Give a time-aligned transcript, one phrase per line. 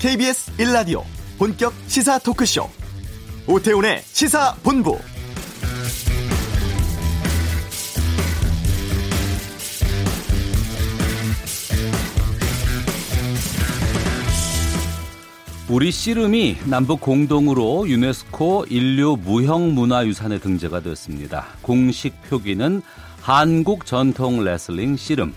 [0.00, 1.02] KBS 1라디오
[1.36, 2.66] 본격 시사 토크쇼
[3.46, 4.98] 오태훈의 시사본부
[15.68, 21.46] 우리 씨름이 남북 공동으로 유네스코 인류 무형문화유산에 등재가 되었습니다.
[21.60, 22.80] 공식 표기는
[23.20, 25.34] 한국 전통 레슬링 씨름.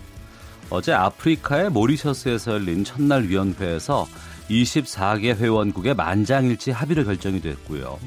[0.69, 4.07] 어제 아프리카의 모리셔스에서 열린 첫날 위원회에서
[4.49, 7.99] 24개 회원국의 만장일치 합의를 결정이 됐고요.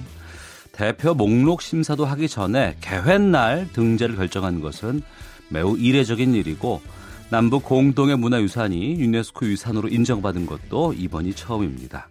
[0.72, 5.02] 대표 목록 심사도 하기 전에 개회날 등재를 결정한 것은
[5.48, 6.82] 매우 이례적인 일이고
[7.30, 12.08] 남북 공동의 문화유산이 유네스코 유산으로 인정받은 것도 이번이 처음입니다.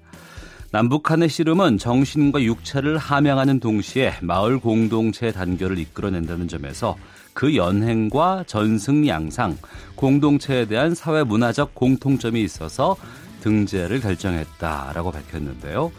[0.72, 6.98] 남북한의 씨름은 정신과 육체를 함양하는 동시에 마을 공동체 단결을 이끌어낸다는 점에서
[7.34, 9.58] 그 연행과 전승 양상,
[9.96, 12.98] 공동체에 대한 사회 문화적 공통점이 있어서
[13.46, 15.92] 등재를 결정했다라고 밝혔는데요.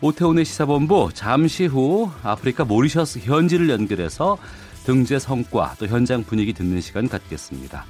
[0.00, 4.38] 오태훈의 시사본부 잠시 후 아프리카 모리셔스 현지를 연결해서
[4.84, 7.84] 등재 성과 또 현장 분위기 듣는 시간 갖겠습니다.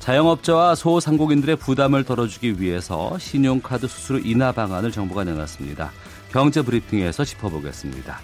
[0.00, 5.90] 자영업자와 소상공인들의 부담을 덜어주기 위해서 신용카드 수수료 인하 방안을 정부가 내놨습니다.
[6.30, 8.18] 경제 브리핑에서 짚어보겠습니다.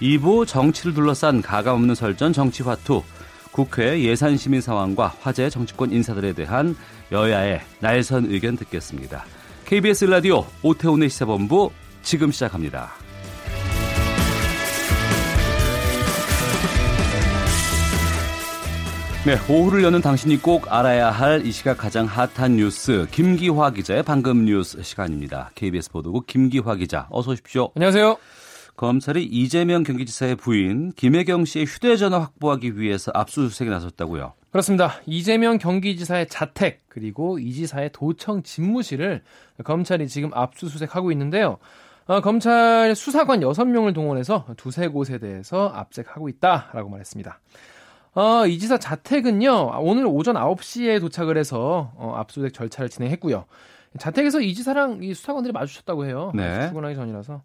[0.00, 3.02] 2부 정치를 둘러싼 가감없는 설전 정치화투
[3.50, 6.76] 국회 예산 시민 상황과 화제 정치권 인사들에 대한
[7.10, 9.24] 여야의 날선 의견 듣겠습니다.
[9.68, 12.88] KBS 라디오 오태훈의 시사본부 지금 시작합니다.
[19.26, 24.46] 네, 오후를 여는 당신이 꼭 알아야 할 이 시각 가장 핫한 뉴스 김기화 기자의 방금
[24.46, 25.50] 뉴스 시간입니다.
[25.54, 27.70] KBS 보도국 김기화 기자 어서 오십시오.
[27.76, 28.16] 안녕하세요.
[28.74, 34.32] 검찰이 이재명 경기지사의 부인 김혜경 씨의 휴대전화 확보하기 위해서 압수수색에 나섰다고요.
[34.50, 34.94] 그렇습니다.
[35.06, 39.22] 이재명 경기지사의 자택 그리고 이 지사의 도청 집무실을
[39.62, 41.58] 검찰이 지금 압수수색하고 있는데요.
[42.06, 47.38] 어, 검찰 수사관 6명을 동원해서 두세 곳에 대해서 압색하고 있다라고 말했습니다.
[48.14, 53.44] 어, 이 지사 자택은요, 오늘 오전 9시에 도착을 해서 어, 압수수색 절차를 진행했고요.
[53.98, 56.32] 자택에서 이 지사랑 이 수사관들이 마주쳤다고 해요.
[56.34, 56.62] 네.
[56.62, 57.42] 출근하기 전이라서.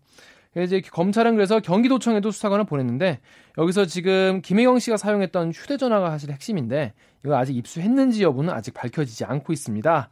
[0.55, 3.19] 이제 검찰은 그래서 경기도청에도 수사관을 보냈는데
[3.57, 6.93] 여기서 지금 김혜경 씨가 사용했던 휴대전화가 사실 핵심인데
[7.25, 10.09] 이거 아직 입수했는지 여부는 아직 밝혀지지 않고 있습니다.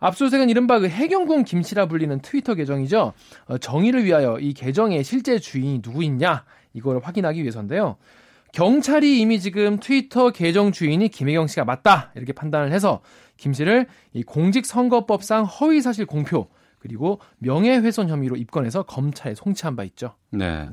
[0.00, 3.14] 압수수색은 이른바 그 해경군 김씨라 불리는 트위터 계정이죠.
[3.46, 7.96] 어, 정의를 위하여 이 계정의 실제 주인이 누구 있냐 이걸 확인하기 위해서인데요.
[8.52, 13.00] 경찰이 이미 지금 트위터 계정 주인이 김혜경 씨가 맞다 이렇게 판단을 해서
[13.36, 16.48] 김 씨를 이 공직선거법상 허위사실 공표
[16.84, 20.16] 그리고 명예훼손 혐의로 입건해서 검찰에 송치한 바 있죠.
[20.30, 20.68] 네.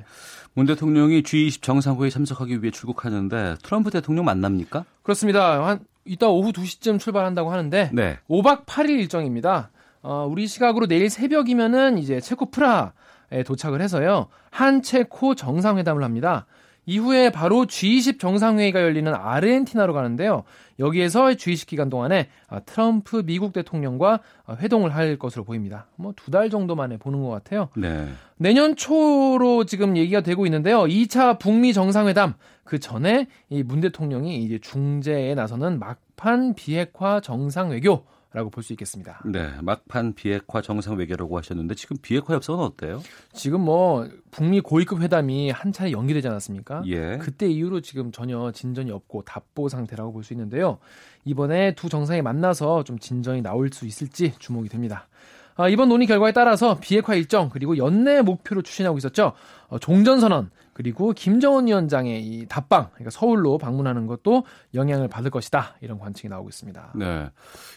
[0.53, 4.83] 문 대통령이 G20 정상회의에 참석하기 위해 출국하는데 트럼프 대통령 만납니까?
[5.03, 5.65] 그렇습니다.
[5.65, 8.19] 한 이따 오후 2시쯤 출발한다고 하는데 네.
[8.29, 9.71] 5박 8일 일정입니다.
[10.01, 14.27] 어, 우리 시각으로 내일 새벽이면은 이제 체코 프라하에 도착을 해서요.
[14.49, 16.45] 한 체코 정상회담을 합니다.
[16.85, 20.43] 이후에 바로 G20 정상회의가 열리는 아르헨티나로 가는데요.
[20.79, 25.87] 여기에서 G20 기간 동안에 아, 트럼프 미국 대통령과 아, 회동을 할 것으로 보입니다.
[25.95, 27.69] 뭐 두 달 정도 만에 보는 것 같아요.
[27.77, 28.07] 네.
[28.37, 30.81] 내년 초로 지금 얘기가 되고 있는데요.
[30.85, 32.33] 2차 북미 정상회담
[32.63, 38.71] 그 전에 이 문 대통령이 이제 중재에 나서는 막판 비핵화 정상 외교 라고 볼 수
[38.73, 39.21] 있겠습니다.
[39.25, 43.01] 네, 막판 비핵화 정상 외교라고 하셨는데 지금 비핵화 협상은 어때요?
[43.33, 46.83] 지금 뭐 북미 고위급 회담이 한 차례 연기되지 않았습니까?
[46.87, 47.17] 예.
[47.17, 50.77] 그때 이후로 지금 전혀 진전이 없고 답보 상태라고 볼 수 있는데요.
[51.25, 55.07] 이번에 두 정상이 만나서 좀 진전이 나올 수 있을지 주목이 됩니다.
[55.55, 59.33] 아, 이번 논의 결과에 따라서 비핵화 일정 그리고 연내 목표로 추진하고 있었죠.
[59.71, 64.43] 어, 종전선언 그리고 김정은 위원장의 이 답방 그러니까 서울로 방문하는 것도
[64.73, 66.93] 영향을 받을 것이다 이런 관측이 나오고 있습니다.
[66.95, 67.29] 네,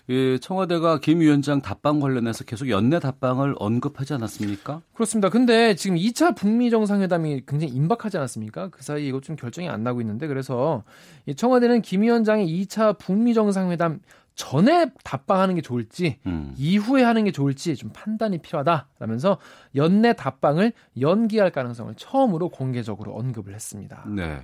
[0.09, 4.83] 이 청와대가 김 위원장 답방 관련해서 계속 연내 답방을 언급하지 않았습니까?
[4.93, 5.29] 그렇습니다.
[5.29, 8.69] 근데 지금 2차 북미 정상회담이 굉장히 임박하지 않았습니까?
[8.69, 10.83] 그 사이 이것 좀 결정이 안 나고 있는데 그래서
[11.27, 14.01] 이 청와대는 김 위원장의 2차 북미 정상회담
[14.35, 16.55] 전에 답방하는 게 좋을지 음.
[16.57, 19.39] 이후에 하는 게 좋을지 좀 판단이 필요하다라면서
[19.77, 24.05] 연내 답방을 연기할 가능성을 처음으로 공개적으로 언급을 했습니다.
[24.09, 24.41] 네.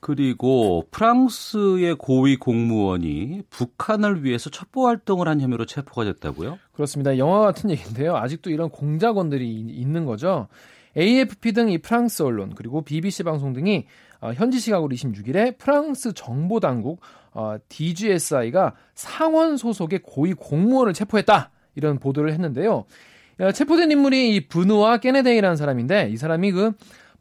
[0.00, 6.58] 그리고 프랑스의 고위 공무원이 북한을 위해서 첩보 활동을 한 혐의로 체포가 됐다고요?
[6.72, 7.16] 그렇습니다.
[7.18, 8.16] 영화 같은 얘기인데요.
[8.16, 10.48] 아직도 이런 공작원들이 있는 거죠.
[10.96, 13.86] AFP 등 이 프랑스 언론 그리고 BBC 방송 등이
[14.20, 17.00] 어, 현지 시각으로 26일에 프랑스 정보 당국
[17.32, 22.84] 어, DGSI가 상원 소속의 고위 공무원을 체포했다 이런 보도를 했는데요.
[23.40, 26.72] 어, 체포된 인물이 이 브누아 깨네데이라는 사람인데 이 사람이 그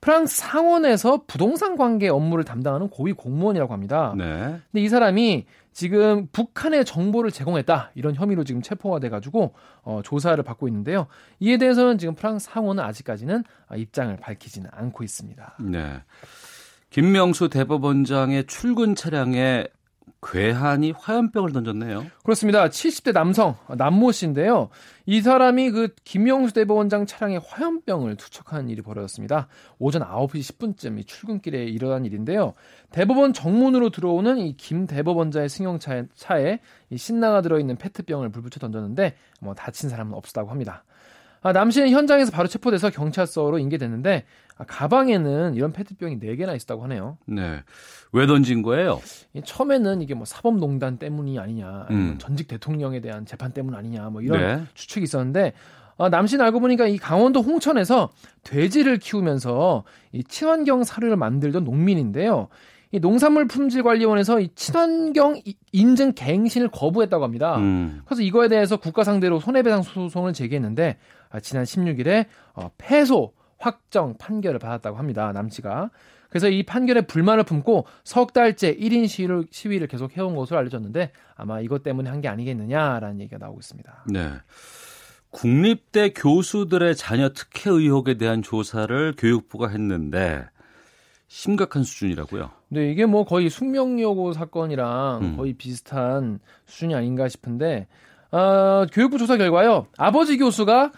[0.01, 4.13] 프랑스 상원에서 부동산 관계 업무를 담당하는 고위 공무원이라고 합니다.
[4.15, 4.59] 네.
[4.71, 9.53] 근데 이 사람이 지금 북한의 정보를 제공했다 이런 혐의로 지금 체포가 돼가지고
[9.83, 11.07] 어, 조사를 받고 있는데요.
[11.39, 13.43] 이에 대해서는 지금 프랑스 상원은 아직까지는
[13.75, 15.57] 입장을 밝히지는 않고 있습니다.
[15.59, 16.01] 네.
[16.95, 19.67] 김명수 대법원장의 출근 차량에
[20.23, 22.05] 괴한이 화염병을 던졌네요.
[22.23, 22.69] 그렇습니다.
[22.69, 24.69] 70대 남성 남모 씨인데요.
[25.05, 29.49] 이 사람이 그 김영수 대법원장 차량에 화염병을 투척한 일이 벌어졌습니다.
[29.77, 32.53] 오전 9시 10분쯤 이 출근길에 일어난 일인데요.
[32.91, 36.59] 대법원 정문으로 들어오는 이 김 대법원자의 승용차에 차에
[36.91, 40.85] 이 신나가 들어있는 페트병을 불붙여 던졌는데 뭐 다친 사람은 없었다고 합니다.
[41.45, 44.23] 아, 남 씨는 현장에서 바로 체포돼서 경찰서로 인계됐는데
[44.57, 47.19] 아, 가방에는 이런 페트병이 4개나 있었다고 하네요.
[47.27, 47.61] 네.
[48.13, 48.99] 왜 던진 거예요?
[49.43, 52.15] 처음에는 이게 뭐 사법농단 때문이 아니냐, 음.
[52.17, 54.63] 전직 대통령에 대한 재판 때문 아니냐, 뭐 이런 네.
[54.73, 55.53] 추측이 있었는데
[55.97, 58.09] 어, 남신 알고 보니까 이 강원도 홍천에서
[58.41, 59.83] 돼지를 키우면서
[60.13, 62.47] 이 친환경 사료를 만들던 농민인데요.
[62.91, 67.57] 이 농산물 품질 관리원에서 이 친환경 이- 인증 갱신을 거부했다고 합니다.
[67.57, 68.01] 음.
[68.05, 74.59] 그래서 이거에 대해서 국가 상대로 손해배상 소송을 제기했는데 아, 지난 16일에 어, 패소 확정 판결을
[74.59, 75.31] 받았다고 합니다.
[75.31, 75.89] 남씨가.
[76.29, 81.61] 그래서 이 판결에 불만을 품고 석 달째 1인 시위를, 시위를 계속 해온 것으로 알려졌는데 아마
[81.61, 84.05] 이것 때문에 한 게 아니겠느냐라는 얘기가 나오고 있습니다.
[84.11, 84.31] 네.
[85.31, 90.45] 국립대 교수들의 자녀 특혜 의혹에 대한 조사를 교육부가 했는데
[91.27, 92.51] 심각한 수준이라고요.
[92.69, 95.37] 근데 이게 뭐 거의 숙명여고 사건이랑 음.
[95.37, 97.87] 거의 비슷한 수준이 아닌가 싶은데
[98.31, 100.91] 어, 교육부 조사 결과요 아버지 교수가 어,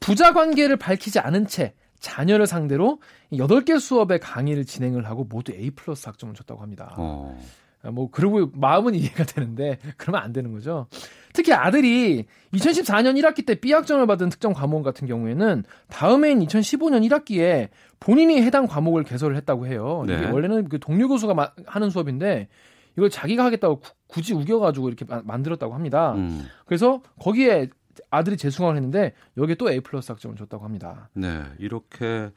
[0.00, 3.00] 부자 관계를 밝히지 않은 채 자녀를 상대로
[3.32, 6.94] 8개 수업의 강의를 진행을 하고 모두 A 플러스 학점을 줬다고 합니다.
[6.96, 7.38] 어.
[7.82, 10.86] 아, 뭐 그러고 마음은 이해가 되는데 그러면 안 되는 거죠.
[11.32, 17.68] 특히 아들이 2014년 1학기 때 B학점을 받은 특정 과목 같은 경우에는 다음해인 2015년 1학기에
[18.00, 20.02] 본인이 해당 과목을 개설을 했다고 해요.
[20.04, 20.30] 이게 네.
[20.30, 22.48] 원래는 그 동료 교수가 마- 하는 수업인데
[22.96, 26.14] 이걸 자기가 하겠다고 구- 굳이 우겨가지고 이렇게 마- 만들었다고 합니다.
[26.14, 26.46] 음.
[26.64, 27.68] 그래서 거기에
[28.10, 31.08] 아들이 재수강을 했는데 여기에 또 A 플러스 학점을 줬다고 합니다.
[31.14, 31.42] 네.
[31.58, 32.30] 이렇게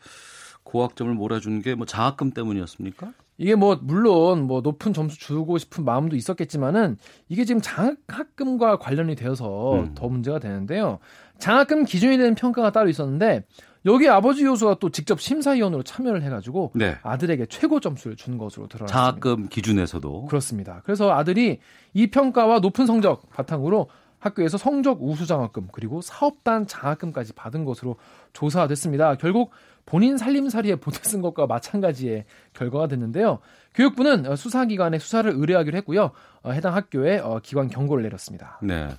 [0.64, 3.14] 고학점을 몰아준 게 뭐 장학금 때문이었습니까?
[3.38, 6.98] 이게 뭐 물론 뭐 높은 점수 주고 싶은 마음도 있었겠지만은
[7.30, 9.94] 이게 지금 장학금과 관련이 되어서 음.
[9.96, 11.00] 더 문제가 되는데요.
[11.40, 13.46] 장학금 기준이 되는 평가가 따로 있었는데
[13.86, 16.98] 여기 아버지 교수가 또 직접 심사위원으로 참여를 해가지고 네.
[17.02, 18.94] 아들에게 최고 점수를 준 것으로 드러났습니다.
[18.94, 20.82] 장학금 기준에서도 그렇습니다.
[20.84, 21.60] 그래서 아들이
[21.94, 23.88] 이 평가와 높은 성적 바탕으로
[24.20, 27.96] 학교에서 성적 우수 장학금 그리고 사업단 장학금까지 받은 것으로
[28.34, 29.16] 조사됐습니다.
[29.16, 29.52] 결국
[29.86, 33.40] 본인 살림살이에 보태 쓴 것과 마찬가지의 결과가 됐는데요.
[33.74, 36.12] 교육부는 어, 수사기관에 수사를 의뢰하기로 했고요.
[36.44, 38.60] 어, 해당 학교에 어, 기관 경고를 내렸습니다.
[38.62, 38.90] 네.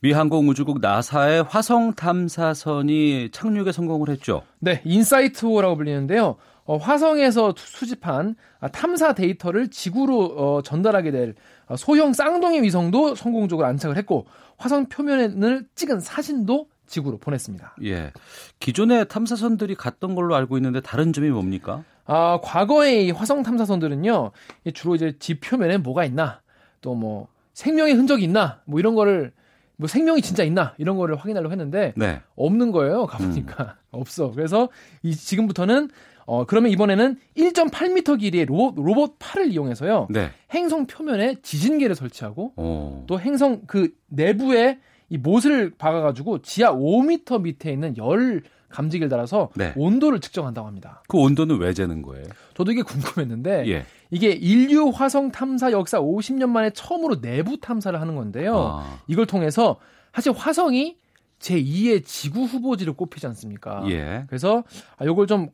[0.00, 4.42] 미 항공우주국 나사의 화성 탐사선이 착륙에 성공을 했죠.
[4.58, 6.36] 네, 인사이트호라고 불리는데요.
[6.64, 11.34] 어, 화성에서 투- 수집한 아, 탐사 데이터를 지구로 어, 전달하게 될
[11.66, 14.26] 어, 소형 쌍둥이 위성도 성공적으로 안착을 했고
[14.58, 17.76] 화성 표면을 찍은 사진도 지구로 보냈습니다.
[17.84, 18.12] 예.
[18.60, 21.82] 기존의 탐사선들이 갔던 걸로 알고 있는데 다른 점이 뭡니까?
[22.04, 24.32] 아, 과거의 이 화성 탐사선들은요,
[24.64, 26.40] 이 주로 이제 지 표면에 뭐가 있나,
[26.80, 29.32] 또 뭐 생명의 흔적이 있나, 뭐 이런 거를
[29.76, 32.20] 뭐 생명이 진짜 있나 이런 거를 확인하려고 했는데 네.
[32.36, 33.06] 없는 거예요.
[33.06, 34.30] 가보니까 없어.
[34.32, 34.68] 그래서
[35.02, 35.88] 이 지금부터는
[36.26, 40.30] 어 그러면 이번에는 1.8m 길이의 로봇 로봇 팔을 이용해서요 네.
[40.52, 43.04] 행성 표면에 지진계를 설치하고 어.
[43.06, 49.72] 또 행성 그 내부에 이 못을 박아가지고 지하 5m 밑에 있는 열 감지기를 달아서 네.
[49.76, 51.02] 온도를 측정한다고 합니다.
[51.08, 52.24] 그 온도는 왜 재는 거예요?
[52.54, 53.84] 저도 이게 궁금했는데 예.
[54.10, 58.56] 이게 인류 화성 탐사 역사 50년 만에 처음으로 내부 탐사를 하는 건데요.
[58.56, 58.98] 아.
[59.06, 59.78] 이걸 통해서
[60.14, 60.96] 사실 화성이
[61.38, 63.84] 제2의 지구 후보지로 꼽히지 않습니까?
[63.90, 64.24] 예.
[64.28, 64.64] 그래서
[64.96, 65.50] 아, 요걸 좀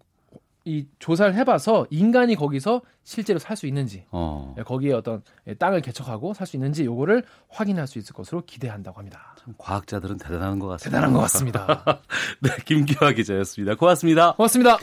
[0.68, 4.54] 이 조사를 해봐서 인간이 거기서 실제로 살 수 있는지 어.
[4.58, 8.98] 예, 거기에 어떤 예, 땅을 개척하고 살 수 있는지 요거를 확인할 수 있을 것으로 기대한다고
[8.98, 9.34] 합니다.
[9.42, 10.90] 참 과학자들은 대단한 것 같습니다.
[10.90, 12.02] 대단한 것 같습니다.
[12.40, 13.74] 네, 김기화 기자였습니다.
[13.76, 14.34] 고맙습니다.
[14.34, 14.76] 고맙습니다.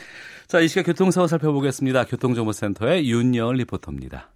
[0.48, 2.06] 자, 이 시각 교통상황 살펴보겠습니다.
[2.06, 4.35] 교통정보센터의 윤여은 리포터입니다.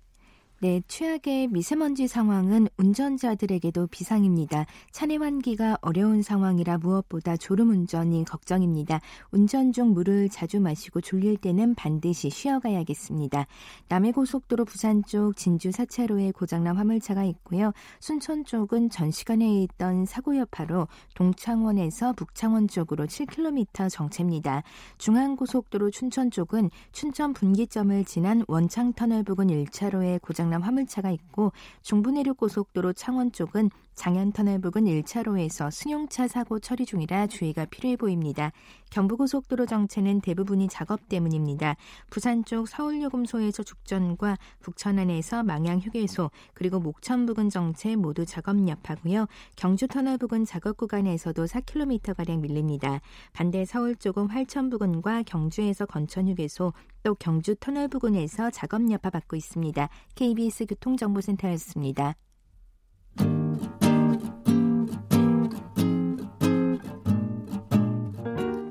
[0.62, 4.66] 네, 최악의 미세먼지 상황은 운전자들에게도 비상입니다.
[4.92, 9.00] 차내 환기가 어려운 상황이라 무엇보다 졸음 운전이 걱정입니다.
[9.32, 13.48] 운전 중 물을 자주 마시고 졸릴 때는 반드시 쉬어가야겠습니다.
[13.88, 17.72] 남해고속도로 부산 쪽 진주 4차로에 고장난 화물차가 있고요.
[18.02, 24.64] 순천 쪽은 전 시간에 있던 사고 여파로 동창원에서 북창원 쪽으로 7km 정체입니다.
[24.98, 31.52] 중앙고속도로 춘천 쪽은 춘천 분기점을 지난 원창터널 부근 1차로에 고장 난 고장난 화물차가 있고
[31.84, 38.54] 중부내륙고속도로 창원 쪽은 장현터널 부근 1차로에서 승용차 사고 처리 중이라 주의가 필요해 보입니다.
[38.92, 41.76] 경부고속도로 정체는 대부분이 작업 때문입니다.
[42.10, 49.28] 부산 쪽 서울요금소에서 죽전과 북천안에서 망양휴게소 그리고 목천 부근 정체 모두 작업 여파고요.
[49.58, 53.02] 경주터널 부근 작업 구간에서도 4km가량 밀립니다.
[53.34, 56.72] 반대 서울 쪽은 활천 부근과 경주에서 건천휴게소
[57.04, 59.90] 또 경주 터널 부근에서 작업 여파 받고 있습니다.
[60.16, 62.16] KBS 교통정보센터였습니다.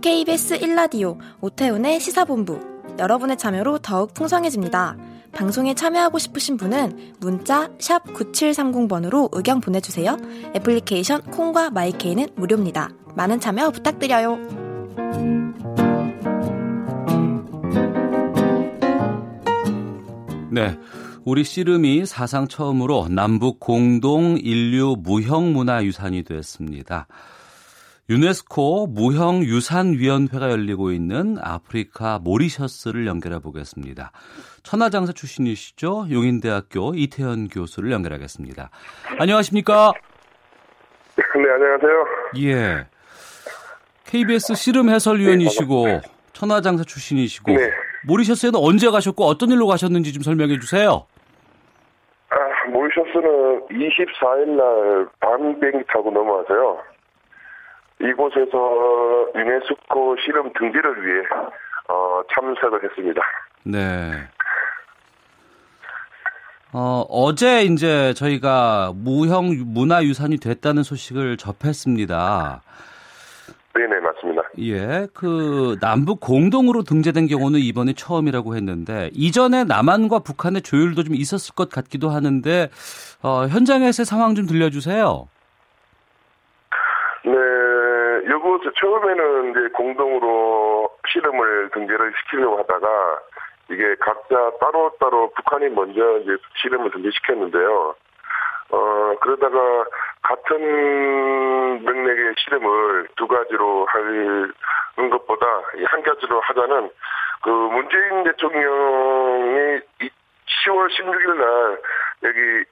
[0.01, 2.61] KBS 1라디오 오태훈의 시사본부
[2.99, 4.97] 여러분의 참여로 더욱 풍성해집니다.
[5.33, 10.17] 방송에 참여하고 싶으신 분은 문자 9730번으로 의견 보내주세요.
[10.55, 12.91] 애플리케이션 콩과 마이케이는 무료입니다.
[13.15, 14.39] 많은 참여 부탁드려요.
[20.51, 20.79] 네.
[21.25, 27.07] 우리 씨름이 사상 처음으로 남북 공동 인류 무형 문화 유산이 됐습니다.
[28.11, 34.13] 유네스코 무형유산위원회가 열리고 있는 아프리카 모리셔스를 연결해 보겠습니다.
[34.63, 36.07] 천하장사 출신이시죠?
[36.11, 38.71] 용인대학교 이태현 교수를 연결하겠습니다.
[39.19, 39.93] 안녕하십니까?
[41.17, 42.07] 네, 안녕하세요.
[42.39, 42.87] 예.
[44.07, 46.01] KBS 씨름 해설위원이시고 네,
[46.33, 47.71] 천하장사 출신이시고 네.
[48.07, 51.05] 모리셔스에는 언제 가셨고 어떤 일로 가셨는지 좀 설명해 주세요.
[52.31, 56.79] 아, 모리셔스는 24일 날 밤 비행기 타고 넘어와서요.
[58.01, 61.23] 이곳에서 유네스코 실험 등재를 위해
[61.89, 63.23] 어, 참석을 했습니다.
[63.65, 64.29] 네.
[66.73, 72.63] 어, 어제 이제 저희가 무형 문화유산이 됐다는 소식을 접했습니다.
[73.75, 74.43] 네네, 맞습니다.
[74.59, 81.55] 예, 그 남북 공동으로 등재된 경우는 이번이 처음이라고 했는데 이전에 남한과 북한의 조율도 좀 있었을
[81.55, 82.69] 것 같기도 하는데
[83.23, 85.29] 어, 현장에서의 상황 좀 들려주세요.
[87.25, 87.33] 네,
[88.59, 93.21] 이곳 처음에는 이제 공동으로 실험을 등재를 시키려고 하다가
[93.71, 97.95] 이게 각자 따로따로 북한이 먼저 이제 실험을 등재시켰는데요.
[98.71, 99.85] 어, 그러다가
[100.23, 104.53] 같은 맥락의 실험을 두 가지로 하는
[105.11, 105.47] 것보다
[105.87, 106.91] 한 가지로 하자는
[107.43, 109.81] 그 문재인 대통령이
[110.67, 111.81] 10월 16일 날
[112.25, 112.65] 여기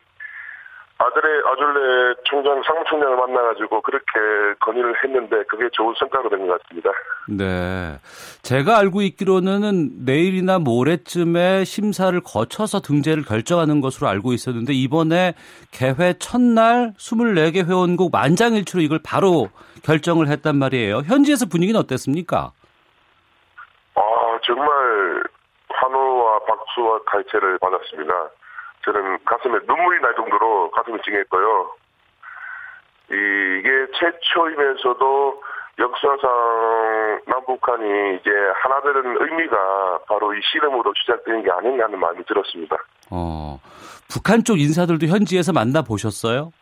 [0.98, 4.04] 아들의 아줄레 총장 상무총장을 만나가지고 그렇게
[4.60, 6.90] 건의를 했는데 그게 좋은 성과가 된 것 같습니다.
[7.28, 7.98] 네,
[8.42, 15.34] 제가 알고 있기로는 내일이나 모레쯤에 심사를 거쳐서 등재를 결정하는 것으로 알고 있었는데 이번에
[15.70, 19.50] 개회 첫날 24개 회원국 만장일치로 이걸 바로
[19.84, 21.02] 결정을 했단 말이에요.
[21.04, 22.52] 현지에서 분위기는 어땠습니까?
[23.96, 24.00] 아
[24.46, 25.22] 정말
[25.68, 28.12] 환호와 박수와 갈채를 받았습니다.
[28.86, 31.70] 저는 가슴에 눈물이 날 정도로 가슴이 찡했고요.
[33.10, 35.42] 이게 최초이면서도
[35.78, 42.76] 역사상 남북한이 이제 하나 되는 의미가 바로 이 실험으로 시작된 게 하는 마음이 들었습니다.
[43.10, 43.58] 어,
[44.08, 46.52] 북한 쪽 인사들도 현지에서 만나 보셨어요?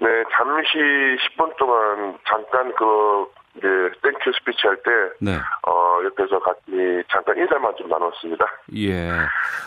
[0.00, 3.26] 네, 잠시 10분 동안 잠깐 그
[3.56, 3.68] 이제
[4.02, 5.36] thank you speech 할 때, 네.
[5.66, 8.44] 어, 옆에서 같이 잠깐 인사만 좀 나눴습니다.
[8.76, 9.10] 예.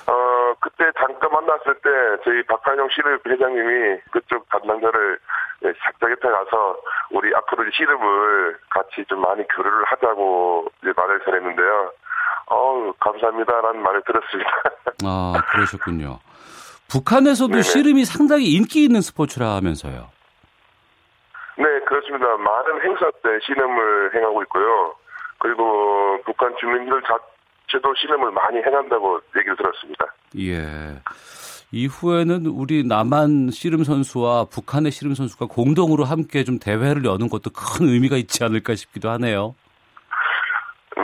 [0.07, 1.89] 어, 그때 잠깐 만났을 때
[2.23, 5.19] 저희 박팔용 씨름 회장님이 그쪽 담당자를
[5.83, 6.77] 작자 곁에 가서
[7.11, 11.91] 우리 앞으로 씨름을 같이 좀 많이 교류를 하자고 이제 말을 전했는데요.
[12.49, 14.49] 어 감사합니다라는 말을 들었습니다.
[15.03, 16.19] 아, 그러셨군요.
[16.89, 17.61] 북한에서도 네네.
[17.63, 20.09] 씨름이 상당히 인기 있는 스포츠라면서요.
[21.57, 22.37] 네, 그렇습니다.
[22.37, 24.93] 많은 행사 때 신음을 행하고 있고요.
[25.39, 30.05] 그리고 북한 주민들 자체도 신음을 많이 행한다고 얘기를 들었습니다.
[30.39, 31.01] 예.
[31.71, 37.89] 이후에는 우리 남한 씨름 선수와 북한의 씨름 선수가 공동으로 함께 좀 대회를 여는 것도 큰
[37.89, 39.55] 의미가 있지 않을까 싶기도 하네요.
[40.95, 41.03] 네,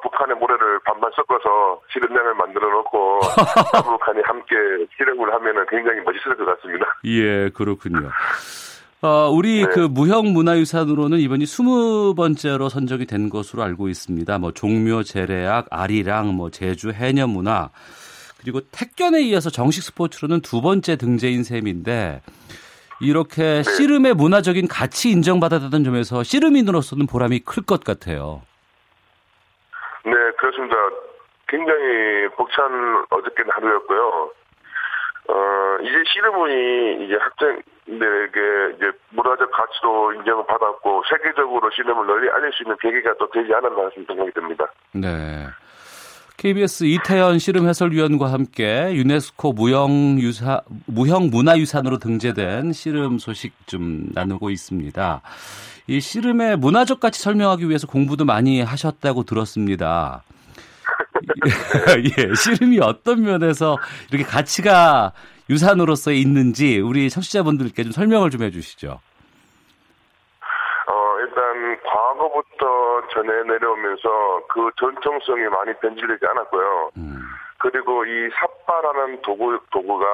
[0.00, 3.20] 북한의 모래를 반반 섞어서 씨름장을 만들어 놓고
[3.84, 4.54] 북한이 함께
[4.96, 6.86] 씨름을 하면은 굉장히 멋있을 것 같습니다.
[7.04, 8.10] 예, 그렇군요.
[9.02, 9.66] 어, 우리 네.
[9.70, 14.38] 그 무형 문화유산으로는 이번이 스무 번째로 선정이 된 것으로 알고 있습니다.
[14.38, 17.68] 뭐 종묘 재래악, 아리랑, 뭐 제주 해녀 문화
[18.40, 22.22] 그리고 택견에 이어서 정식 스포츠로는 두 번째 등재인 셈인데
[23.00, 23.62] 이렇게 네.
[23.62, 28.42] 씨름의 문화적인 가치 인정받았다는 점에서 씨름인으로서는 보람이 클 것 같아요.
[30.34, 30.76] 네, 그렇습니다.
[31.46, 34.30] 굉장히 벅찬 어저께 하루였고요.
[35.28, 42.62] 어, 이제 씨름이 이제 학생들에게 이제 문화적 가치도 인정을 받았고 세계적으로 씨름을 널리 알릴 수
[42.62, 44.66] 있는 계기가 또 되지 않았나 생각이 듭니다.
[44.92, 45.46] 네.
[46.36, 55.22] KBS 이태현 씨름 해설위원과 함께 유네스코 무형유사, 무형문화유산으로 등재된 씨름 소식 좀 나누고 있습니다.
[55.86, 60.22] 이 씨름의 문화적 가치 설명하기 위해서 공부도 많이 하셨다고 들었습니다.
[62.18, 63.76] 예, 씨름이 어떤 면에서
[64.10, 65.12] 이렇게 가치가
[65.50, 68.98] 유산으로서 있는지 우리 청취자분들께 좀 설명을 좀 해주시죠.
[70.86, 76.90] 어, 일단 과거부터 전해 내려오면서 그 전통성이 많이 변질되지 않았고요.
[76.96, 77.20] 음.
[77.58, 80.06] 그리고 이 삿바라는 도구, 도구가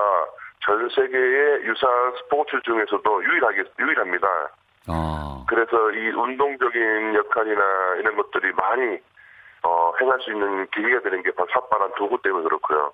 [0.65, 1.87] 전 세계의 유사
[2.19, 4.29] 스포츠 중에서도 유일하게, 유일합니다.
[4.87, 5.45] 아.
[5.49, 7.63] 그래서 이 운동적인 역할이나
[7.99, 8.99] 이런 것들이 많이
[9.63, 12.93] 어, 행할 수 있는 기회가 되는 게 바로 삿바란 도구 때문에 그렇고요.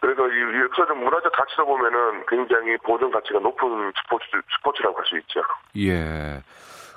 [0.00, 4.26] 그래서 이 역사적 문화적 가치로 보면은 굉장히 보존 가치가 높은 스포츠,
[4.58, 5.40] 스포츠라고 할 수 있죠.
[5.78, 6.42] 예.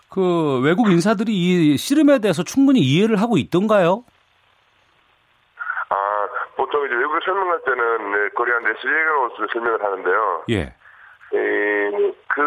[0.09, 4.03] 그 외국 인사들이 이 씨름에 대해서 충분히 이해를 하고 있던가요?
[5.89, 5.95] 아,
[6.55, 10.43] 보통 이제 외국에 설명할 때는 네, 코리안 레슬링으로 설명을 하는데요.
[10.51, 10.73] 예.
[11.33, 11.91] 에,
[12.27, 12.41] 그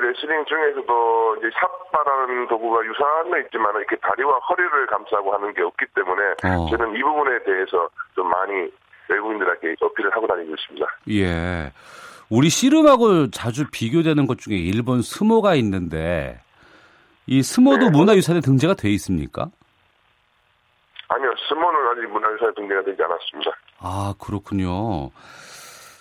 [0.00, 6.22] 레슬링 중에서도 이제 샷바라는 도구가 유사한 있지만 이렇게 다리와 허리를 감싸고 하는 게 없기 때문에
[6.44, 6.68] 어.
[6.70, 8.70] 저는 이 부분에 대해서 좀 많이
[9.08, 10.86] 외국인들에게 어필을 하고 다니고 있습니다.
[11.10, 11.72] 예.
[12.30, 16.40] 우리 씨름하고 자주 비교되는 것 중에 일본 스모가 있는데
[17.26, 17.90] 이 스모도 네.
[17.90, 19.50] 문화유산에 등재가 돼 있습니까?
[21.08, 23.50] 아니요, 스모는 아직 문화유산에 등재가 되지 않았습니다.
[23.80, 25.10] 아 그렇군요.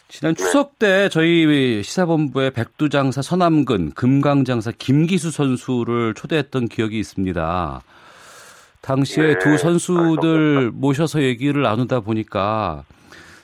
[0.10, 0.44] 지난 네.
[0.44, 7.82] 추석 때 저희 시사본부의 백두장사 서남근, 금강장사 김기수 선수를 초대했던 기억이 있습니다.
[8.82, 9.40] 당시에 네.
[9.40, 12.84] 두 선수들 모셔서 얘기를 나누다 보니까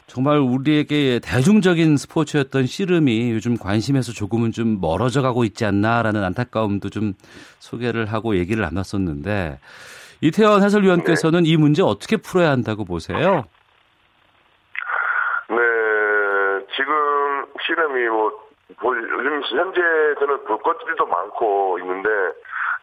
[0.08, 7.14] 정말 우리에게 대중적인 스포츠였던 씨름이 요즘 관심에서 조금은 좀 멀어져 가고 있지 않나라는 안타까움도 좀
[7.60, 9.60] 소개를 하고 얘기를 나눴었는데
[10.22, 11.50] 이태원 해설위원께서는 네.
[11.50, 13.46] 이 문제 어떻게 풀어야 한다고 보세요?
[17.66, 18.32] 씨름이 뭐,
[18.82, 19.82] 뭐 요즘 현재
[20.20, 22.10] 저는 볼 것들도 많고 있는데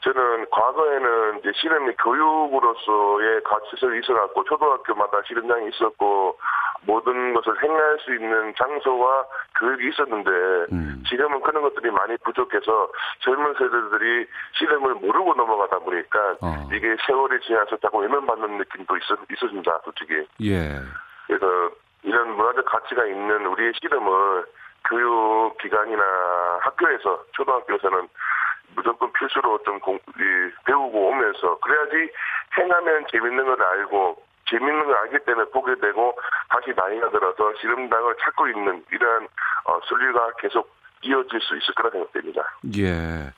[0.02, 6.38] 저는 과거에는 이제 씨름이 교육으로서의 가치가 있어갖고 초등학교마다 씨름장이 있었고
[6.82, 9.24] 모든 것을 행할 수 있는 장소와
[9.58, 10.30] 교육이 있었는데
[10.72, 11.02] 음.
[11.06, 14.26] 지금은 그런 것들이 많이 부족해서 젊은 세대들이
[14.58, 16.68] 씨름을 모르고 넘어가다 보니까 어.
[16.72, 20.26] 이게 세월이 지나서 자꾸 외면받는 느낌도 있었, 있었습니다 솔직히.
[20.40, 20.80] 예.
[21.26, 21.70] 그래서
[22.02, 24.46] 이런 문화적 가치가 있는 우리의 씨름을
[24.88, 26.02] 교육기관이나
[26.60, 28.08] 학교에서 초등학교에서는
[28.74, 30.22] 무조건 필수로 좀 공, 이,
[30.64, 32.12] 배우고 오면서 그래야지
[32.58, 36.16] 행하면 재밌는 걸 알고 재밌는 걸 알기 때문에 보게 되고
[36.48, 39.28] 다시 나이가 들어서 씨름당을 찾고 있는 이러한
[39.64, 40.68] 어, 순리가 계속
[41.02, 42.42] 이어질 수 있을 거라 생각됩니다.
[42.76, 43.32] 예.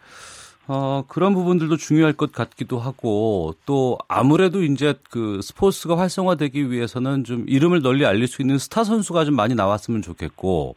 [0.69, 7.45] 어, 그런 부분들도 중요할 것 같기도 하고 또 아무래도 이제 그 스포츠가 활성화되기 위해서는 좀
[7.49, 10.77] 이름을 널리 알릴 수 있는 스타 선수가 좀 많이 나왔으면 좋겠고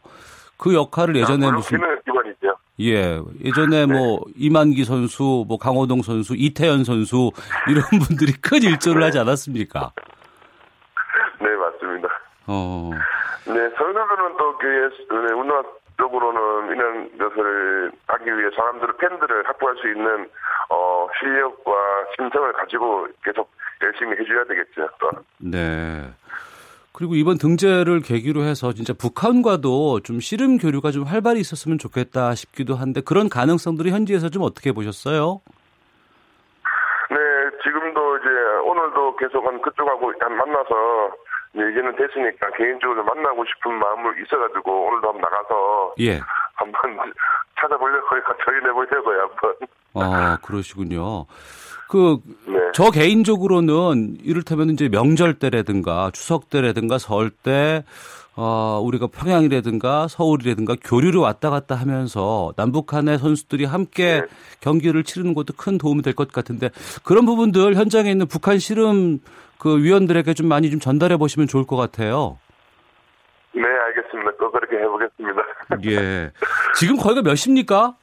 [0.58, 2.56] 그 역할을 예전에 아, 무슨 기관이죠.
[2.80, 3.92] 예, 예전에 네.
[3.92, 7.30] 뭐 이만기 선수, 뭐 강호동 선수, 이태현 선수
[7.68, 9.92] 이런 분들이 큰 일조를 하지 않았습니까?
[11.40, 12.08] 네, 맞습니다.
[12.46, 12.90] 어.
[13.46, 15.62] 네, 선수들은 또 그, 네, 운동
[15.98, 20.28] 쪽으로는 이런 것을 하기 위해 사람들을 팬들을 확보할 수 있는
[20.68, 21.72] 어, 실력과
[22.16, 23.50] 심성을 가지고 계속
[23.82, 24.88] 열심히 해줘야 되겠죠.
[24.98, 25.10] 또.
[25.38, 26.02] 네.
[26.96, 32.74] 그리고 이번 등재를 계기로 해서 진짜 북한과도 좀 씨름 교류가 좀 활발히 있었으면 좋겠다 싶기도
[32.74, 35.42] 한데 그런 가능성들이 현지에서 좀 어떻게 보셨어요?
[37.10, 37.16] 네,
[37.62, 38.28] 지금도 이제
[38.64, 41.12] 오늘도 계속 한 그쪽하고 만나서
[41.52, 46.18] 이제는 됐으니까 개인적으로 만나고 싶은 마음을 있어가지고 오늘도 한번 나가서 예.
[46.54, 46.80] 한번
[47.60, 48.06] 찾아보려고
[48.42, 49.54] 저희 내보려고요 한번.
[49.96, 51.26] 아 그러시군요.
[51.88, 52.20] 그저
[52.84, 52.90] 네.
[52.92, 57.84] 개인적으로는 이를테면 이제 명절 때라든가 추석 때라든가 설 때
[58.38, 64.26] 어, 우리가 평양이라든가 서울이라든가 교류를 왔다 갔다 하면서 남북한의 선수들이 함께 네.
[64.60, 66.68] 경기를 치르는 것도 큰 도움이 될 것 같은데
[67.02, 69.20] 그런 부분들 현장에 있는 북한 씨름
[69.58, 72.38] 그 위원들에게 좀 많이 좀 전달해 보시면 좋을 것 같아요.
[73.54, 74.32] 네, 알겠습니다.
[74.38, 75.42] 또 그렇게 해보겠습니다.
[75.86, 76.30] 예.
[76.74, 77.94] 지금 거기가 몇 시입니까?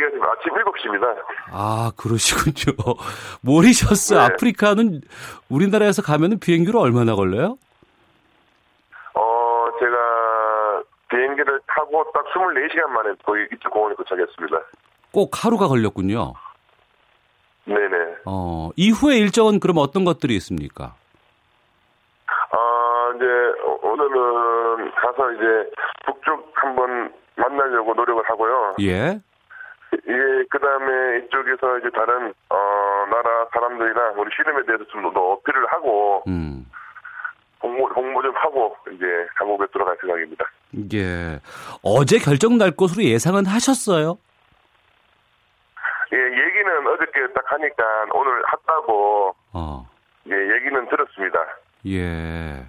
[0.00, 1.16] 아침 7시입니다.
[1.50, 2.76] 아, 그러시군요.
[3.42, 4.20] 모리셔스, 네.
[4.20, 5.00] 아프리카는
[5.48, 7.58] 우리나라에서 가면 비행기로 얼마나 걸려요?
[9.14, 14.56] 어, 제가 비행기를 타고 딱 24시간 만에 거기 이쪽 공원에 도착했습니다.
[15.12, 16.32] 꼭 하루가 걸렸군요.
[17.64, 18.16] 네네.
[18.26, 20.94] 어, 이후에 일정은 그럼 어떤 것들이 있습니까?
[22.26, 23.24] 아, 이제
[23.82, 25.70] 오늘은 가서 이제
[26.06, 28.74] 북쪽 한번 만나려고 노력을 하고요.
[28.80, 29.20] 예.
[29.94, 32.56] 예, 그 다음에 이쪽에서 이제 다른, 어,
[33.10, 36.64] 나라 사람들이나 우리 씨름에 대해서 좀 더 어필을 하고 음.
[37.62, 40.44] 홍보 홍보 좀 하고 이제 한국에 들어갈 생각입니다.
[40.94, 41.38] 예.
[41.82, 44.16] 어제 결정 날 것으로 예상은 하셨어요?
[46.12, 49.88] 예, 얘기는 어저께 딱 하니까 오늘 했다고 어.
[50.28, 51.38] 예, 얘기는 들었습니다.
[51.86, 52.64] 예.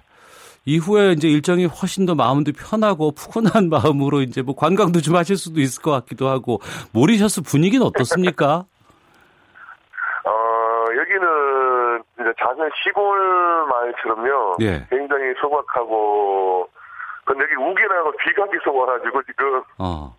[0.64, 5.60] 이후에 이제 일정이 훨씬 더 마음도 편하고 푸근한 마음으로 이제 뭐 관광도 좀 하실 수도
[5.60, 6.60] 있을 것 같기도 하고
[6.92, 8.64] 모리셔스 분위기는 어떻습니까?
[10.24, 14.56] 어, 여기는 이제 작은 시골 마을처럼요.
[14.62, 14.86] 예.
[14.90, 16.68] 굉장히 소박하고
[17.24, 20.14] 근데 여기 우기나고 비가 계속 와가지고 지금 어.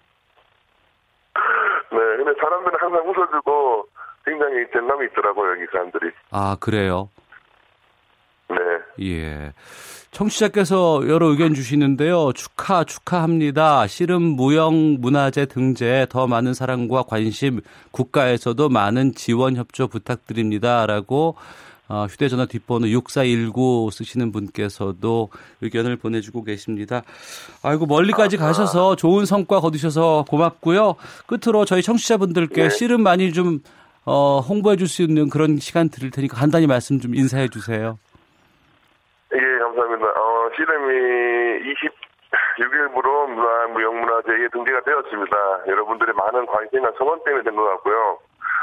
[1.92, 3.88] 네, 근데 사람들은 항상 웃어주고
[4.26, 6.12] 굉장히 재남이 있더라고요 여기 사람들이.
[6.32, 7.10] 아, 그래요?
[8.50, 8.58] 네.
[9.02, 9.54] 예.
[10.16, 12.32] 청취자께서 여러 의견 주시는데요.
[12.34, 13.86] 축하, 축하합니다.
[13.88, 17.60] 씨름 무형 문화재 등재 더 많은 사랑과 관심
[17.92, 20.86] 국가에서도 많은 지원 협조 부탁드립니다.
[20.86, 21.36] 라고
[21.90, 25.30] 어, 휴대전화 뒷번호 6419 쓰시는 분께서도
[25.62, 27.04] 의견을 보내주고 계십니다.
[27.62, 30.96] 아이고, 멀리까지 가셔서 좋은 성과 거두셔서 고맙고요.
[31.28, 32.70] 끝으로 저희 청취자분들께 네.
[32.70, 33.60] 씨름 많이 좀
[34.06, 38.00] 어, 홍보해 줄 수 있는 그런 시간 드릴 테니까 간단히 말씀 좀 인사해 주세요.
[39.36, 40.06] 예, 감사합니다.
[40.08, 41.74] 어, 씨름이
[42.58, 45.38] 26일부로 문화, 무형문화재에 등재가 되었습니다.
[45.68, 48.20] 여러분들의 많은 관심과 성원 때문에 된 것 같고요.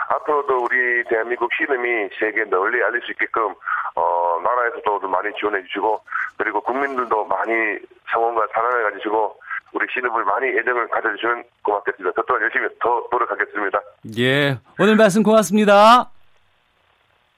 [0.08, 3.54] 앞으로도 우리 대한민국 씨름이 세계에 널리 알릴 수 있게끔,
[3.94, 6.00] 어, 나라에서도 좀 많이 지원해 주시고,
[6.38, 7.52] 그리고 국민들도 많이
[8.10, 9.38] 성원과 사랑을 가지시고,
[9.74, 12.12] 우리 씨름을 많이 애정을 가져주시면 고맙겠습니다.
[12.14, 13.80] 저 또한 열심히 더 노력하겠습니다.
[14.18, 14.58] 예.
[14.78, 16.10] 오늘 말씀 고맙습니다.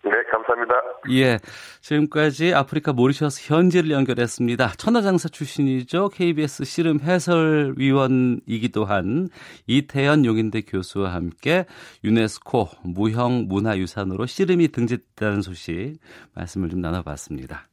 [0.02, 0.74] 네, 감사합니다.
[1.12, 1.38] 예.
[1.84, 4.72] 지금까지 아프리카 모리셔스 현지를 연결했습니다.
[4.78, 6.08] 천하장사 출신이죠.
[6.08, 9.28] KBS 씨름 해설위원이기도 한
[9.66, 11.66] 이태현 용인대 교수와 함께
[12.02, 15.98] 유네스코 무형 문화유산으로 씨름이 등재됐다는 소식
[16.32, 17.68] 말씀을 좀 나눠봤습니다.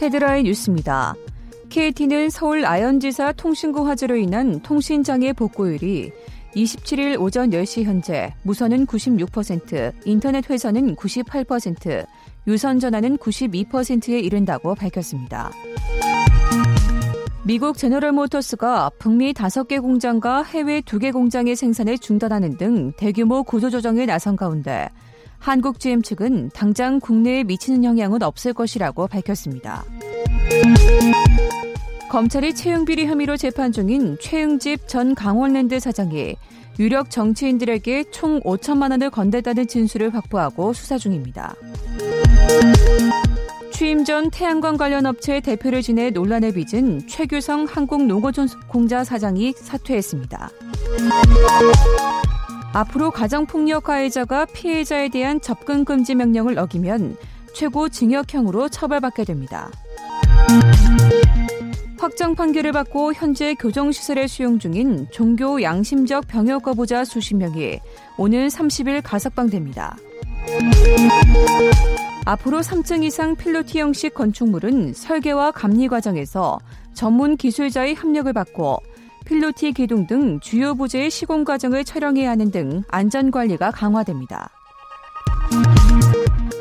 [0.00, 1.14] 헤드라인 뉴스입니다.
[1.68, 6.12] KT는 서울 아현지사 통신구 화재로 인한 통신장애 복구율이
[6.54, 12.06] 27일 오전 10시 현재 무선은 96%, 인터넷 회선은 98%,
[12.46, 15.50] 유선 전화는 92%에 이른다고 밝혔습니다.
[17.42, 24.36] 미국 제너럴 모터스가 북미 5개 공장과 해외 2개 공장의 생산을 중단하는 등 대규모 구조조정에 나선
[24.36, 24.88] 가운데
[25.38, 29.84] 한국 GM 측은 당장 국내에 미치는 영향은 없을 것이라고 밝혔습니다.
[32.10, 36.34] 검찰이 채용비리 혐의로 재판 중인 최응집 전 강원랜드 사장이
[36.80, 41.54] 유력 정치인들에게 총 5천만 원을 건넸다는 진술을 확보하고 수사 중입니다.
[43.72, 50.50] 취임 전 태양광 관련 업체 대표를 지내 논란을 빚은 최규성 한국농어공자 사장이 사퇴했습니다.
[52.72, 57.16] 앞으로 가정폭력 가해자가 피해자에 대한 접근 금지 명령을 어기면
[57.54, 59.70] 최고 징역형으로 처벌받게 됩니다.
[62.00, 67.78] 확정 판결을 받고 현재 교정시설에 수용 중인 종교 양심적 병역 거부자 수십 명이
[68.16, 69.98] 오늘 30일 가석방됩니다.
[72.24, 76.58] 앞으로 3층 이상 필로티 형식 건축물은 설계와 감리 과정에서
[76.94, 78.78] 전문 기술자의 협력을 받고
[79.26, 84.48] 필로티 기둥 등 주요 부재의 시공 과정을 촬영해야 하는 등 안전 관리가 강화됩니다.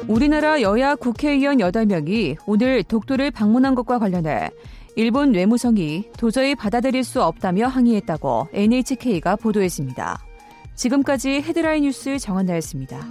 [0.09, 4.49] 우리나라 여야 국회의원 8명이 오늘 독도를 방문한 것과 관련해
[4.95, 10.25] 일본 외무성이 도저히 받아들일 수 없다며 항의했다고 NHK가 보도했습니다.
[10.75, 13.07] 지금까지 헤드라인 뉴스 정한나였습니다.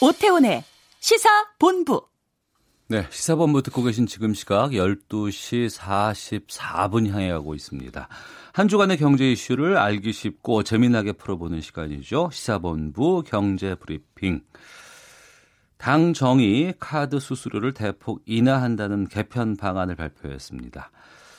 [0.00, 0.62] 오태훈의
[1.00, 2.06] 시사본부.
[2.88, 8.08] 네, 시사본부 듣고 계신 지금 시각 12시 44분 향해 가고 있습니다.
[8.56, 12.30] 한 주간의 경제 이슈를 알기 쉽고 재미나게 풀어보는 시간이죠.
[12.32, 14.40] 시사본부 경제 브리핑.
[15.76, 20.90] 당 정이 카드 수수료를 대폭 인하한다는 개편 방안을 발표했습니다.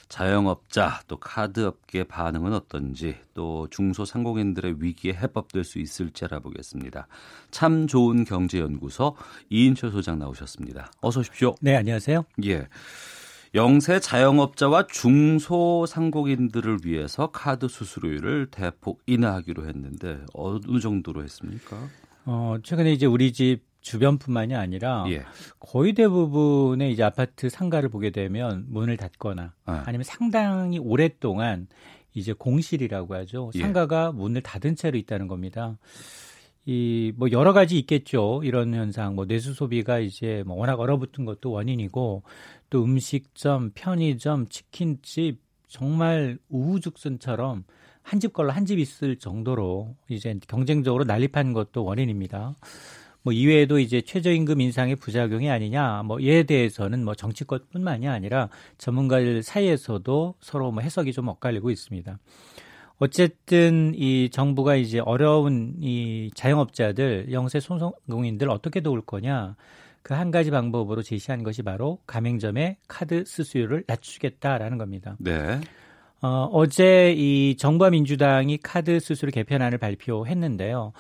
[0.10, 7.08] 자영업자 또 카드업계 반응은 어떤지 또 중소상공인들의 위기에 해법될 수 있을지 알아보겠습니다.
[7.50, 9.16] 참 좋은 경제연구소
[9.50, 10.92] 이인철 소장 나오셨습니다.
[11.02, 11.56] 어서 오십시오.
[11.62, 12.26] 네, 안녕하세요.
[12.46, 12.68] 예.
[13.58, 21.76] 영세 자영업자와 중소상공인들을 위해서 카드 수수료율을 대폭 인하하기로 했는데 어느 정도로 했습니까?
[22.26, 25.24] 어, 최근에 이제 우리 집 주변뿐만이 아니라 예.
[25.60, 29.84] 거의 대부분의 이제 아파트 상가를 보게 되면 문을 닫거나 아.
[29.88, 31.68] 아니면 상당히 오랫동안
[32.14, 33.50] 이제 공실이라고 하죠.
[33.56, 33.60] 예.
[33.60, 35.80] 상가가 문을 닫은 채로 있다는 겁니다.
[36.70, 38.42] 이 뭐 여러 가지 있겠죠.
[38.44, 39.16] 이런 현상.
[39.16, 42.24] 뭐 내수 소비가 이제 뭐 워낙 얼어붙은 것도 원인이고
[42.70, 47.64] 또 음식점, 편의점, 치킨집 정말 우후죽순처럼
[48.04, 52.56] 한 집 걸로 한 집 있을 정도로 이제 경쟁적으로 난립한 것도 원인입니다.
[53.22, 60.36] 뭐 이외에도 이제 최저임금 인상의 부작용이 아니냐, 뭐 이에 대해서는 뭐 정치권뿐만이 아니라 전문가들 사이에서도
[60.40, 62.18] 서로 뭐 해석이 좀 엇갈리고 있습니다.
[63.00, 69.58] 어쨌든 이 정부가 이제 어려운 이 자영업자들, 영세 소상공인들 어떻게 도울 거냐.
[70.08, 75.18] 그 한 가지 방법으로 제시한 것이 바로 가맹점의 카드 수수료를 낮추겠다라는 겁니다.
[75.20, 75.60] 네.
[76.22, 80.94] 어, 어제 이 정부와 민주당이 카드 수수료 개편안을 발표했는데요.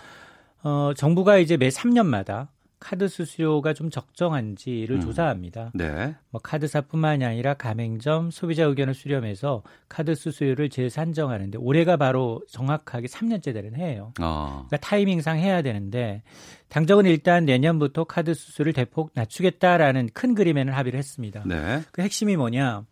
[0.63, 5.01] 어, 정부가 이제 매 3년마다 카드 수수료가 좀 적정한지를 음.
[5.01, 5.71] 조사합니다.
[5.73, 6.15] 네.
[6.29, 13.75] 뭐 카드사뿐만이 아니라 가맹점 소비자 의견을 수렴해서 카드 수수료를 재산정하는데 올해가 바로 정확하게 3년째 되는
[13.75, 14.13] 해예요.
[14.21, 14.65] 어.
[14.67, 16.21] 그러니까 타이밍상 해야 되는데
[16.69, 21.43] 당정은 일단 내년부터 카드 수수료를 대폭 낮추겠다라는 큰 그림에는 합의를 했습니다.
[21.45, 21.81] 네.
[21.91, 22.85] 그 핵심이 뭐냐?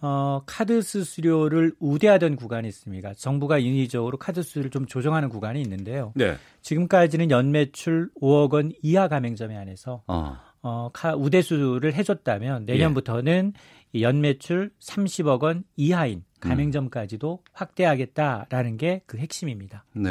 [0.00, 3.14] 어, 카드 수수료를 우대하던 구간이 있습니다.
[3.14, 6.12] 정부가 인위적으로 카드 수수료를 좀 조정하는 구간이 있는데요.
[6.14, 6.36] 네.
[6.62, 10.36] 지금까지는 연매출 5억 원 이하 가맹점에 한해서 어.
[10.62, 13.52] 어, 카, 우대수를 해줬다면 내년부터는
[13.92, 19.84] 이 연매출 30억 원 이하인 가맹점까지도 확대하겠다라는 게 그 핵심입니다.
[19.94, 20.10] 네.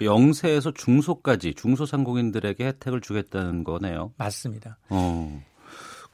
[0.00, 4.12] 영세에서 중소까지 중소상공인들에게 혜택을 주겠다는 거네요.
[4.16, 4.78] 맞습니다.
[4.88, 5.42] 어.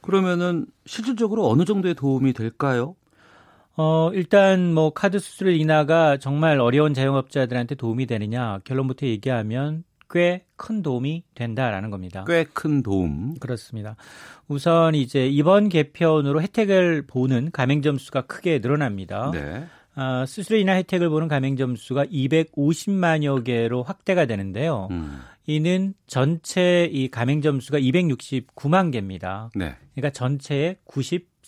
[0.01, 2.95] 그러면은 실질적으로 어느 정도의 도움이 될까요?
[3.75, 10.81] 어, 일단 뭐 카드 수수료 인하가 정말 어려운 자영업자들한테 도움이 되느냐 결론부터 얘기하면 꽤 큰
[10.81, 12.23] 도움이 된다라는 겁니다.
[12.25, 13.35] 꽤 큰 도움.
[13.39, 13.95] 그렇습니다.
[14.47, 19.31] 우선 이제 이번 개편으로 혜택을 보는 가맹점 수가 크게 늘어납니다.
[19.31, 19.65] 네.
[19.95, 24.87] 아, 수수료 인하 혜택을 보는 가맹점 수가 250만여 개로 확대가 되는데요.
[24.91, 25.19] 음.
[25.45, 29.49] 이는 전체 이 가맹점 수가 269만 개입니다.
[29.55, 29.75] 네.
[29.93, 30.77] 그러니까 전체의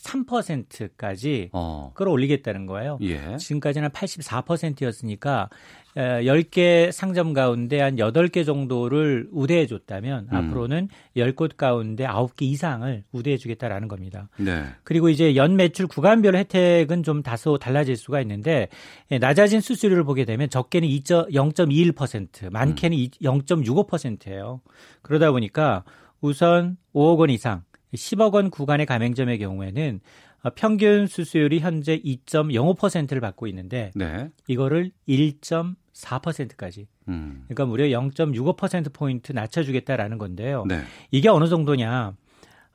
[0.05, 1.91] 93%까지 어.
[1.95, 2.97] 끌어올리겠다는 거예요.
[3.01, 3.37] 예.
[3.37, 5.49] 지금까지는 84%였으니까
[5.95, 10.35] 10개 상점 가운데 한 8개 정도를 우대해 줬다면 음.
[10.35, 14.27] 앞으로는 10곳 가운데 9개 이상을 우대해 주겠다라는 겁니다.
[14.37, 14.65] 네.
[14.83, 18.67] 그리고 이제 연 매출 구간별 혜택은 좀 다소 달라질 수가 있는데
[19.11, 24.61] 예, 낮아진 수수료를 보게 되면 적게는 0.21%, 많게는 0.65%예요.
[25.01, 25.83] 그러다 보니까
[26.19, 27.63] 우선 5억 원 이상
[27.95, 29.99] 10억 원 구간의 가맹점의 경우에는
[30.43, 34.29] 어, 평균 수수율이 현재 2.05%를 받고 있는데 네.
[34.47, 37.45] 이거를 1.4%까지 음.
[37.47, 40.65] 그러니까 무려 0.65% 포인트 낮춰주겠다라는 건데요.
[40.67, 40.81] 네.
[41.11, 42.15] 이게 어느 정도냐?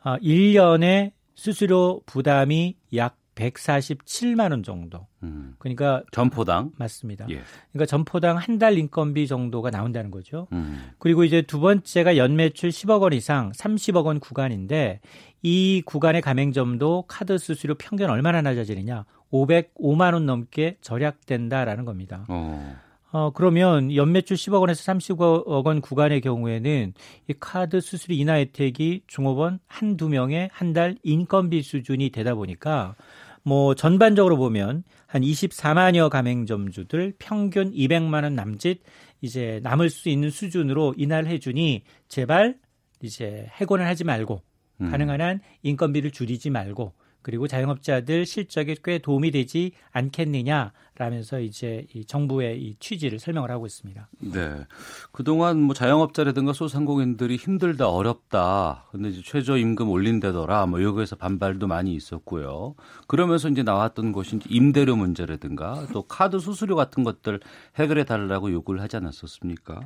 [0.03, 5.07] 아, 1년에 수수료 부담이 약 147만 원 정도.
[5.23, 5.55] 음.
[5.59, 6.73] 그러니까 점포당.
[6.77, 7.27] 맞습니다.
[7.31, 7.41] 예.
[7.73, 10.47] 그러니까 점포당 한 달 인건비 정도가 나온다는 거죠.
[10.53, 10.91] 음.
[10.99, 15.01] 그리고 이제 두 번째가 연매출 10억 원 이상 30억 원 구간인데
[15.43, 19.07] 이 구간의 가맹점도 카드 수수료 평균 얼마나 낮아지느냐?
[19.33, 22.27] 505만 원 넘게 절약된다라는 겁니다.
[22.29, 22.77] 어.
[23.13, 26.95] 어, 그러면 연매출 10억 원에서 30억 원 구간의 경우에는
[27.29, 32.95] 이 카드 수수료 인하 혜택이 종업원 한두 명의 한 달 인건비 수준이 되다 보니까
[33.43, 38.81] 뭐 전반적으로 보면 한 24만여 가맹점주들 평균 200만 원 남짓
[39.21, 42.57] 이제 남을 수 있는 수준으로 인하를 해주니 제발
[43.03, 44.43] 이제 해고는 하지 말고
[44.83, 44.91] 음.
[44.91, 52.63] 가능한 한 인건비를 줄이지 말고 그리고 자영업자들 실적에 꽤 도움이 되지 않겠느냐라면서 이제 이 정부의
[52.63, 54.09] 이 취지를 설명을 하고 있습니다.
[54.21, 54.67] 네.
[55.13, 58.87] 그동안 뭐 자영업자라든가 소상공인들이 힘들다, 어렵다.
[58.91, 60.67] 근데 이제 최저임금 올린다더라.
[60.67, 62.75] 뭐 여기에서 반발도 많이 있었고요.
[63.07, 67.41] 그러면서 이제 나왔던 것이 임대료 문제라든가 또 카드 수수료 같은 것들
[67.77, 69.81] 해결해 달라고 요구를 하지 않았었습니까?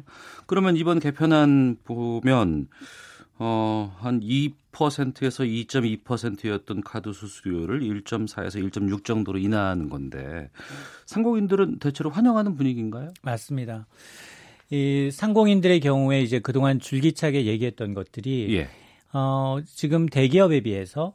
[0.46, 2.68] 그러면 이번 개편안 보면
[3.38, 10.50] 어, 한 2%에서 2.2%였던 카드 수수료를 1.4에서 1.6 정도로 인하하는 건데
[11.06, 13.12] 상공인들은 대체로 환영하는 분위기인가요?
[13.22, 13.86] 맞습니다.
[14.70, 18.68] 이 상공인들의 경우에 이제 그동안 줄기차게 얘기했던 것들이 예.
[19.12, 21.14] 어, 지금 대기업에 비해서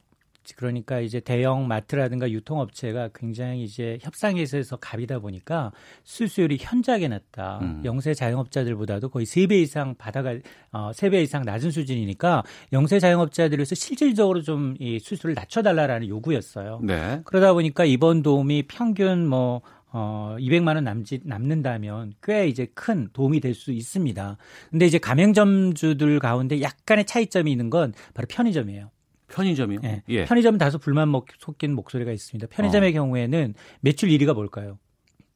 [0.55, 5.71] 그러니까 이제 대형 마트라든가 유통업체가 굉장히 이제 협상에서 갑이다 보니까
[6.03, 7.59] 수수율이 현저하게 낮다.
[7.61, 7.81] 음.
[7.85, 10.33] 영세 자영업자들보다도 거의 3배 이상 받아가
[10.71, 16.79] 어, 3배 이상 낮은 수준이니까 영세 자영업자들에서 실질적으로 좀 이 수수료를 낮춰달라라는 요구였어요.
[16.83, 17.21] 네.
[17.25, 23.39] 그러다 보니까 이번 도움이 평균 뭐 어, 200만 원 남짓 남는다면 꽤 이제 큰 도움이
[23.39, 24.37] 될 수 있습니다.
[24.69, 28.91] 근데 이제 가맹점주들 가운데 약간의 차이점이 있는 건 바로 편의점이에요.
[29.29, 29.79] 편의점이요?
[29.83, 30.03] 예.
[30.09, 30.25] 예.
[30.25, 32.47] 편의점은 다소 불만 먹, 섞인 목소리가 있습니다.
[32.47, 32.93] 편의점의 어.
[32.93, 34.79] 경우에는 매출 1위가 뭘까요?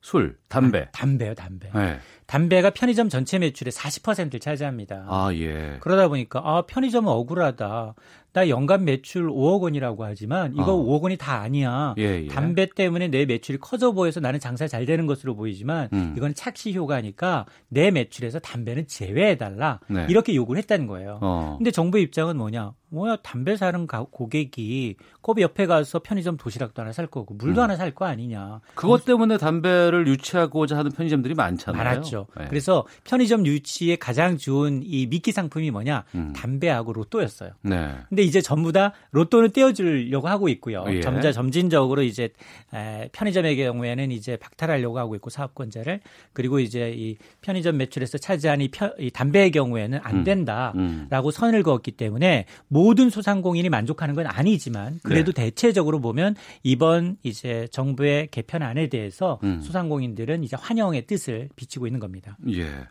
[0.01, 0.79] 술, 담배.
[0.81, 1.69] 아, 담배요, 담배.
[1.73, 1.99] 네.
[2.33, 5.05] 담배가 편의점 전체 매출의 40%를 차지합니다.
[5.07, 5.77] 아, 예.
[5.81, 7.93] 그러다 보니까 아, 편의점은 억울하다.
[8.33, 10.83] 나 연간 매출 5억 원이라고 하지만 이거 어.
[10.83, 11.93] 5억 원이 다 아니야.
[11.99, 12.27] 예, 예.
[12.27, 16.15] 담배 때문에 내 매출이 커져 보여서 나는 장사 잘 되는 것으로 보이지만 음.
[16.17, 19.79] 이건 착시 효과니까 내 매출에서 담배는 제외해 달라.
[19.87, 20.07] 네.
[20.09, 21.19] 이렇게 요구를 했다는 거예요.
[21.21, 21.53] 어.
[21.59, 22.73] 근데 정부 입장은 뭐냐?
[22.89, 27.63] 뭐야 담배 사는 가- 고객이 컵 옆에 가서 편의점 도시락도 하나 살 거고 물도 음.
[27.63, 28.61] 하나 살 거 아니냐.
[28.73, 31.83] 그것 때문에 담배를 유치하고자 하는 편의점들이 많잖아요.
[31.83, 32.22] 많았죠.
[32.37, 32.45] 네.
[32.49, 36.03] 그래서 편의점 유치에 가장 좋은 이 미끼 상품이 뭐냐?
[36.15, 36.33] 음.
[36.35, 37.51] 담배하고 로또였어요.
[37.61, 37.95] 네.
[38.09, 40.83] 근데 이제 전부 다 로또는 떼어주려고 하고 있고요.
[40.89, 41.01] 예.
[41.01, 42.29] 점자 점진적으로 이제
[42.73, 45.99] 에, 편의점의 경우에는 이제 박탈하려고 하고 있고 사업권자를
[46.33, 50.23] 그리고 이제 이 편의점 매출에서 차지한 이, 편- 이 담배의 경우에는 안 음.
[50.23, 51.31] 된다라고 음.
[51.31, 55.43] 선을 그었기 때문에 모든 소상공인이 만족하는 건 아니지만 그래도 네.
[55.45, 59.61] 대체적으로 보면 이번 이제 정부의 개편안에 대해서 음.
[59.61, 62.12] 소상공인들은 이제 환영의 뜻을 비치고 있는 겁니다.
[62.51, 62.87] 예.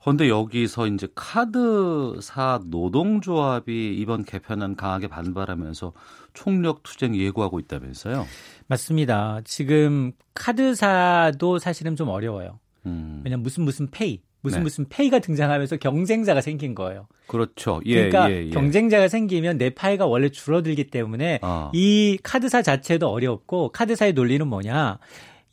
[0.00, 5.92] 그런데 여기서 이제 카드사 노동조합이 이번 개편안 강하게 반발하면서
[6.32, 8.26] 총력 투쟁 예고하고 있다면서요?
[8.68, 9.40] 맞습니다.
[9.44, 12.58] 지금 카드사도 사실은 좀 어려워요.
[12.86, 13.22] 음.
[13.24, 14.62] 왜냐면 무슨 무슨 페이, 무슨 네.
[14.62, 17.08] 무슨 페이가 등장하면서 경쟁자가 생긴 거예요.
[17.26, 17.80] 그렇죠.
[17.84, 18.50] 예, 그러니까 예, 예.
[18.50, 21.70] 경쟁자가 생기면 내 파이가 원래 줄어들기 때문에 아.
[21.74, 24.98] 이 카드사 자체도 어렵고 카드사의 논리는 뭐냐?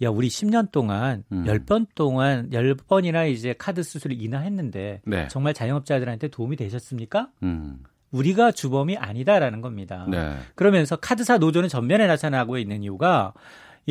[0.01, 1.45] 야, 우리 10년 동안 음.
[1.45, 5.27] 10번 동안 10번이나 이제 카드 수수를 인하했는데 네.
[5.29, 7.29] 정말 자영업자들한테 도움이 되셨습니까?
[7.43, 7.83] 음.
[8.11, 10.05] 우리가 주범이 아니다라는 겁니다.
[10.09, 10.35] 네.
[10.55, 13.33] 그러면서 카드사 노조는 전면에 나타나고 있는 이유가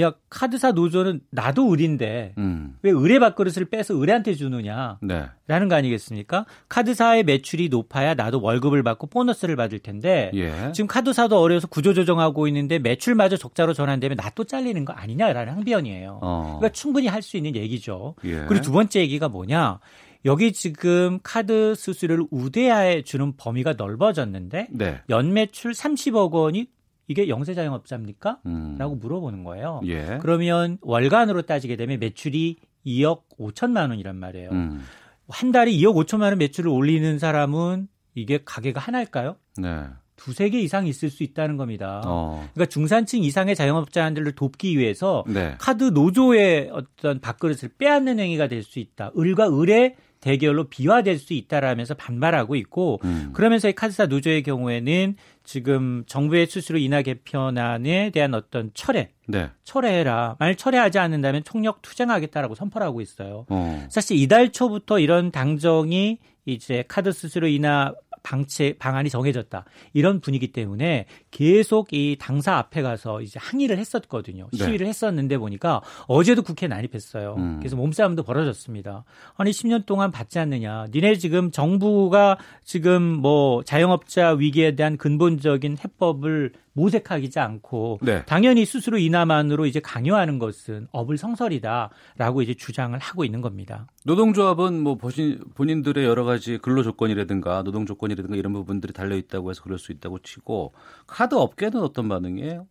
[0.01, 2.77] 야, 카드사 노조는 나도 을인데 음.
[2.83, 4.99] 왜 의뢰 밥그릇을 빼서 의뢰한테 주느냐?
[5.03, 5.27] 네.
[5.47, 6.47] 라는 거 아니겠습니까?
[6.69, 10.73] 카드사의 매출이 높아야 나도 월급을 받고 보너스를 받을 텐데 예.
[10.73, 16.19] 지금 카드사도 어려워서 구조조정하고 있는데 매출마저 적자로 전환되면 나 또 잘리는 거 아니냐라는 항변이에요.
[16.21, 16.57] 어.
[16.59, 18.17] 그러니까 충분히 할 수 있는 얘기죠.
[18.25, 18.47] 예.
[18.49, 19.79] 그리고 두 번째 얘기가 뭐냐?
[20.27, 25.01] 여기 지금 카드 수수료를 우대하에 주는 범위가 넓어졌는데 네.
[25.09, 26.67] 연매출 30억 원이
[27.07, 28.39] 이게 영세 자영업자입니까?
[28.47, 28.77] 음.
[28.79, 29.81] 라고 물어보는 거예요.
[29.87, 30.19] 예.
[30.21, 34.51] 그러면 월간으로 따지게 되면 매출이 2억 5천만 원이란 말이에요.
[34.51, 34.83] 음.
[35.29, 39.37] 한 달에 2억 5천만 원 매출을 올리는 사람은 이게 가게가 하나일까요?
[39.59, 39.85] 네.
[40.17, 42.01] 두세 개 이상 있을 수 있다는 겁니다.
[42.07, 42.49] 어.
[42.55, 45.57] 그러니까 중산층 이상의 자영업자들을 돕기 위해서 네.
[45.59, 49.11] 카드 노조의 어떤 밥그릇을 빼앗는 행위가 될 수 있다.
[49.19, 53.31] 을과 을의 대결로 비화될 수 있다라면서 반발하고 있고 음.
[53.35, 59.51] 그러면서 이 카드사 노조의 경우에는 지금 정부의 수수료 인하 개편안에 대한 어떤 철회, 네.
[59.63, 60.37] 철회해라.
[60.39, 63.47] 만약 철회하지 않는다면 총력 투쟁하겠다라고 선포를 하고 있어요.
[63.51, 63.87] 어.
[63.91, 71.07] 사실 이달 초부터 이런 당정이 이제 카드 수수료 인하 방치 방안이 정해졌다 이런 분위기 때문에
[71.35, 74.65] 계속 이 당사 앞에 가서 이제 항의를 했었거든요 네.
[74.65, 77.57] 시위를 했었는데 보니까 어제도 국회에 난입했어요 음.
[77.59, 79.05] 그래서 몸싸움도 벌어졌습니다
[79.37, 86.53] 아니 10년 동안 받지 않느냐 니네 지금 정부가 지금 뭐 자영업자 위기에 대한 근본적인 해법을
[86.75, 88.25] 모색하지 않고 네.
[88.27, 93.87] 당연히 수수료 인하만으로 이제 강요하는 것은 어불성설이다라고 이제 주장을 하고 있는 겁니다.
[94.05, 99.63] 노동조합은 뭐 보신, 본인들의 여러 가지 근로 조건이라든가 노동 조건이라든가 이런 부분들이 달려 있다고 해서
[99.63, 100.75] 그럴 수 있다고 치고
[101.07, 102.67] 카드 업계는 어떤 반응이에요?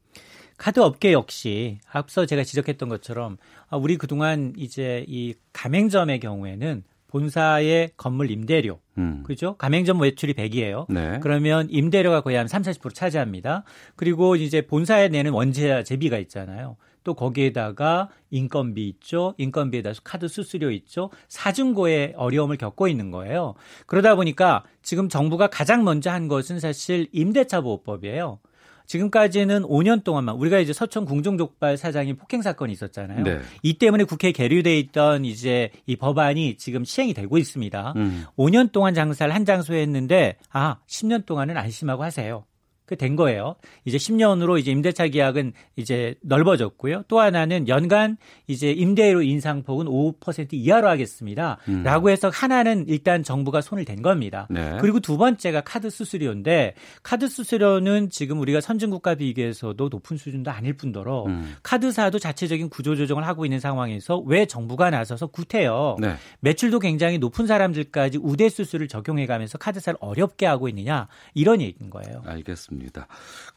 [0.58, 3.38] 카드 업계 역시 앞서 제가 지적했던 것처럼
[3.70, 9.22] 아, 우리 그동안 이제 이 가맹점의 경우에는 본사의 건물 임대료, 음.
[9.24, 9.56] 그죠?
[9.58, 10.92] 가맹점 매출이 100이에요.
[10.92, 11.20] 네.
[11.22, 13.64] 그러면 임대료가 거의 한 3, 40% 차지합니다.
[13.96, 16.76] 그리고 이제 본사에 내는 원재료비가 있잖아요.
[17.04, 19.34] 또 거기에다가 인건비 있죠.
[19.38, 21.10] 인건비에다 카드 수수료 있죠.
[21.28, 23.56] 사중고의 어려움을 겪고 있는 거예요.
[23.86, 28.40] 그러다 보니까 지금 정부가 가장 먼저 한 것은 사실 임대차 보호법이에요.
[28.86, 33.24] 지금까지는 5년 동안만 우리가 이제 서천 궁중족발 사장이 폭행 사건이 있었잖아요.
[33.24, 33.40] 네.
[33.62, 37.94] 이 때문에 국회에 계류돼 있던 이제 이 법안이 지금 시행이 되고 있습니다.
[37.96, 38.26] 음.
[38.38, 42.46] 5년 동안 장사를 한 장소에 했는데 아 10년 동안은 안심하고 하세요.
[42.86, 43.56] 그 된 거예요.
[43.86, 47.04] 이제 10년으로 이제 임대차 계약은 이제 넓어졌고요.
[47.10, 48.18] 또 하나는 연간
[48.48, 51.58] 이제 임대료 인상폭은 5% 이하로 하겠습니다.
[51.68, 51.84] 음.
[51.84, 54.48] 라고 해서 하나는 일단 정부가 손을 댄 겁니다.
[54.50, 54.78] 네.
[54.80, 61.26] 그리고 두 번째가 카드 수수료인데 카드 수수료는 지금 우리가 선진국가 비교해서도 높은 수준도 아닐 뿐더러
[61.26, 61.56] 음.
[61.64, 66.16] 카드사도 자체적인 구조 조정을 하고 있는 상황에서 왜 정부가 나서서 구태여 네.
[66.40, 72.22] 매출도 굉장히 높은 사람들까지 우대 수수를 적용해 가면서 카드사를 어렵게 하고 있느냐 이런 얘기인 거예요.
[72.26, 72.73] 알겠습니다.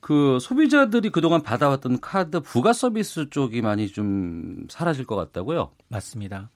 [0.01, 5.71] 그 소비자들이 그동안 받아왔던 카드 부가 서비스 쪽이 많이 좀 사라질 것 같다고요?
[5.89, 6.51] 맞습니다.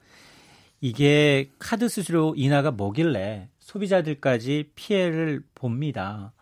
[0.80, 6.32] 이게 카드 수수료 인하가 뭐길래 소비자들까지 피해를 봅니다.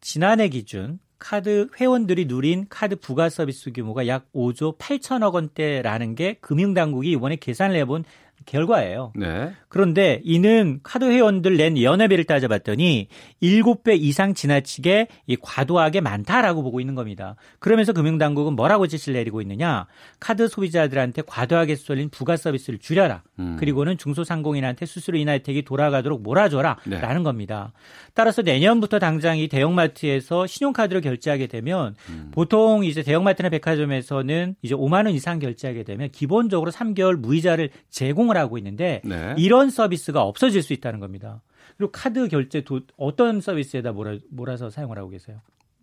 [0.00, 7.12] 지난해 기준 카드 회원들이 누린 카드 부가 서비스 규모가 약 5조 8천억 원대라는 게 금융당국이
[7.12, 8.04] 이번에 계산을 해본
[8.46, 9.12] 결과예요.
[9.14, 9.52] 네.
[9.68, 13.08] 그런데 이는 카드 회원들 낸 연회비를 따져봤더니
[13.42, 17.36] 7배 이상 지나치게 이 과도하게 많다라고 보고 있는 겁니다.
[17.58, 19.86] 그러면서 금융당국은 뭐라고 지시를 내리고 있느냐?
[20.20, 23.22] 카드 소비자들한테 과도하게 쏠린 부가 서비스를 줄여라.
[23.38, 23.56] 음.
[23.58, 27.22] 그리고는 중소상공인한테 수수료 인하 혜택이 돌아가도록 몰아줘라라는 네.
[27.22, 27.72] 겁니다.
[28.14, 32.30] 따라서 내년부터 당장 이 대형마트에서 신용카드로 결제하게 되면 음.
[32.32, 38.36] 보통 이제 대형마트나 백화점에서는 이제 5만 원 이상 결제하게 되면 기본적으로 3개월 무이자를 제공 을
[38.38, 39.34] 하고 있는데 네.
[39.38, 41.42] 이런 서비스가 없어질 수 있다는 겁니다.
[41.76, 45.40] 그리고 카드 결제 도, 어떤 서비스에다 몰아, 몰아서 사용을 하고 계세요?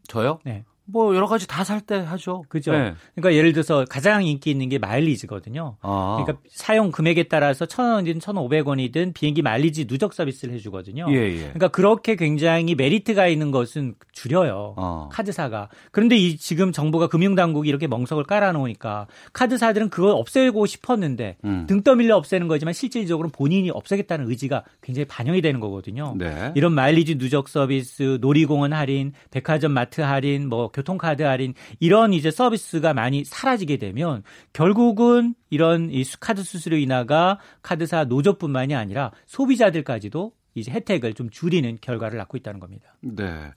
[0.07, 0.39] 저요?
[0.43, 0.65] 네.
[0.91, 2.43] 뭐 여러 가지 다 살 때 하죠.
[2.49, 2.71] 그죠?
[2.71, 2.93] 네.
[3.15, 5.77] 그러니까 예를 들어서 가장 인기 있는 게 마일리지거든요.
[5.81, 6.23] 아.
[6.23, 11.05] 그러니까 사용 금액에 따라서 1,000원이든 1,500원이든 비행기 마일리지 누적 서비스를 해주거든요.
[11.09, 11.37] 예, 예.
[11.39, 14.73] 그러니까 그렇게 굉장히 메리트가 있는 것은 줄여요.
[14.77, 15.09] 어.
[15.11, 15.69] 카드사가.
[15.91, 21.65] 그런데 이 지금 정부가 금융당국이 이렇게 멍석을 깔아놓으니까 카드사들은 그걸 없애고 싶었는데 음.
[21.67, 26.15] 등 떠밀려 없애는 거지만 실질적으로 본인이 없애겠다는 의지가 굉장히 반영이 되는 거거든요.
[26.17, 26.51] 네.
[26.55, 32.93] 이런 마일리지 누적 서비스, 놀이공원 할인, 백화점 마트 할인, 뭐 교통카드 할인 이런 이제 서비스가
[32.93, 34.23] 많이 사라지게 되면
[34.53, 41.77] 결국은 이런 이 수- 카드 수수료 인하가 카드사 노조뿐만이 아니라 소비자들까지도 이제 혜택을 좀 줄이는
[41.81, 42.95] 결과를 낳고 있다는 겁니다.
[43.01, 43.51] 네.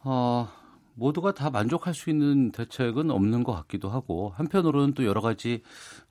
[0.00, 0.48] 어,
[0.94, 5.62] 모두가 다 만족할 수 있는 대책은 없는 것 같기도 하고 한편으로는 또 여러 가지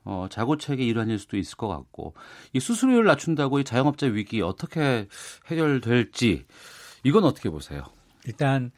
[0.04, 2.14] 어, 자구책의 일환일 수도 있을 것 같고
[2.54, 5.08] 이 수수료를 낮춘다고 이 자영업자 위기 어떻게
[5.48, 6.46] 해결될지
[7.04, 7.84] 이건 어떻게 보세요?
[8.26, 8.72] 일단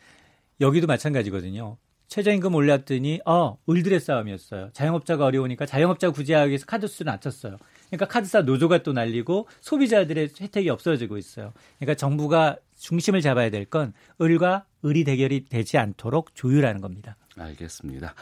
[0.62, 1.78] 여기도 마찬가지거든요.
[2.08, 4.70] 최저임금 올렸더니 어 을들의 싸움이었어요.
[4.74, 7.58] 자영업자가 어려우니까 자영업자 구제하기 위해서 카드 수를 낮췄어요.
[7.88, 11.52] 그러니까 카드사 노조가 또 날리고 소비자들의 혜택이 없어지고 있어요.
[11.80, 17.18] 그러니까 정부가 중심을 잡아야 될 건 을과 을이 대결이 되지 않도록 조율하는 겁니다.
[17.38, 18.14] 알겠습니다.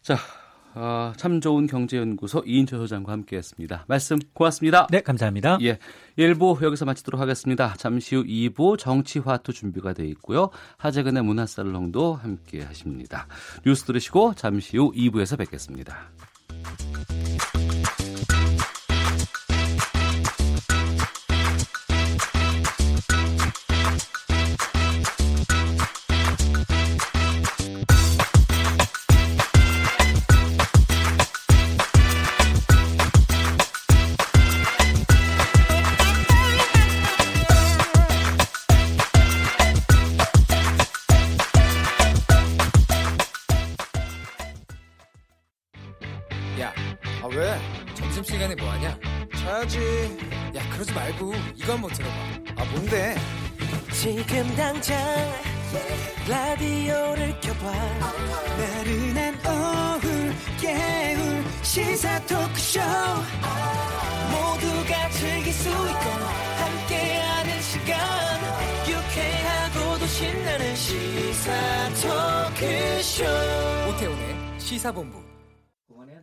[0.00, 0.16] 자,
[0.74, 3.84] 아, 참 좋은 경제연구소 이인철 소장과 함께했습니다.
[3.88, 4.86] 말씀 고맙습니다.
[4.90, 5.58] 네, 감사합니다.
[5.62, 5.78] 예,
[6.18, 7.74] 1부 여기서 마치도록 하겠습니다.
[7.76, 10.50] 잠시 후 2부 정치화투 준비가 되어 있고요.
[10.76, 13.26] 하재근의 문화살롱도 함께 하십니다.
[13.66, 16.10] 뉴스 들으시고 잠시 후 2부에서 뵙겠습니다.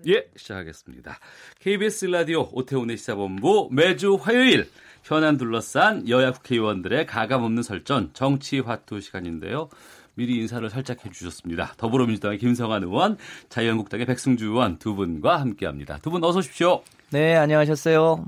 [0.08, 1.20] 예, 시작하겠습니다.
[1.60, 4.68] KBS 라디오 오태훈의 시사본부 매주 화요일
[5.04, 9.70] 현안 둘러싼 여야 국회의원들의 가감없는 설전 정치 화투 시간인데요.
[10.16, 11.74] 미리 인사를 살짝 해주셨습니다.
[11.78, 13.18] 더불어민주당의 김성환 의원,
[13.50, 15.98] 자유한국당의 백승주 의원 두 분과 함께합니다.
[16.00, 16.82] 두 분 어서 오십시오.
[17.12, 18.26] 네, 안녕하셨어요.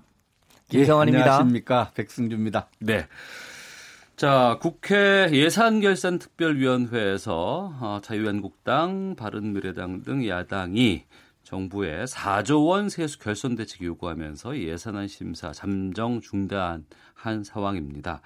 [0.70, 1.26] 김성환입니다.
[1.26, 1.92] 예, 안녕하십니까.
[1.96, 2.68] 백승주입니다.
[2.80, 3.08] 네.
[4.18, 11.06] 자, 국회 예산결산특별위원회에서 어, 자유한국당, 바른미래당 등 야당이
[11.50, 18.22] 정부에 4조 원 세수 결손 대책 요구하면서 예산안 심사 잠정 중단한 상황입니다.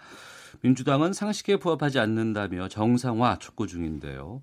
[0.59, 4.41] 민주당은 상식에 부합하지 않는다며 정상화 촉구 중인데요.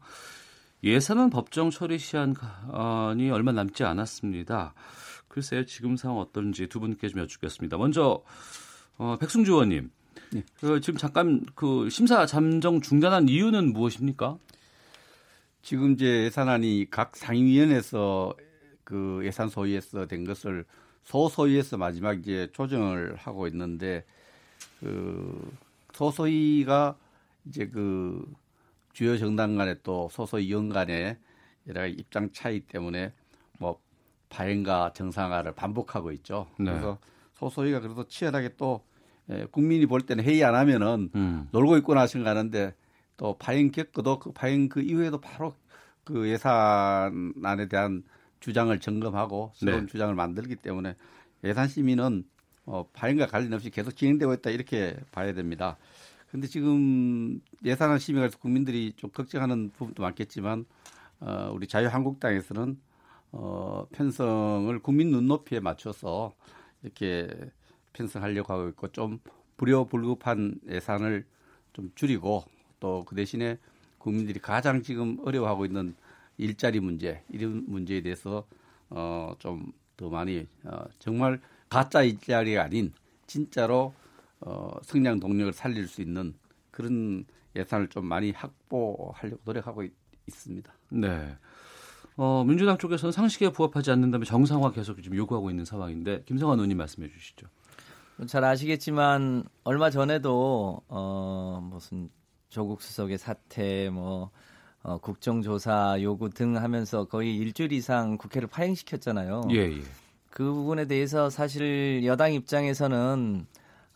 [0.83, 4.73] 예산은 법정 처리 시한이 얼마 남지 않았습니다.
[5.29, 7.77] 글쎄요, 지금 상황 어떤지 두 분께 좀 여쭙겠습니다.
[7.77, 8.23] 먼저
[8.97, 9.91] 어, 백승주 의원님,
[10.33, 10.43] 네.
[10.59, 14.39] 그 지금 잠깐 그 심사 잠정 중단한 이유는 무엇입니까?
[15.61, 18.35] 지금 이제 예산안이 각 상임위원회에서
[18.91, 20.65] 그 예산 소위에서 된 것을
[21.05, 24.05] 소소위에서 마지막 이제 조정을 하고 있는데
[24.81, 25.57] 그
[25.93, 26.97] 소소위가
[27.47, 28.27] 이제 그
[28.93, 31.19] 주요 정당 간에 또 소소위 원 간에
[31.69, 33.13] 여러 가지 입장 차이 때문에
[33.61, 33.81] 뭐
[34.29, 36.49] 파행과 정상화를 반복하고 있죠.
[36.59, 36.73] 네.
[36.73, 36.99] 그래서
[37.35, 38.83] 소소위가 그래도 치열하게 또
[39.31, 41.49] 예, 국민이 볼 때는 회의 안 하면은 음.
[41.53, 42.75] 놀고 있구나 생각하는데
[43.17, 45.55] 또 파행 겪어도 그 파행 그 이후에도 바로
[46.03, 48.03] 그 예산안에 대한
[48.41, 49.87] 주장을 점검하고 새로운 네.
[49.87, 50.97] 주장을 만들기 때문에
[51.45, 52.25] 예산 심의는
[52.67, 55.77] 어, 파행과 관련 없이 계속 진행되고 있다 이렇게 봐야 됩니다.
[56.31, 60.65] 근데 지금 예산안 심의가서 국민들이 좀 걱정하는 부분도 많겠지만
[61.21, 62.79] 어, 우리 자유한국당에서는
[63.33, 66.33] 어, 편성을 국민 눈높이에 맞춰서
[66.83, 67.29] 이렇게
[67.93, 69.19] 편성하려고 하고 있고 좀
[69.57, 71.25] 불효불급한 예산을
[71.73, 72.45] 좀 줄이고
[72.79, 73.59] 또 그 대신에
[73.99, 75.95] 국민들이 가장 지금 어려워하고 있는
[76.41, 78.47] 일자리 문제 이런 문제에 대해서
[78.89, 81.39] 어, 좀 더 많이 어, 정말
[81.69, 82.93] 가짜 일자리가 아닌
[83.27, 83.93] 진짜로
[84.41, 86.35] 어, 성장 동력을 살릴 수 있는
[86.71, 89.93] 그런 예산을 좀 많이 확보하려고 노력하고 있,
[90.31, 91.37] 습니다 네.
[92.17, 97.09] 어, 민주당 쪽에서는 상식에 부합하지 않는다면 정상화 계속 좀 요구하고 있는 상황인데 김성환 의원님 말씀해
[97.11, 97.47] 주시죠.
[98.27, 102.11] 잘 아시겠지만 얼마 전에도 어, 무슨
[102.49, 104.31] 조국 수석의 사태 뭐
[104.83, 109.49] 어, 국정조사 요구 등 하면서 거의 일주일 이상 국회를 파행시켰잖아요.
[109.51, 109.83] 예, 예.
[110.31, 113.47] 그 부분에 대해서 사실 여당 입장에서는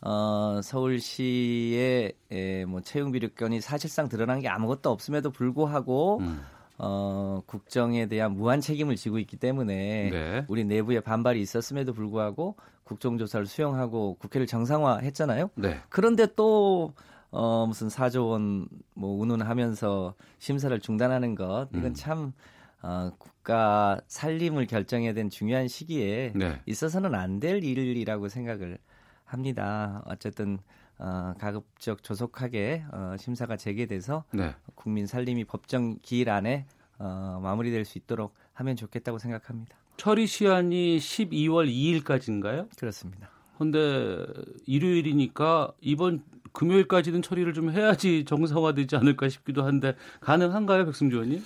[0.03, 6.43] 어, 서울시의 에, 뭐 채용 비리건이 사실상 드러난 게 아무것도 없음에도 불구하고 음.
[6.77, 10.45] 어, 국정에 대한 무한 책임을 지고 있기 때문에 네.
[10.49, 15.51] 우리 내부에 반발이 있었음에도 불구하고 국정조사를 수용하고 국회를 정상화했잖아요.
[15.55, 15.79] 네.
[15.89, 16.93] 그런데 또
[17.35, 21.95] 어, 무슨 4조 원 뭐 운운하면서 심사를 중단하는 것 이건 음.
[21.95, 22.33] 참
[22.81, 26.61] 어, 국가 살림을 결정해야 된 중요한 시기에 네.
[26.67, 28.79] 있어서는 안 될 일이라고 생각을
[29.25, 30.03] 합니다.
[30.07, 30.59] 어쨌든
[30.99, 34.55] 어, 가급적 조속하게 어, 심사가 재개돼서 네.
[34.77, 36.67] 국민 살림이 법정 기일 안에
[37.01, 39.77] 어, 마무리될 수 있도록 하면 좋겠다고 생각합니다.
[39.97, 42.69] 처리 시한이 12월 2일까지인가요?
[42.79, 43.29] 그렇습니다.
[43.59, 44.25] 근데
[44.67, 46.23] 일요일이니까 이번
[46.55, 51.45] 금요일까지는 처리를 좀 해야지 정상화되지 않을까 싶기도 한데 가능한가요, 백승주 의원님?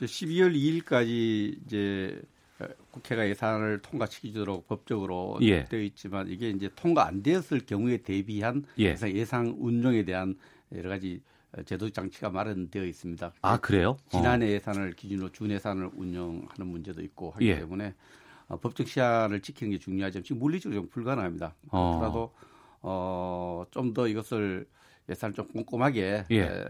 [0.00, 2.20] 12월 2일까지 이제
[2.90, 5.64] 국회가 예산을 통과시키도록 법적으로 예.
[5.64, 8.96] 되어 있지만 이게 이제 통과 안 되었을 경우에 대비한 예.
[9.14, 10.36] 예상 운용에 대한
[10.74, 11.22] 여러 가지
[11.64, 13.32] 제도 장치가 마련되어 있습니다.
[13.42, 13.96] 아 그래요?
[14.10, 14.48] 지난해 어.
[14.50, 17.58] 예산을 기준으로 준 예산을 운영하는 문제도 있고 하기 예.
[17.58, 17.94] 때문에
[18.48, 21.54] 어, 법적 시한을 지키는 게 중요하지만 지금 물리적으로 좀 불가능합니다.
[21.70, 21.98] 어.
[22.00, 22.32] 그래도
[22.82, 24.66] 어, 좀 더 이것을
[25.08, 26.40] 예산을 좀 꼼꼼하게 예.
[26.40, 26.64] 에,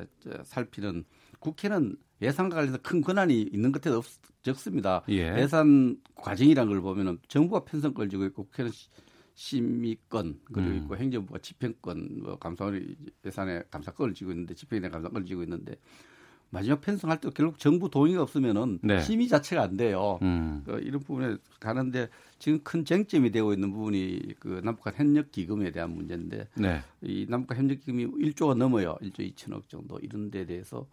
[0.44, 1.04] 살피는
[1.40, 4.04] 국회는 예산과 관련해서 큰 권한이 있는 것에 없,
[4.42, 5.02] 적습니다.
[5.08, 5.46] 예.
[5.48, 8.70] 산 과정이라는 걸 보면은 정부가 편성권을 쥐고 있고 국회는
[9.34, 10.76] 심의권 그리고 음.
[10.78, 15.76] 있고 행정부가 집행권, 뭐 감사원이 예산에 감사권을 쥐고 있는데 집행에 대한 감사권을 쥐고 있는데
[16.50, 19.00] 마지막 편성할 때 결국 정부 동의가 없으면은 네.
[19.00, 20.18] 심의 자체가 안 돼요.
[20.22, 20.62] 음.
[20.64, 25.90] 그 이런 부분에 가는데 지금 큰 쟁점이 되고 있는 부분이 그 남북한 협력 기금에 대한
[25.94, 26.80] 문제인데 네.
[27.02, 28.96] 이 남북한 협력 기금이 1조가 넘어요.
[29.02, 30.86] 1조 2천억 정도 이런 데 대해서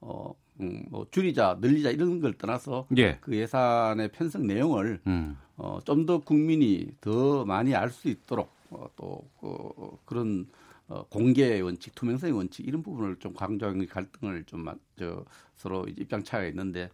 [0.00, 3.18] 어, 음, 뭐 줄이자, 늘리자 이런 걸 떠나서 예.
[3.20, 5.36] 그 예산의 편성 내용을 음.
[5.56, 10.46] 어, 좀 더 국민이 더 많이 알 수 있도록 어, 또 그, 그런
[10.90, 14.66] 어, 공개의 원칙, 투명성의 원칙 이런 부분을 좀 강조하는 갈등을 좀
[14.98, 15.24] 저,
[15.54, 16.90] 서로 입장 차이가 있는데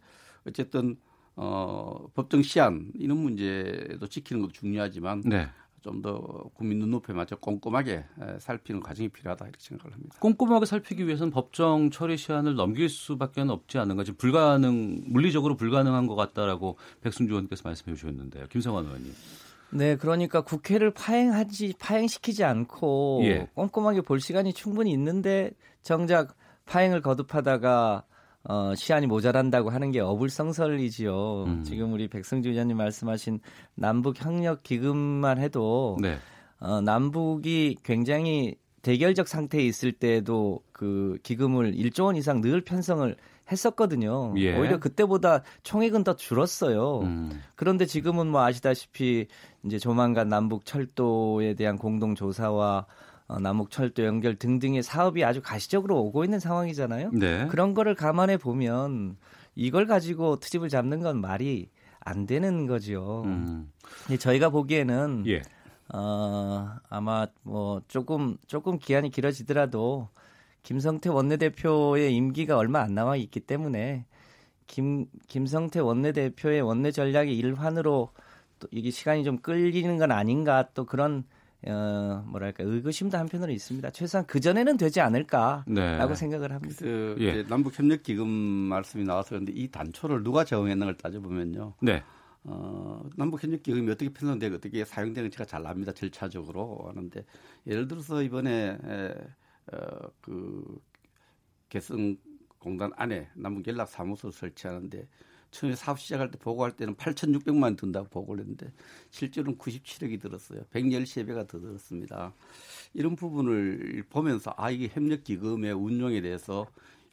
[0.47, 0.97] 어쨌든
[1.35, 5.49] 어, 법정 시한 이런 문제도 지키는 것도 중요하지만 네.
[5.83, 8.05] 좀더 국민 눈높이에 맞춰 꼼꼼하게
[8.41, 10.17] 살피는 과정이 필요하다 이렇게 생각을 합니다.
[10.21, 16.17] 꼼꼼하게 살피기 위해서는 법정 처리 시한을 넘길 수밖에 없지 않은가 지금 불가능 물리적으로 불가능한 것
[16.17, 18.47] 같다라고 백순주 의원께서 말씀해 주셨는데요.
[18.49, 19.13] 김성환 의원님.
[19.71, 23.49] 네, 그러니까 국회를 파행하지 파행시키지 않고 예.
[23.55, 25.51] 꼼꼼하게 볼 시간이 충분히 있는데
[25.83, 26.37] 정작
[26.67, 28.05] 파행을 거듭하다가
[28.49, 31.45] 어, 시한이 모자란다고 하는 게 어불성설이지요.
[31.45, 31.63] 음.
[31.65, 33.41] 지금 우리 백승주 의원님 말씀하신
[33.75, 36.17] 남북 협력 기금만 해도 네.
[36.61, 43.17] 어, 남북이 굉장히 대결적 상태에 있을 때도 그 기금을 1조 원 이상 늘 편성을
[43.51, 44.35] 했었거든요.
[44.37, 44.59] 예.
[44.59, 47.01] 오히려 그때보다 총액은 더 줄었어요.
[47.01, 47.43] 음.
[47.55, 49.29] 그런데 지금은 뭐 아시다시피
[49.65, 52.87] 이제 조만간 남북 철도에 대한 공동 조사와
[53.29, 57.11] 어, 남북 철도 연결 등등의 사업이 아주 가시적으로 오고 있는 상황이잖아요.
[57.13, 57.47] 네.
[57.49, 59.17] 그런 거를 감안해 보면
[59.55, 61.69] 이걸 가지고 트집을 잡는 건 말이
[62.01, 63.23] 안 되는 거죠.
[63.27, 63.71] 음.
[64.19, 65.43] 저희가 보기에는 예.
[65.93, 70.09] 어, 아마 뭐 조금 조금 기한이 길어지더라도
[70.67, 74.05] 김성태 원내대표의 임기가 얼마 안 남아 있기 때문에
[74.67, 78.11] 김 김성태 원내대표의 원내 전략의 일환으로
[78.59, 81.23] 또 이게 시간이 좀 끌리는 건 아닌가 또 그런
[81.69, 83.91] 어, 뭐랄까 의구심도 한편으로 있습니다.
[83.91, 86.15] 최소한 그 전에는 되지 않을까라고 네.
[86.17, 86.75] 생각을 합니다.
[86.81, 87.45] 그, 예.
[87.45, 91.75] 남북 협력 기금 말씀이 나와서 그런데 이 단초를 누가 제공했는걸 따져보면요.
[91.81, 92.03] 네.
[92.43, 95.93] 어, 남북 협력 기금이 어떻게 편성되고 어떻게 사용되는지가 잘 납니다.
[95.93, 97.25] 절차적으로 하는데
[97.69, 99.15] 예를 들어서 이번에 에,
[99.73, 100.81] 어, 그
[101.69, 102.17] 개성
[102.59, 105.07] 공단 안에 남북 연락 사무소 설치하는데
[105.51, 108.73] 처음에 사업 시작할 때 보고할 때는 8,600만 든다고 보고를 했는데
[109.11, 110.65] 실제로는 97억이 들었어요.
[110.73, 112.35] 113배가 더 들었습니다.
[112.93, 116.67] 이런 부분을 보면서 아 이게 협력 기금의 운용에 대해서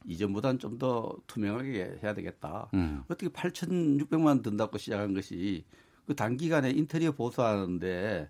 [0.05, 2.69] 이전보다는 좀 더 투명하게 해야 되겠다.
[2.73, 3.03] 음.
[3.05, 5.63] 어떻게 8,600만 든다고 시작한 것이
[6.05, 8.29] 그 단기간에 인테리어 보수하는데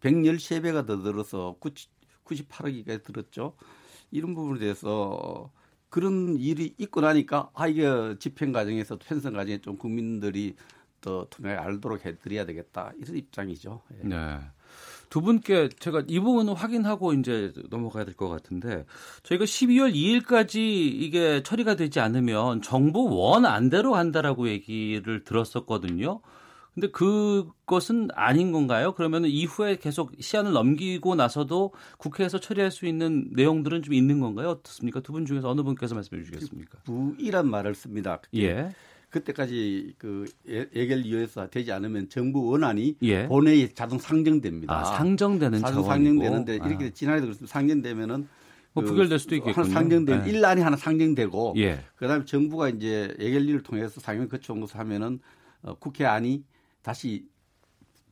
[0.00, 1.90] 113배가 더 들어서 90,
[2.24, 3.54] 98억이 들었죠.
[4.10, 5.50] 이런 부분에 대해서
[5.90, 7.84] 그런 일이 있고 나니까 아 이게
[8.18, 10.54] 집행 과정에서 편성 과정에 좀 국민들이
[11.00, 13.82] 더 투명하게 알도록 해드려야 되겠다 이런 입장이죠.
[14.02, 14.08] 예.
[14.08, 14.38] 네.
[15.10, 18.84] 두 분께 제가 이 부분은 확인하고 이제 넘어가야 될 것 같은데
[19.22, 26.20] 저희가 12월 2일까지 이게 처리가 되지 않으면 정부 원 안대로 간다라고 얘기를 들었었거든요.
[26.74, 28.94] 근데 그것은 아닌 건가요?
[28.94, 34.48] 그러면 이후에 계속 시한을 넘기고 나서도 국회에서 처리할 수 있는 내용들은 좀 있는 건가요?
[34.50, 35.00] 어떻습니까?
[35.00, 36.78] 두 분 중에서 어느 분께서 말씀해 주시겠습니까?
[36.84, 38.20] 부이란 말을 씁니다.
[38.34, 38.74] 예.
[39.10, 43.28] 그때까지 그 예결 위에서 되지 않으면 정부 원안이 예.
[43.28, 44.74] 본회의에 자동 상정됩니다.
[44.76, 46.90] 아, 상정되는 자동 상정되는데 이렇게 아.
[46.90, 47.52] 지난해도 그렇습니다.
[47.52, 48.26] 상정되면은
[48.72, 49.66] 뭐 그 부결될 수도 있겠군요.
[49.68, 50.30] 상정된 네.
[50.30, 51.78] 일란이 하나 상정되고 예.
[51.94, 55.20] 그다음에 정부가 이제 예결위를 통해서 상임 거쳐 온 것을 하면은
[55.62, 56.42] 어, 국회안이
[56.84, 57.26] 다시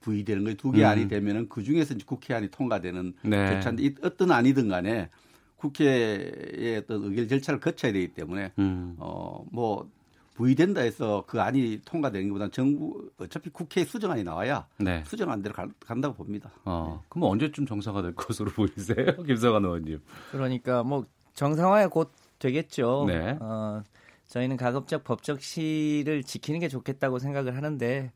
[0.00, 0.56] 부의되는 거예요.
[0.56, 0.86] 두개 음.
[0.86, 3.46] 안이 되면은 그 중에서 이제 국회안이 통과되는 네.
[3.46, 5.08] 절차인데 어떤 안이든 간에
[5.54, 8.96] 국회의 어떤 의결 절차를 거쳐야 되기 때문에 음.
[8.98, 9.88] 어뭐
[10.34, 15.04] 부의된다 해서 그 안이 통과되는 것보다는 정부 어차피 국회에 수정안이 나와야 네.
[15.06, 16.50] 수정안대로 가, 간다고 봅니다.
[16.64, 17.06] 어, 네.
[17.10, 20.00] 그럼 언제쯤 정상화 될 것으로 보이세요, 김성환 의원님?
[20.32, 23.04] 그러니까 뭐 정상화야 곧 되겠죠.
[23.06, 23.36] 네.
[23.40, 23.82] 어,
[24.26, 28.10] 저희는 가급적 법적 시를 지키는 게 좋겠다고 생각을 하는데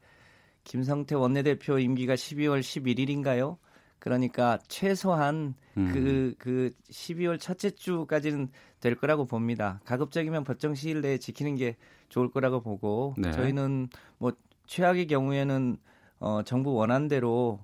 [0.67, 3.57] 김성태 원내대표 임기가 12월 11일인가요?
[4.01, 5.91] 그러니까 최소한 음.
[5.93, 8.49] 그, 그 12월 첫째 주까지는
[8.81, 9.81] 될 거라고 봅니다.
[9.85, 11.77] 가급적이면 법정 시일 내에 지키는 게
[12.09, 13.31] 좋을 거라고 보고 네.
[13.33, 13.89] 저희는
[14.19, 14.33] 뭐
[14.67, 15.77] 최악의 경우에는
[16.19, 17.61] 어, 정부 원안대로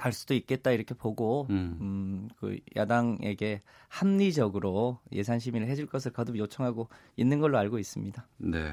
[0.00, 1.76] 갈 수도 있겠다 이렇게 보고 음.
[1.80, 6.88] 음, 그 야당에게 합리적으로 예산 심의를 해줄 것을 거듭 요청하고
[7.18, 8.26] 있는 걸로 알고 있습니다.
[8.38, 8.72] 네.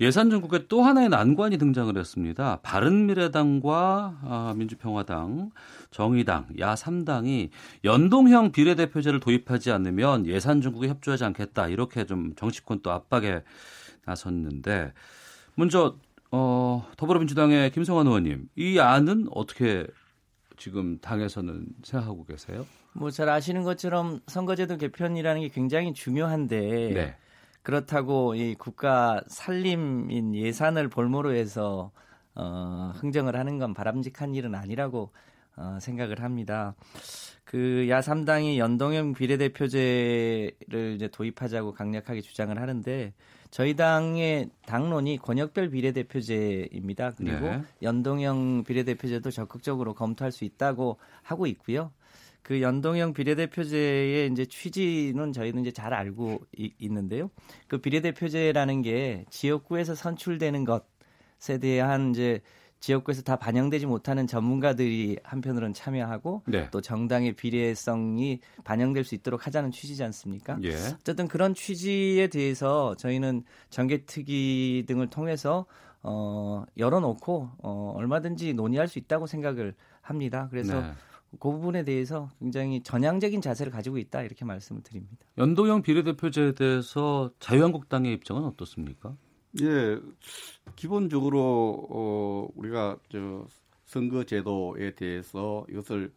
[0.00, 2.60] 예산 전국에 또 하나의 난관이 등장을 했습니다.
[2.62, 5.50] 바른미래당과 아, 민주평화당,
[5.90, 7.50] 정의당, 야3당이
[7.84, 11.68] 연동형 비례대표제를 도입하지 않으면 예산 전국에 협조하지 않겠다.
[11.68, 13.42] 이렇게 좀 정치권 또 압박에
[14.06, 14.94] 나섰는데
[15.56, 15.96] 먼저
[16.30, 19.86] 어, 더불어민주당의 김성환 의원님, 이 안은 어떻게
[20.56, 22.66] 지금 당에서는 생각하고 계세요?
[22.94, 26.60] 뭐 잘 아시는 것처럼 선거제도 개편이라는 게 굉장히 중요한데
[26.94, 27.16] 네.
[27.62, 31.90] 그렇다고 이 국가 살림인 예산을 볼모로 해서
[32.34, 35.12] 어, 흥정을 하는 건 바람직한 일은 아니라고
[35.56, 36.74] 어, 생각을 합니다.
[37.44, 43.12] 그 야3당이 연동형 비례대표제를 이제 도입하자고 강력하게 주장을 하는데
[43.54, 47.12] 저희 당의 당론이 권역별 비례대표제입니다.
[47.12, 47.62] 그리고 네.
[47.82, 51.92] 연동형 비례대표제도 적극적으로 검토할 수 있다고 하고 있고요.
[52.42, 57.30] 그 연동형 비례대표제의 이제 취지는 저희는 이제 잘 알고 이, 있는데요.
[57.68, 62.40] 그 비례대표제라는 게 지역구에서 선출되는 것에 대한 이제
[62.84, 66.68] 지역구에서 다 반영되지 못하는 전문가들이 한편으로는 참여하고 네.
[66.70, 70.58] 또 정당의 비례성이 반영될 수 있도록 하자는 취지지 않습니까?
[70.64, 70.74] 예.
[70.74, 75.64] 어쨌든 그런 취지에 대해서 저희는 정개특위 등을 통해서
[76.02, 80.48] 어, 열어놓고 어, 얼마든지 논의할 수 있다고 생각을 합니다.
[80.50, 80.92] 그래서 네.
[81.40, 85.16] 그 부분에 대해서 굉장히 전향적인 자세를 가지고 있다 이렇게 말씀을 드립니다.
[85.38, 89.16] 연동형 비례대표제에 대해서 자유한국당의 입장은 어떻습니까?
[89.62, 90.00] 예,
[90.74, 93.46] 기본적으로 어, 우리가 저
[93.84, 96.12] 선거 제도에 대해서 이것을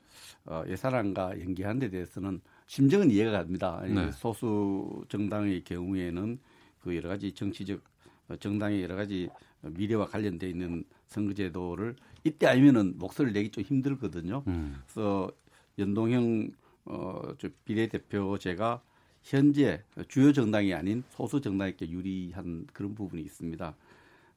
[0.46, 3.84] 어, 예산안과 연계한 데 대해서는 심정은 이해가 갑니다.
[3.86, 4.12] 네.
[4.12, 6.40] 소수 정당의 경우에는
[6.82, 7.82] 그 여러 가지 정치적
[8.30, 9.30] 어, 정당의 여러 가지
[9.62, 14.44] 미래와 관련돼 있는 선거제도를 이때 아니면은 목소리를 내기 좀 힘들거든요.
[14.48, 14.82] 음.
[14.86, 15.32] 그래서
[15.78, 16.50] 연동형
[16.86, 18.82] 어, 저 비례대표제가
[19.28, 23.76] 현재 주요 정당이 아닌 소수 정당에게 유리한 그런 부분이 있습니다.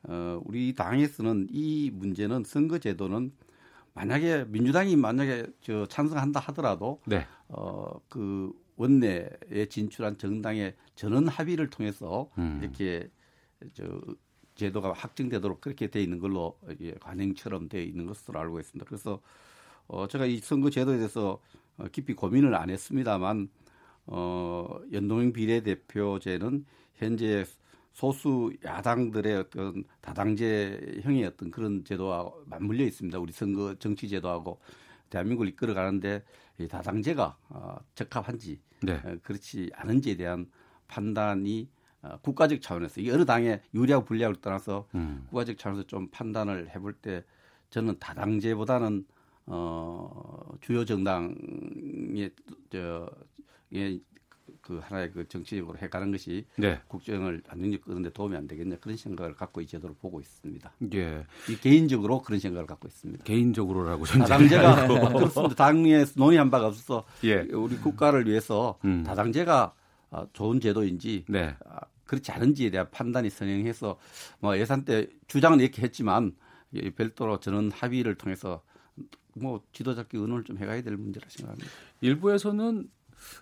[0.03, 3.33] 어, 우리 당에서는 이 문제는 선거제도는
[3.95, 7.25] 만약에 민주당이 만약에 저 찬성한다 하더라도 네.
[7.49, 12.59] 어, 그 원내에 진출한 정당의 전원 합의를 통해서 음.
[12.61, 13.09] 이렇게
[13.75, 13.85] 저
[14.57, 18.87] 제도가 확정되도록 그렇게 돼 있는 걸로 이제 관행처럼 돼 있는 것으로 알고 있습니다.
[18.89, 19.21] 그래서
[19.87, 21.41] 어 제가 이 선거 제도에 대해서
[21.77, 23.49] 어, 깊이 고민을 안 했습니다만
[24.11, 27.45] 어 연동형 비례대표제는 현재
[27.93, 33.19] 소수 야당들의 어떤 다당제형의 어떤 그런 제도와 맞물려 있습니다.
[33.19, 34.61] 우리 선거 정치 제도하고
[35.11, 36.25] 대한민국을 이끌어 가는데
[36.59, 38.95] 이 다당제가 어, 적합한지 네.
[39.05, 40.47] 어, 그렇지 않은지에 대한
[40.89, 41.69] 판단이
[42.03, 45.25] 어, 국가적 차원에서 이게 어느 당에 유리하고 불리하고를 떠나서 음.
[45.29, 47.25] 국가적 차원에서 좀 판단을 해볼 때
[47.71, 49.05] 저는 다당제보다는
[49.47, 52.31] 어 주요 정당의
[52.71, 53.07] 저예
[54.61, 56.81] 그 하나의 그 정치적으로 해가는 것이 네.
[56.89, 60.73] 국정을 안정적 끄는데 도움이 안 되겠냐 그런 생각을 갖고 이 제도를 보고 있습니다.
[60.95, 61.25] 예.
[61.49, 63.25] 이 개인적으로 그런 생각을 갖고 있습니다.
[63.25, 65.55] 개인적으로라고 다당제가 그렇습니다.
[65.55, 67.41] 당에 논의한 바가 없어서 예.
[67.53, 69.03] 우리 국가를 위해서 음.
[69.05, 69.75] 다당제가
[70.11, 71.55] 아, 좋은 제도인지 네.
[71.65, 73.99] 아, 그렇지 않은지에 대한 판단이 선행해서
[74.41, 76.35] 뭐 예산 때 주장은 이렇게 했지만
[76.97, 78.63] 별도로 저는 합의를 통해서
[79.35, 81.71] 뭐 지도자끼 의논을 좀 해가야 될 문제라 생각합니다.
[82.01, 82.89] 일부에서는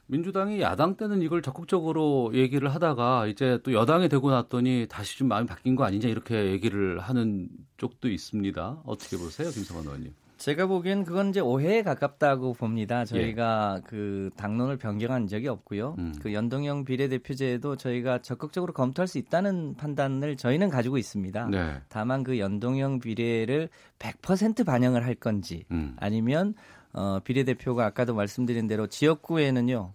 [0.07, 5.47] 민주당이 야당 때는 이걸 적극적으로 얘기를 하다가 이제 또 여당이 되고 났더니 다시 좀 마음이
[5.47, 8.83] 바뀐 거 아니냐 이렇게 얘기를 하는 쪽도 있습니다.
[8.85, 10.15] 어떻게 보세요, 김성환 의원님?
[10.39, 13.05] 제가 보기엔 그건 이제 오해에 가깝다고 봅니다.
[13.05, 13.83] 저희가 예.
[13.89, 15.97] 그 당론을 변경한 적이 없고요.
[15.99, 16.15] 음.
[16.23, 21.49] 그 연동형 비례대표제도 저희가 적극적으로 검토할 수 있다는 판단을 저희는 가지고 있습니다.
[21.49, 21.81] 네.
[21.89, 23.69] 다만 그 연동형 비례를
[23.99, 25.97] 100% 반영을 할 건지 음.
[25.99, 26.55] 아니면
[26.99, 29.93] 어, 비례대표가 아까도 말씀드린 대로 지역구에는요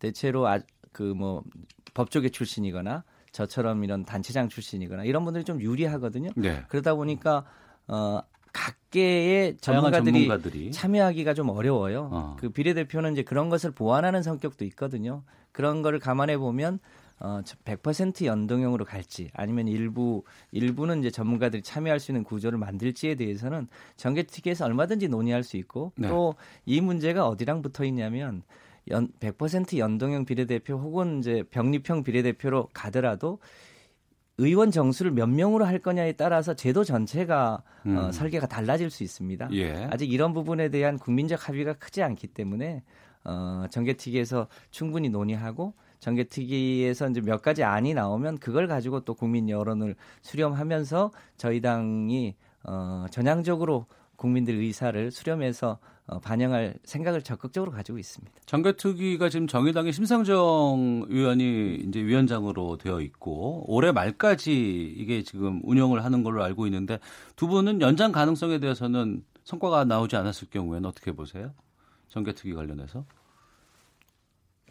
[0.00, 0.58] 대체로 아,
[0.90, 1.44] 그뭐
[1.94, 6.30] 법조계 출신이거나 저처럼 이런 단체장 출신이거나 이런 분들이 좀 유리하거든요.
[6.34, 6.64] 네.
[6.68, 7.44] 그러다 보니까
[7.86, 8.20] 어,
[8.52, 12.08] 각계의 전문가들이, 전문가들이, 참여하기가 좀 어려워요.
[12.10, 12.36] 어.
[12.40, 15.22] 그 비례대표는 이제 그런 것을 보완하는 성격도 있거든요.
[15.52, 16.80] 그런 거를 감안해 보면
[17.20, 23.68] 어, 100% 연동형으로 갈지 아니면 일부 일부는 이제 전문가들이 참여할 수 있는 구조를 만들지에 대해서는
[23.96, 26.08] 정개특위에서 얼마든지 논의할 수 있고 네.
[26.08, 28.42] 또이 문제가 어디랑 붙어 있냐면
[28.88, 33.38] 연, 100% 연동형 비례대표 혹은 이제 병립형 비례대표로 가더라도
[34.38, 37.96] 의원 정수를 몇 명으로 할 거냐에 따라서 제도 전체가 어, 음.
[37.98, 39.50] 어, 설계가 달라질 수 있습니다.
[39.52, 39.88] 예.
[39.90, 42.82] 아직 이런 부분에 대한 국민적 합의가 크지 않기 때문에
[43.24, 49.94] 어, 정개특위에서 충분히 논의하고 정개특위에서 이제 몇 가지 안이 나오면 그걸 가지고 또 국민 여론을
[50.22, 52.34] 수렴하면서 저희 당이
[52.64, 53.86] 어, 전향적으로
[54.16, 58.32] 국민들 의사를 수렴해서 어, 반영할 생각을 적극적으로 가지고 있습니다.
[58.44, 66.24] 정개특위가 지금 정의당의 심상정 의원이 이제 위원장으로 되어 있고 올해 말까지 이게 지금 운영을 하는
[66.24, 66.98] 걸로 알고 있는데
[67.36, 71.52] 두 분은 연장 가능성에 대해서는 성과가 나오지 않았을 경우에는 어떻게 보세요?
[72.08, 73.04] 정개특위 관련해서?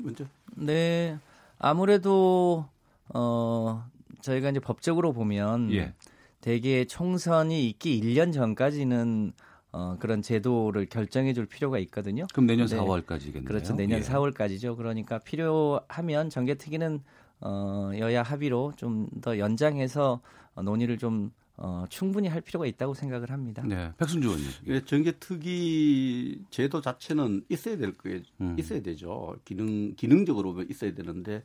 [0.03, 0.25] 먼저.
[0.55, 1.17] 네.
[1.57, 2.65] 아무래도
[3.13, 3.85] 어
[4.21, 5.93] 저희가 이제 법적으로 보면 예.
[6.41, 9.33] 대개 총선이 있기 1년 전까지는
[9.71, 12.25] 어, 그런 제도를 결정해 줄 필요가 있거든요.
[12.33, 12.75] 그럼 내년 네.
[12.75, 13.45] 4월까지겠네요.
[13.45, 13.75] 그렇죠.
[13.75, 14.03] 내년 예.
[14.03, 14.75] 4월까지죠.
[14.77, 17.03] 그러니까 필요하면 정개특위는
[17.41, 20.21] 어, 여야 합의로 좀 더 연장해서
[20.63, 21.31] 논의를 좀
[21.61, 23.61] 어, 충분히 할 필요가 있다고 생각을 합니다.
[23.65, 24.49] 네, 백순주 의원님.
[24.67, 28.21] 예, 정개특위 제도 자체는 있어야 될 거예요.
[28.39, 28.55] 음.
[28.57, 29.35] 있어야 되죠.
[29.43, 31.43] 기능 기능적으로 있어야 되는데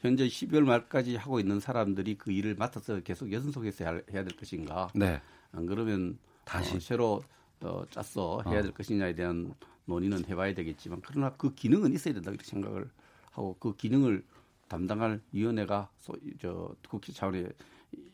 [0.00, 4.90] 현재 12월 말까지 하고 있는 사람들이 그 일을 맡아서 계속 연속해서 해야, 될 것인가?
[4.94, 5.20] 네.
[5.52, 7.22] 안 그러면 다시 어, 새로
[7.62, 8.74] 어, 짰어 해야 될 어.
[8.74, 9.54] 것이냐에 대한
[9.86, 12.90] 논의는 해봐야 되겠지만 그러나 그 기능은 있어야 된다 이렇게 생각을
[13.30, 14.22] 하고 그 기능을
[14.68, 17.46] 담당할 위원회가 소, 저 국회 차원에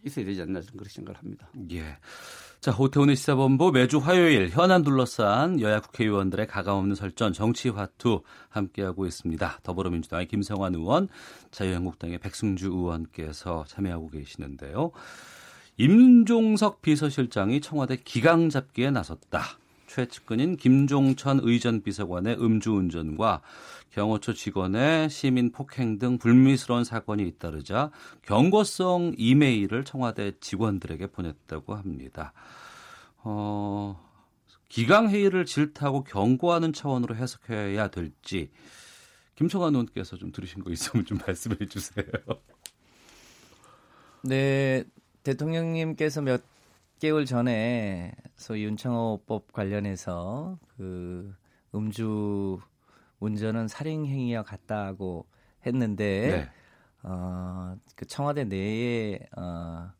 [0.04, 1.48] 있어야 되지 않나 그런 생각을 합니다.
[1.72, 1.96] 예.
[2.60, 9.58] 자, 오태훈의 시사본부 매주 화요일 현안 둘러싼 여야 국회의원들의 가감없는 설전 정치 화투 함께하고 있습니다.
[9.62, 11.08] 더불어민주당의 김성환 의원,
[11.50, 14.92] 자유한국당의 백승주 의원께서 참여하고 계시는데요.
[15.76, 19.58] 임종석 비서실장이 청와대 기강 잡기에 나섰다.
[19.86, 23.42] 최측근인 김종천 의전 비서관의 음주운전과
[23.94, 27.92] 경호처 직원의 시민 폭행 등 불미스러운 사건이 잇따르자
[28.22, 32.32] 경고성 이메일을 청와대 직원들에게 보냈다고 합니다.
[33.18, 33.96] 어,
[34.68, 38.50] 기강회의를 질타하고 경고하는 차원으로 해석해야 될지
[39.36, 42.04] 김성환 의원께서 좀 들으신 거 있으면 좀 말씀해 주세요.
[44.22, 44.82] 네,
[45.22, 46.42] 대통령님께서 몇
[46.98, 51.32] 개월 전에 소위 윤창호법 관련해서 그
[51.72, 52.58] 음주
[53.24, 55.26] 운전은 살인 행위와 같다고
[55.66, 56.50] 했는데 네.
[57.02, 59.90] 어, 그 청와대 내에 어,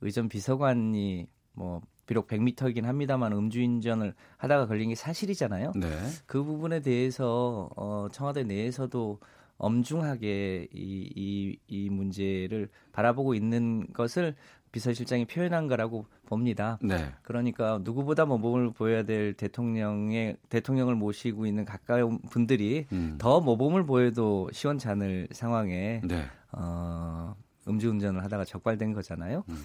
[0.00, 5.72] 의전 비서관이 뭐 비록 100m이긴 합니다만 음주운전을 하다가 걸린 게 사실이잖아요.
[5.76, 5.88] 네.
[6.26, 9.20] 그 부분에 대해서 어, 청와대 내에서도
[9.56, 14.34] 엄중하게 이, 이, 이 문제를 바라보고 있는 것을
[14.74, 16.80] 비서실장이 표현한 거라고 봅니다.
[16.82, 17.12] 네.
[17.22, 23.14] 그러니까 누구보다 모범을 보여야 될 대통령의 대통령을 모시고 있는 가까운 분들이 음.
[23.18, 26.24] 더 모범을 보여도 시원찮을 상황에 네.
[26.50, 27.36] 어,
[27.68, 29.44] 음주운전을 하다가 적발된 거잖아요.
[29.48, 29.64] 음.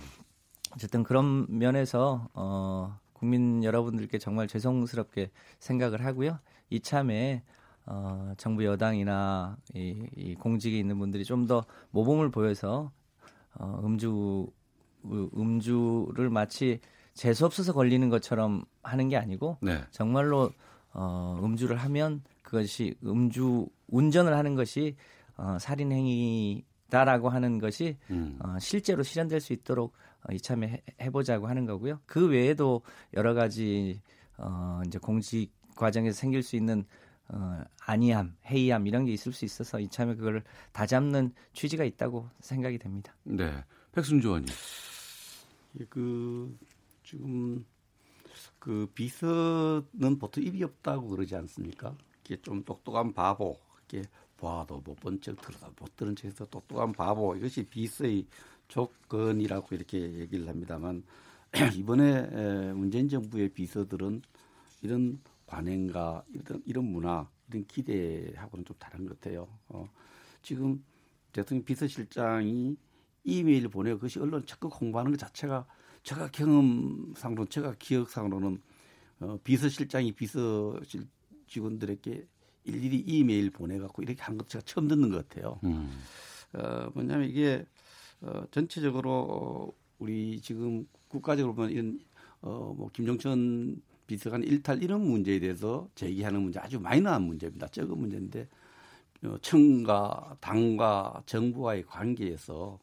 [0.75, 6.37] 어쨌든 그런 면에서 어, 국민 여러분들께 정말 죄송스럽게 생각을 하고요.
[6.69, 7.41] 이참에
[7.87, 12.91] 어, 정부 여당이나 이, 이 공직에 있는 분들이 좀 더 모범을 보여서
[13.55, 14.45] 어, 음주
[15.05, 16.79] 음주를 마치
[17.13, 19.81] 재수 없어서 걸리는 것처럼 하는 게 아니고 네.
[19.91, 20.51] 정말로
[20.93, 24.95] 어, 음주를 하면 그것이 음주 운전을 하는 것이
[25.35, 28.39] 어, 살인 행위다라고 하는 것이 음.
[28.39, 29.93] 어, 실제로 실현될 수 있도록
[30.27, 31.99] 어, 이참에 해, 보자고 하는 거고요.
[32.05, 32.81] 그 외에도
[33.13, 34.01] 여러 가지
[34.37, 36.85] 어, 이제 공직 과정에서 생길 수 있는
[37.29, 42.79] 어, 안이함, 회의함 이런 게 있을 수 있어서 이참에 그걸 다 잡는 취지가 있다고 생각이
[42.79, 43.15] 됩니다.
[43.23, 44.53] 네, 백순주 의원님.
[45.79, 46.57] 예, 그
[47.03, 47.65] 지금
[48.59, 51.95] 그 비서는 보통 입이 없다고 그러지 않습니까?
[52.25, 53.57] 이게 좀 똑똑한 바보,
[53.89, 54.07] 이렇게
[54.37, 58.25] 봐도 못 본 척 들어다 못 들은 척해서 똑똑한 바보 이것이 비서의
[58.69, 61.03] 조건이라고 이렇게 얘기를 합니다만
[61.75, 64.21] 이번에 문재인 정부의 비서들은
[64.81, 69.47] 이런 관행과 이런 이런 문화 이런 기대하고는 좀 다른 것 같아요.
[69.69, 69.89] 어,
[70.41, 70.83] 지금
[71.33, 72.77] 대통령 비서실장이
[73.23, 75.65] 이메일 보내고 그것이 언론 적극 홍보하는 것 자체가
[76.03, 78.61] 제가 경험상으로 제가 기억상으로는
[79.21, 81.05] 어, 비서실장이 비서실
[81.47, 82.27] 직원들에게
[82.63, 85.59] 일일이 이메일 보내갖고 이렇게 하는 것 제가 처음 듣는 것 같아요.
[85.63, 85.89] 음.
[86.53, 87.65] 어, 뭐냐면 이게
[88.21, 91.99] 어, 전체적으로 어, 우리 지금 국가적으로 보면 이런
[92.41, 97.67] 어, 뭐 김종천 비서관 일탈 이런 문제에 대해서 제기하는 문제 아주 마이너한 문제입니다.
[97.67, 98.47] 적은 문제인데
[99.25, 102.79] 어, 청과 당과 정부와의 관계에서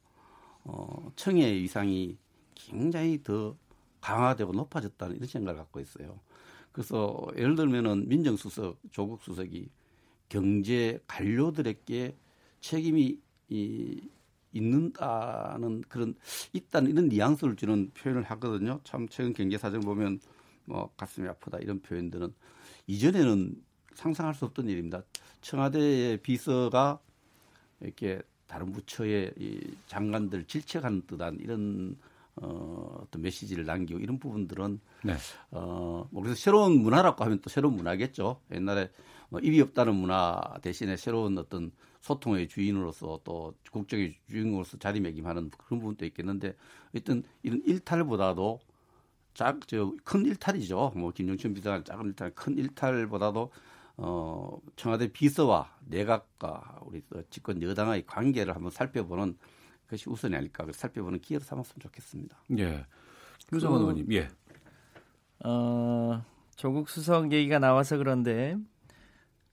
[0.67, 2.17] 어, 청의 위상이
[2.55, 3.57] 굉장히 더
[4.01, 6.19] 강화되고 높아졌다는 이런 생각을 갖고 있어요.
[6.73, 9.69] 그래서 예를 들면은 민정수석, 조국 수석이
[10.29, 12.17] 경제 관료들에게
[12.61, 14.11] 책임이 이,
[14.53, 16.14] 있는다는 그런
[16.53, 18.81] 있다는 이런 뉘앙스를 주는 표현을 하거든요.
[18.85, 20.21] 참 최근 경제 사정 보면
[20.64, 22.35] 뭐 가슴이 아프다 이런 표현들은
[22.89, 23.62] 이전에는
[23.95, 25.03] 상상할 수 없던 일입니다.
[25.41, 27.01] 청와대의 비서가
[27.81, 31.97] 이렇게 다른 부처의 이 장관들 질책하는 듯한 이런
[32.36, 35.14] 어, 어떤 메시지를 남기고 이런 부분들은 네.
[35.51, 38.40] 어, 뭐 그래서 새로운 문화라고 하면 또 새로운 문화겠죠.
[38.53, 38.90] 옛날에
[39.28, 41.72] 뭐 입이 없다는 문화 대신에 새로운 어떤
[42.03, 46.55] 소통의 주인으로서 또 국정의 주인공으로서 자리매김하는 그런 부분도 있겠는데
[46.94, 48.61] 어떤 이런 일탈보다도
[49.36, 50.92] 작, 저, 큰 일탈이죠.
[50.97, 53.51] 뭐, 김정춘 비서관 작은 일탈, 큰 일탈보다도,
[53.99, 59.36] 어, 청와대 비서와 내각과 우리 집권 여당의 관계를 한번 살펴보는
[59.84, 62.36] 그것이 우선이 아닐까 살펴보는 기회로 삼았으면 좋겠습니다.
[62.59, 62.86] 예.
[63.53, 64.28] 유성원 그, 의원님, 예.
[65.44, 66.22] 어,
[66.57, 68.57] 조국 수석 얘기가 나와서 그런데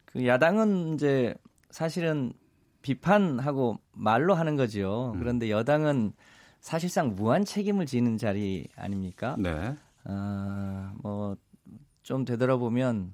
[0.06, 1.36] 그 야당은 이제
[1.70, 2.34] 사실은
[2.82, 5.12] 비판하고 말로 하는 거죠.
[5.16, 5.20] 음.
[5.20, 6.14] 그런데 여당은
[6.60, 9.36] 사실상 무한 책임을 지는 자리 아닙니까?
[9.40, 9.76] 네.
[10.06, 13.14] 어, 뭐좀 되돌아보면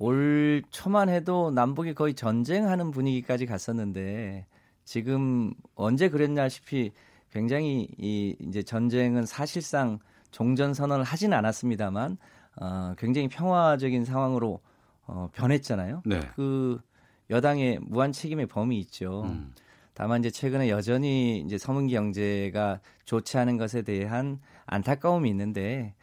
[0.00, 4.46] 올 초만 해도 남북이 거의 전쟁하는 분위기까지 갔었는데
[4.82, 6.92] 지금 언제 그랬냐시피
[7.30, 9.98] 굉장히 이 이제 전쟁은 사실상
[10.30, 12.16] 종전 선언을 하진 않았습니다만
[12.62, 14.60] 어, 굉장히 평화적인 상황으로
[15.06, 16.02] 어, 변했잖아요.
[16.06, 16.20] 네.
[16.34, 16.80] 그
[17.28, 19.24] 여당의 무한 책임의 범위 있죠.
[19.26, 19.52] 음.
[19.92, 25.94] 다만 이제 최근에 여전히 이제 서문기 경제가 좋지 않은 것에 대한 안타까움이 있는데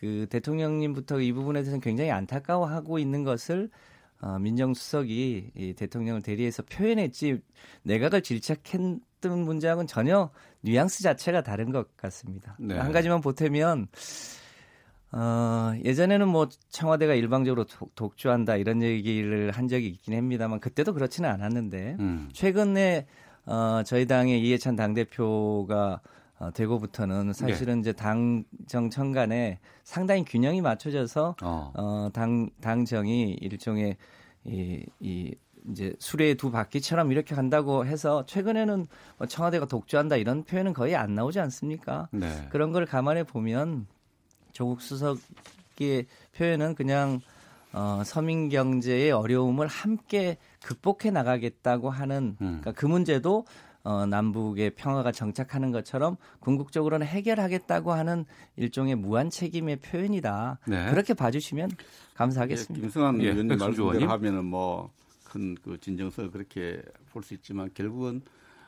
[0.00, 3.68] 그 대통령님부터 이 부분에 대해서는 굉장히 안타까워하고 있는 것을
[4.22, 7.40] 어, 민정수석이 이 대통령을 대리해서 표현했지
[7.82, 10.30] 내각을 질책했던 문제하고는 전혀
[10.62, 12.56] 뉘앙스 자체가 다른 것 같습니다.
[12.58, 12.76] 네.
[12.76, 13.88] 한 가지만 보태면
[15.12, 21.28] 어, 예전에는 뭐 청와대가 일방적으로 독, 주한다 이런 얘기를 한 적이 있긴 합니다만 그때도 그렇지는
[21.28, 22.28] 않았는데 음.
[22.32, 23.06] 최근에
[23.46, 26.00] 어, 저희 당의 이해찬 당대표가
[26.40, 27.80] 어, 되고부터는 사실은 네.
[27.80, 31.72] 이제 당 정 청 간에 상당히 균형이 맞춰져서 어.
[31.76, 33.96] 어, 당 당정이 일종의
[34.44, 35.34] 이, 이
[35.68, 38.86] 이제 수레의 두 바퀴처럼 이렇게 간다고 해서 최근에는
[39.18, 42.08] 뭐 청와대가 독주한다 이런 표현은 거의 안 나오지 않습니까?
[42.12, 42.48] 네.
[42.50, 43.86] 그런 걸 감안해 보면
[44.52, 47.20] 조국 수석의 표현은 그냥
[47.72, 52.60] 어, 서민 경제의 어려움을 함께 극복해 나가겠다고 하는 음.
[52.60, 53.44] 그러니까 그 문제도
[53.82, 58.24] 어, 남북의 평화가 정착하는 것처럼 궁극적으로는 해결하겠다고 하는
[58.56, 60.58] 일종의 무한 책임의 표현이다.
[60.66, 60.90] 네.
[60.90, 61.70] 그렇게 봐주시면
[62.14, 62.78] 감사하겠습니다.
[62.78, 64.90] 예, 김승환 예, 의원님 말씀대로 하면은 뭐
[65.30, 68.22] 큰 그 진정서 그렇게 볼 수 있지만 결국은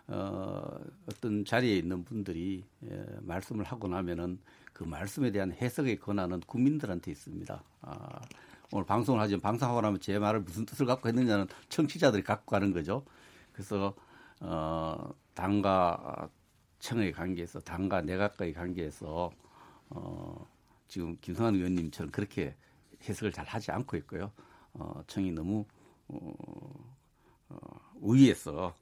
[0.09, 0.63] 어,
[1.07, 4.39] 어떤 자리에 있는 분들이 예, 말씀을 하고 나면은
[4.73, 7.63] 그 말씀에 대한 해석의 권한은 국민들한테 있습니다.
[7.83, 8.21] 아,
[8.73, 13.05] 오늘 방송을 하지만 방송하고 나면 제 말을 무슨 뜻을 갖고 했느냐는 청취자들이 갖고 가는 거죠.
[13.53, 13.95] 그래서
[14.45, 16.29] 어, 당과
[16.81, 19.31] 청의 관계에서 당과 내각과의 관계에서
[19.91, 20.47] 어,
[20.89, 22.57] 지금 김성환 의원님처럼 그렇게
[23.09, 24.33] 해석을 잘 하지 않고 있고요.
[24.75, 25.65] 어, 청이 너무
[26.09, 26.33] 어,
[27.49, 27.57] 어,
[28.01, 28.75] 위에서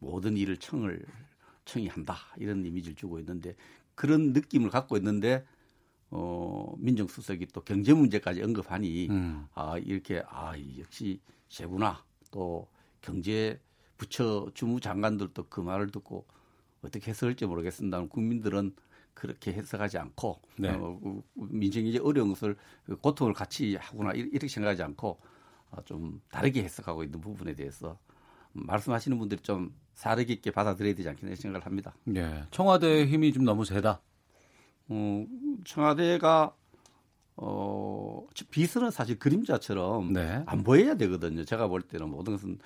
[0.00, 1.04] 모든 일을 청을
[1.64, 3.54] 청이 한다 이런 이미지를 주고 있는데
[3.94, 5.46] 그런 느낌을 갖고 있는데
[6.10, 9.46] 어, 민정수석이 또 경제 문제까지 언급하니 음.
[9.54, 12.68] 아 이렇게 아 역시 세구나 또
[13.00, 13.60] 경제
[14.04, 16.26] 부처 주무장관들도 그 말을 듣고
[16.82, 18.06] 어떻게 해석할지 모르겠습니다.
[18.06, 18.74] 국민들은
[19.14, 20.70] 그렇게 해석하지 않고 네.
[20.70, 22.56] 어, 민정이 이제 어려운 것을
[23.00, 25.18] 고통을 같이 하구나 이렇게 생각하지 않고
[25.70, 27.98] 어, 좀 다르게 해석하고 있는 부분에 대해서
[28.52, 31.94] 말씀하시는 분들이 좀 사려 깊게 받아들여야 되지 않겠나 생각을 합니다.
[32.04, 32.44] 네.
[32.50, 34.00] 청와대의 힘이 좀 너무 세다.
[34.88, 35.26] 어,
[35.64, 36.54] 청와대가
[37.36, 40.42] 어, 비서는 사실 그림자처럼 네.
[40.46, 41.44] 안 보여야 되거든요.
[41.44, 42.58] 제가 볼 때는 모든 것은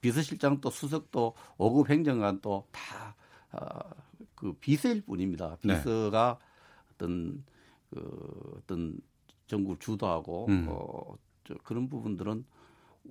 [0.00, 3.14] 비서실장 또 수석도 5급 행정관 또다
[3.52, 3.90] 어,
[4.34, 5.56] 그 비서일 뿐입니다.
[5.62, 5.76] 네.
[5.76, 6.94] 비서가 네.
[6.94, 7.44] 어떤
[7.90, 9.00] 그 어떤
[9.46, 10.66] 정부를 주도하고 음.
[10.68, 12.44] 어, 저 그런 부분들은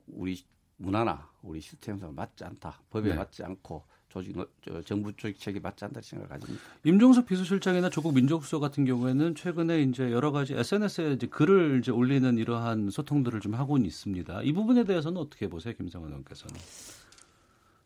[0.07, 0.43] 우리
[0.77, 2.81] 문화나 우리 시스템상 맞지 않다.
[2.89, 3.15] 법에 네.
[3.15, 6.61] 맞지 않고 조직 저, 정부 조직책에 맞지 않다 생각을 가집니다.
[6.83, 12.37] 임종석 비서실장이나 조국 민정수석 같은 경우에는 최근에 이제 여러 가지 SNS에 이제 글을 이제 올리는
[12.37, 14.43] 이러한 소통들을 좀 하고는 있습니다.
[14.43, 16.59] 이 부분에 대해서는 어떻게 보세요, 김성원 의원께서는?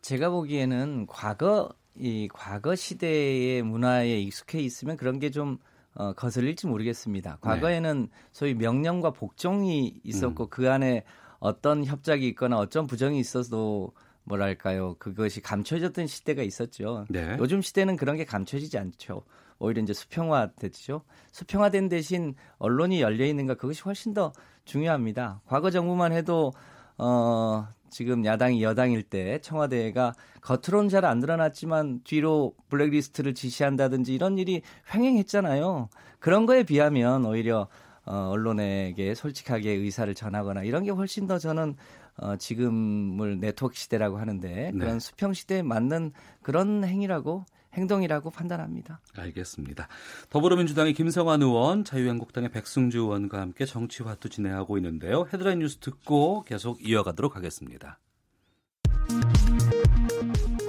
[0.02, 5.58] 제가 보기에는 과거 이 과거 시대의 문화에 익숙해 있으면 그런 게좀
[5.94, 7.38] 어, 거슬릴지 모르겠습니다.
[7.40, 8.08] 과거에는 네.
[8.32, 10.48] 소위 명령과 복종이 있었고 음.
[10.50, 11.04] 그 안에
[11.38, 13.92] 어떤 협작이 있거나 어떤 부정이 있어도
[14.26, 17.06] 뭐랄까요 그것이 감춰졌던 시대가 있었죠.
[17.08, 17.36] 네.
[17.38, 19.22] 요즘 시대는 그런 게 감춰지지 않죠.
[19.58, 21.02] 오히려 이제 수평화됐죠.
[21.32, 24.32] 수평화된 대신 언론이 열려 있는가 그것이 훨씬 더
[24.64, 25.40] 중요합니다.
[25.46, 26.52] 과거 정부만 해도
[26.98, 30.12] 어 지금 야당이 여당일 때 청와대가
[30.42, 34.62] 겉으로는 잘 안 드러났지만 뒤로 블랙리스트를 지시한다든지 이런 일이
[34.92, 35.88] 횡행했잖아요.
[36.18, 37.68] 그런 거에 비하면 오히려
[38.04, 41.76] 어, 언론에게 솔직하게 의사를 전하거나 이런 게 훨씬 더 저는
[42.18, 44.72] 어, 지금을 네트워크 시대라고 하는데 네.
[44.72, 44.98] 그런 네.
[44.98, 46.12] 수평 시대에 맞는
[46.42, 47.44] 그런 행위라고
[47.74, 49.00] 행동이라고 판단합니다.
[49.14, 49.88] 알겠습니다.
[50.30, 55.26] 더불어민주당의 김성환 의원, 자유한국당의 백승주 의원과 함께 정치화투 진행하고 있는데요.
[55.32, 57.98] 헤드라인 뉴스 듣고 계속 이어가도록 하겠습니다.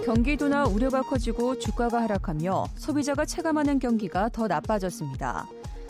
[0.06, 5.46] 경기도나 우려가 커지고 주가가 하락하며 소비자가 체감하는 경기가 더 나빠졌습니다.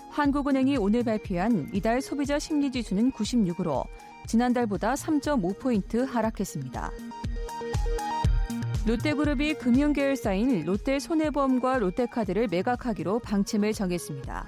[0.09, 3.83] 한국은행이 오늘 발표한 이달 소비자 심리지수는 96으로
[4.28, 6.91] 지난달보다 3.5포인트 하락했습니다.
[8.86, 14.47] 롯데그룹이 금융계열사인 롯데손해보험과 롯데카드를 매각하기로 방침을 정했습니다.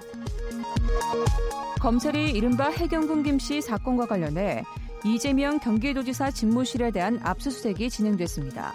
[1.80, 4.64] 검찰이 이른바 해경군 김씨 사건과 관련해
[5.04, 8.72] 이재명 경기도지사 집무실에 대한 압수수색이 진행됐습니다.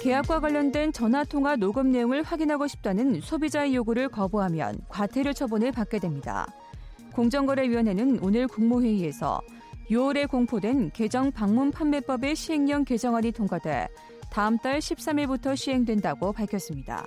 [0.00, 6.46] 계약과 관련된 전화통화 녹음 내용을 확인하고 싶다는 소비자의 요구를 거부하면 과태료 처분을 받게 됩니다.
[7.18, 9.40] 공정거래위원회는 오늘 국무회의에서
[9.90, 13.88] 6월에 공포된 개정 방문 판매법의 시행령 개정안이 통과돼
[14.30, 17.04] 다음 달 13일부터 시행된다고 밝혔습니다.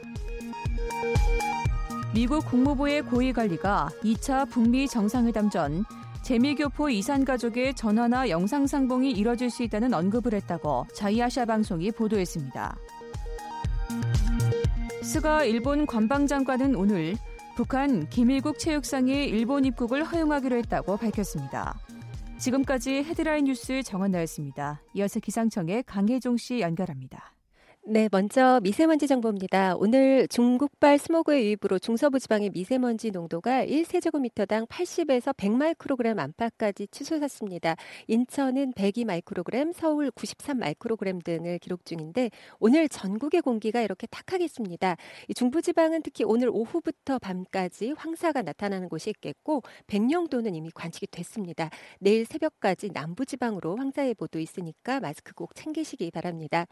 [2.13, 5.85] 미국 국무부의 고위관리가 2차 북미 정상회담 전
[6.23, 12.75] 재미교포 이산 가족의 전화나 영상 상봉이 이뤄질 수 있다는 언급을 했다고 자이아샤 방송이 보도했습니다.
[15.03, 17.15] 스가 일본 관방장관은 오늘
[17.55, 21.79] 북한 김일국 체육상의 일본 입국을 허용하기로 했다고 밝혔습니다.
[22.39, 24.81] 지금까지 헤드라인 뉴스 정원 나였습니다.
[24.93, 27.33] 이어서 기상청의 강혜종 씨 연결합니다.
[27.83, 29.75] 네, 먼저 미세먼지 정보입니다.
[29.75, 37.75] 오늘 중국발 스모그의 유입으로 중서부 지방의 미세먼지 농도가 1세제곱미터당 80에서 100마이크로그램 안팎까지 치솟았습니다.
[38.07, 42.29] 인천은 102마이크로그램, 서울 93마이크로그램 등을 기록 중인데
[42.59, 44.95] 오늘 전국의 공기가 이렇게 탁하겠습니다.
[45.35, 51.71] 중부 지방은 특히 오늘 오후부터 밤까지 황사가 나타나는 곳이 있겠고 백령도는 이미 관측이 됐습니다.
[51.99, 56.67] 내일 새벽까지 남부 지방으로 황사 예보도 있으니까 마스크 꼭 챙기시기 바랍니다.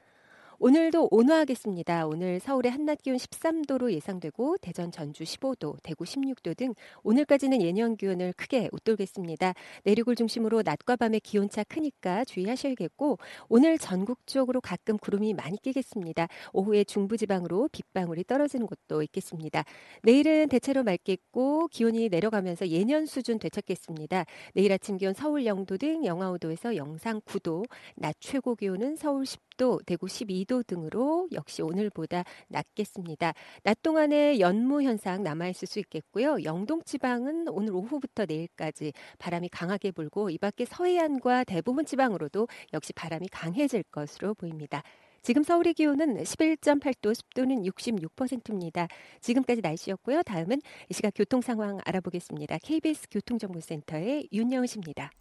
[0.62, 2.06] 오늘도 온화하겠습니다.
[2.08, 8.34] 오늘 서울의 한낮 기온 13도로 예상되고 대전 전주 15도, 대구 16도 등 오늘까지는 예년 기온을
[8.34, 9.54] 크게 웃돌겠습니다.
[9.86, 16.28] 내륙을 중심으로 낮과 밤의 기온차 크니까 주의하셔야겠고 오늘 전국적으로 가끔 구름이 많이 끼겠습니다.
[16.52, 19.64] 오후에 중부지방으로 빗방울이 떨어지는 곳도 있겠습니다.
[20.04, 24.26] 내일은 대체로 맑겠고 기온이 내려가면서 예년 수준 되찾겠습니다.
[24.56, 29.49] 내일 아침 기온 서울 0도 등 영하 5도에서 영상 9도, 낮 최고 기온은 서울 10도,
[29.86, 33.34] 대구 12도 2도 등으로 역시 오늘보다 낮겠습니다.
[33.64, 36.44] 낮 동안에 연무 현상 남아있을 수 있겠고요.
[36.44, 43.28] 영동 지방은 오늘 오후부터 내일까지 바람이 강하게 불고 이 밖에 서해안과 대부분 지방으로도 역시 바람이
[43.30, 44.84] 강해질 것으로 보입니다.
[45.22, 48.88] 지금 서울의 기온은 11.8도, 습도는 66%입니다.
[49.20, 50.24] 지금까지 날씨였고요.
[50.24, 52.58] 다음은 이 시각 교통 상황 알아보겠습니다.
[52.60, 55.12] KBS 교통정보센터의 윤영 씨입니다.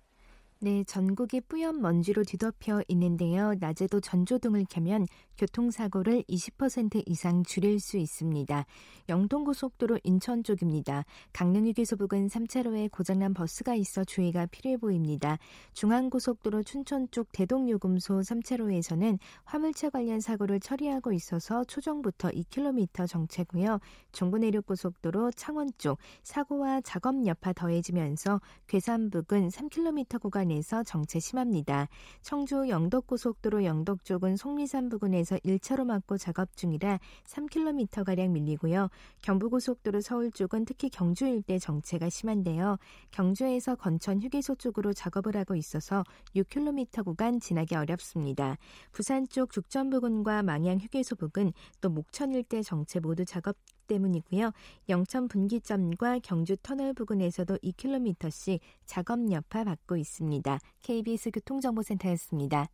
[0.60, 3.54] 네, 전국이 뿌연 먼지로 뒤덮여 있는데요.
[3.60, 5.06] 낮에도 전조등을 켜면
[5.38, 8.66] 교통사고를 20% 이상 줄일 수 있습니다.
[9.08, 11.04] 영동고속도로 인천 쪽입니다.
[11.32, 15.38] 강릉휴게소 부근 3차로에 고장난 버스가 있어 주의가 필요해 보입니다.
[15.74, 23.78] 중앙고속도로 춘천 쪽 대동요금소 3차로에서는 화물차 관련 사고를 처리하고 있어서 초정부터 2km 정체고요.
[24.12, 31.88] 중부내륙고속도로 창원 쪽 사고와 작업 여파 더해지면서 괴산 부근 3km 구간에서 정체 심합니다.
[32.22, 38.88] 청주 영덕고속도로 영덕 쪽은 속리산 부근에서 1차로 막고 작업 중이라 3km가량 밀리고요.
[39.22, 42.78] 경부고속도로 서울 쪽은 특히 경주 일대 정체가 심한데요.
[43.10, 46.04] 경주에서 건천 휴게소 쪽으로 작업을 하고 있어서
[46.34, 48.56] 6km 구간 지나기 어렵습니다.
[48.92, 53.56] 부산 쪽 죽전 부근과 망양 휴게소 부근 또 목천 일대 정체 모두 작업
[53.88, 54.52] 때문이고요.
[54.88, 60.58] 영천 분기점과 경주 터널 부근에서도 2km씩 작업 여파 받고 있습니다.
[60.82, 62.68] KBS 교통정보센터였습니다.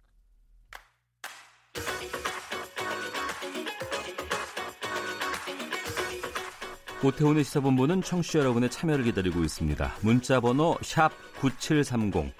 [7.05, 9.97] 오태훈의 시사본부는 청취자 여러분의 참여를 기다리고 있습니다.
[10.01, 10.79] 문자 번호
[11.39, 12.33] 9730,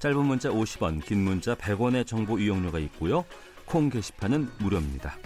[0.00, 3.24] 짧은 문자 50원, 긴 문자 100원의 정보 이용료가 있고요.
[3.64, 5.16] 콩 게시판은 무료입니다.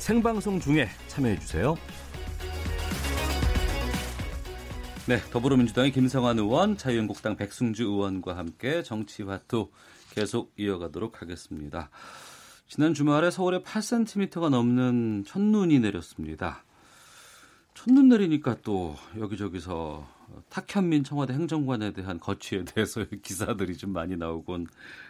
[0.00, 1.76] 생방송 중에 참여해 주세요.
[5.06, 9.70] 네, 더불어민주당의 김성환 의원, 자유한국당 백승주 의원과 함께 정치화투
[10.10, 11.88] 계속 이어가도록 하겠습니다.
[12.68, 16.64] 지난 주말에 서울에 8cm가 넘는 첫눈이 내렸습니다.
[17.74, 20.06] 첫눈 내리니까 또 여기저기서
[20.48, 24.66] 탁현민 청와대 행정관에 대한 거취에 대해서 기사들이 좀 많이 나오곤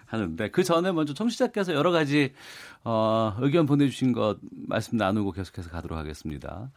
[0.06, 2.32] 하는데 그 전에 먼저 청취자께서 여러 가지
[2.84, 6.70] 어, 의견 보내주신 것 말씀 나누고 계속해서 가도록 하겠습니다.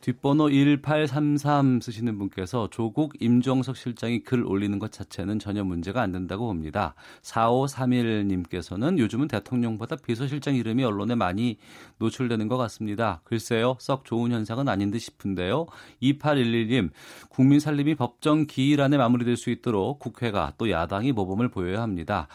[0.00, 6.46] 뒷번호 1833 쓰시는 분께서 조국 임종석 실장이 글 올리는 것 자체는 전혀 문제가 안 된다고
[6.46, 6.94] 봅니다.
[7.22, 11.58] 4531님께서는 요즘은 대통령보다 비서실장 이름이 언론에 많이
[11.98, 13.20] 노출되는 것 같습니다.
[13.24, 15.66] 글쎄요, 썩 좋은 현상은 아닌 듯 싶은데요.
[16.02, 16.90] 2811님,
[17.28, 22.28] 국민 살림이 법정 기일 안에 마무리될 수 있도록 국회가 또 야당이 모범을 보여야 합니다.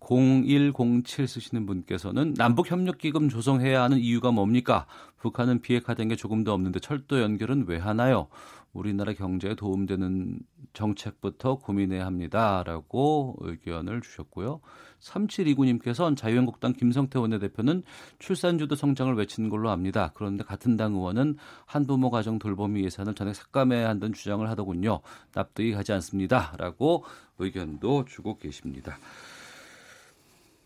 [0.00, 4.86] 0107 아, 쓰시는 분께서는 남북협력기금 조성해야 하는 이유가 뭡니까?
[5.18, 8.28] 북한은 비핵화된 게 조금도 없는데 철도 연결은 왜 하나요?
[8.72, 10.38] 우리나라 경제에 도움되는
[10.72, 12.62] 정책부터 고민해야 합니다.
[12.64, 14.60] 라고 의견을 주셨고요.
[15.00, 17.82] 3729님께서는 자유한국당 김성태 원내대표는
[18.18, 20.12] 출산주도 성장을 외치는 걸로 압니다.
[20.14, 25.00] 그런데 같은 당 의원은 한부모 가정 돌보미 예산을 전액 삭감해야 한다는 주장을 하더군요.
[25.32, 26.54] 납득이 가지 않습니다.
[26.58, 27.04] 라고
[27.38, 28.98] 의견도 주고 계십니다.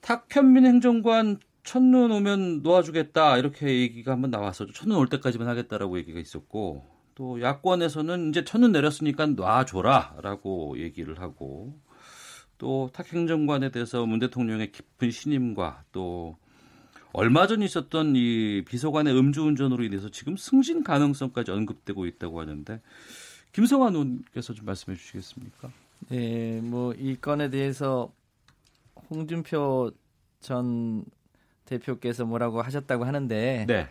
[0.03, 4.73] 탁현민 행정관 첫눈 오면 놓아주겠다 이렇게 얘기가 한번 나왔었죠.
[4.73, 6.85] 첫눈 올 때까지만 하겠다라고 얘기가 있었고
[7.15, 11.79] 또 야권에서는 이제 첫눈 내렸으니까 놔줘라라고 얘기를 하고
[12.59, 16.37] 또 탁 행정관에 대해서 문 대통령의 깊은 신임과 또
[17.13, 22.81] 얼마 전 있었던 이 비서관의 음주운전으로 인해서 지금 승진 가능성까지 언급되고 있다고 하는데
[23.53, 25.71] 김성환 의원께서 좀 말씀해 주시겠습니까?
[26.09, 28.13] 네, 뭐 이 건에 대해서
[29.13, 29.93] 홍준표
[30.41, 31.05] 전
[31.65, 33.89] 대표께서 뭐라고 하셨다고 하는데 네.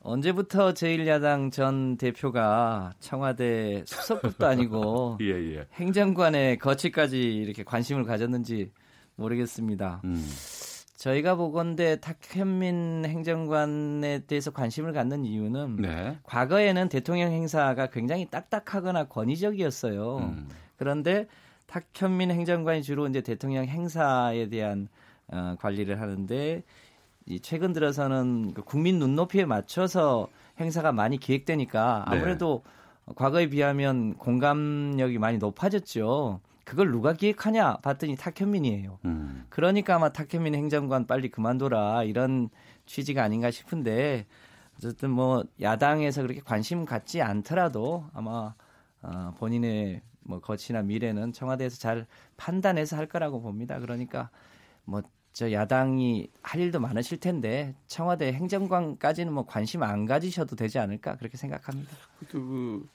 [0.00, 5.66] 언제부터 제1야당 전 대표가 청와대 수석급도 아니고 예, 예.
[5.74, 8.70] 행정관의 거치까지 이렇게 관심을 가졌는지
[9.16, 10.02] 모르겠습니다.
[10.04, 10.22] 음.
[10.96, 16.18] 저희가 보건대 탁현민 행정관에 대해서 관심을 갖는 이유는 네.
[16.22, 20.18] 과거에는 대통령 행사가 굉장히 딱딱하거나 권위적이었어요.
[20.18, 20.48] 음.
[20.76, 21.26] 그런데
[21.74, 24.86] 탁현민 행정관이 주로 이제 대통령 행사에 대한
[25.26, 26.62] 어, 관리를 하는데
[27.26, 30.28] 이 최근 들어서는 그 국민 눈높이에 맞춰서
[30.60, 32.16] 행사가 많이 기획되니까 네.
[32.16, 32.62] 아무래도
[33.06, 33.14] 네.
[33.16, 36.40] 과거에 비하면 공감력이 많이 높아졌죠.
[36.64, 38.98] 그걸 누가 기획하냐 봤더니 탁현민이에요.
[39.06, 39.44] 음.
[39.48, 42.50] 그러니까 아마 탁현민 행정관 빨리 그만둬라 이런
[42.86, 44.26] 취지가 아닌가 싶은데
[44.76, 48.54] 어쨌든 뭐 야당에서 그렇게 관심 갖지 않더라도 아마
[49.02, 52.06] 어, 본인의 뭐 거치나 미래는 청와대에서 잘
[52.36, 53.78] 판단해서 할 거라고 봅니다.
[53.78, 54.30] 그러니까
[54.84, 55.02] 뭐
[55.34, 61.36] 저 야당이 할 일도 많으실 텐데 청와대 행정관까지는 뭐 관심 안 가지셔도 되지 않을까 그렇게
[61.36, 61.90] 생각합니다.
[62.30, 62.88] 그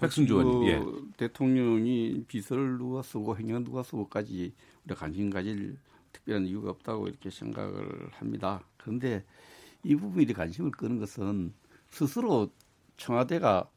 [0.00, 0.82] 백순조 예.
[1.18, 4.54] 대통령이 비서를 누가 쓰고 행정 누가 쓰고까지
[4.86, 5.76] 우리가 관심 가질
[6.12, 8.62] 특별한 이유가 없다고 이렇게 생각을 합니다.
[8.78, 9.22] 그런데
[9.82, 11.52] 이 부분에 관심을 끄는 것은
[11.90, 12.50] 스스로
[12.96, 13.68] 청와대가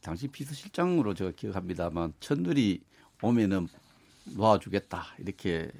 [0.00, 2.80] 당시 비서실장으로 제가 기억합니다만 첫눈이
[3.22, 3.68] 오면은
[4.36, 5.70] 놓아주겠다 이렇게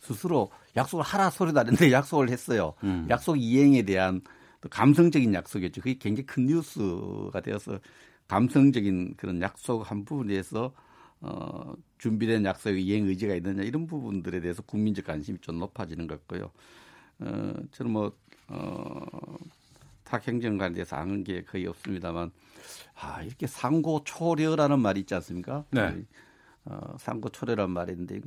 [0.00, 2.74] 스스로 약속을 하라 소리 나는데 약속을 했어요.
[2.84, 3.06] 음.
[3.10, 4.20] 약속 이행에 대한
[4.60, 5.80] 또 감성적인 약속이었죠.
[5.80, 7.80] 그게 굉장히 큰 뉴스가 되어서
[8.28, 10.72] 감성적인 그런 약속 한 부분에서
[11.20, 16.50] 어, 준비된 약속의 이행 의지가 있느냐 이런 부분들에 대해서 국민적 관심이 좀 높아지는 것 같고요.
[17.20, 18.12] 어, 저는 뭐
[18.48, 19.06] 어,
[20.06, 22.30] 탁 행정관에 대해서 아는 게 거의 없습니다만
[22.94, 25.64] 아 이렇게 상고초려라는 말이 있지 않습니까?
[25.70, 26.04] 네.
[26.64, 28.20] 어, 상고초려란 말인데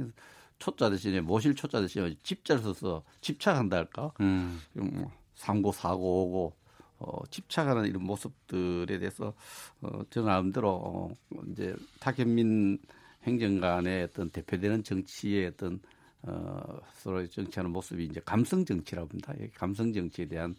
[0.59, 4.11] 초자 대신에 모실 초자 대신에 집자를 써서 집착한다 할까?
[4.19, 4.59] 음.
[4.73, 6.53] 뭐 상고 사고 오고
[6.99, 9.33] 어, 집착하는 이런 모습들에 대해서
[9.81, 11.15] 어, 저 나름대로 어,
[11.49, 12.77] 이제 타현민
[13.23, 15.79] 행정관의 어떤 대표되는 정치의 어떤
[16.23, 16.61] 어,
[16.95, 19.33] 서로 정치하는 모습이 이제 감성 정치라고 합니다.
[19.55, 20.55] 감성 정치에 대한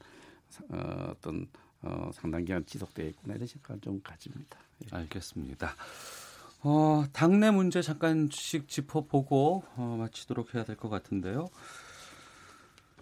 [0.71, 1.47] 어, 어떤
[1.83, 4.59] 어, 상당 기간 지속되겠구나 이런 생각을 좀 가집니다.
[4.85, 4.97] 예.
[4.97, 5.75] 알겠습니다.
[6.63, 11.49] 어, 당내 문제 잠깐씩 짚어보고 어, 마치도록 해야 될 것 같은데요.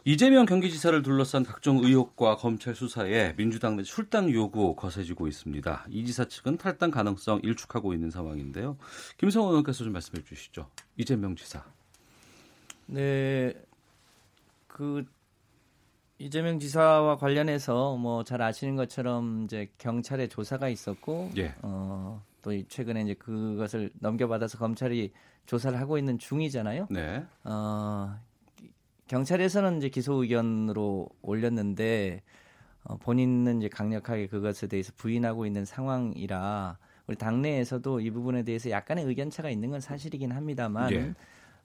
[0.04, 5.86] 이재명 경기지사를 둘러싼 각종 의혹과 검찰 수사에 민주당 내 출당 요구 거세지고 있습니다.
[5.90, 8.78] 이 지사 측은 탈당 가능성 일축하고 있는 상황인데요.
[9.18, 10.70] 김성원 의원께서 좀 말씀해 주시죠.
[10.96, 11.62] 이재명 지사.
[12.86, 13.52] 네,
[14.66, 15.04] 그
[16.18, 21.54] 이재명 지사와 관련해서 뭐 잘 아시는 것처럼 이제 경찰의 조사가 있었고, 예.
[21.62, 25.12] 어, 또 최근에 이제 그것을 넘겨받아서 검찰이
[25.46, 26.88] 조사를 하고 있는 중이잖아요.
[26.90, 27.24] 네.
[27.44, 28.18] 어,
[29.06, 32.22] 경찰에서는 이제 기소 의견으로 올렸는데
[32.84, 39.04] 어, 본인은 이제 강력하게 그것에 대해서 부인하고 있는 상황이라 우리 당내에서도 이 부분에 대해서 약간의
[39.04, 41.14] 의견 차가 있는 건 사실이긴 합니다만 예.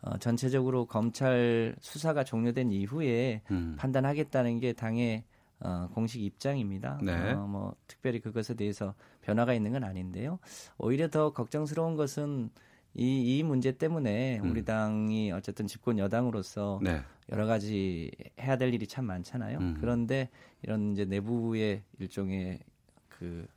[0.04, 3.76] 어, 전체적으로 검찰 수사가 종료된 이후에 음.
[3.78, 5.24] 판단하겠다는 게 당의
[5.60, 7.00] 어, 공식 입장입니다.
[7.02, 7.32] 네.
[7.32, 10.40] 어, 뭐 특별히 그것에 대해서 변화가 있는 건 아닌데요.
[10.78, 12.50] 오히려 더 걱정스러운 것은
[12.96, 14.52] 이, 이 문제 때문에 음.
[14.52, 17.02] 우리 당이 어쨌든 집권 여당으로서 네.
[17.32, 19.58] 여러 가지 해야 될 일이 참 많잖아요.
[19.58, 19.78] 음.
[19.80, 20.30] 그런데
[20.64, 22.60] 이런 이제 내부의 일종의
[23.08, 23.48] 그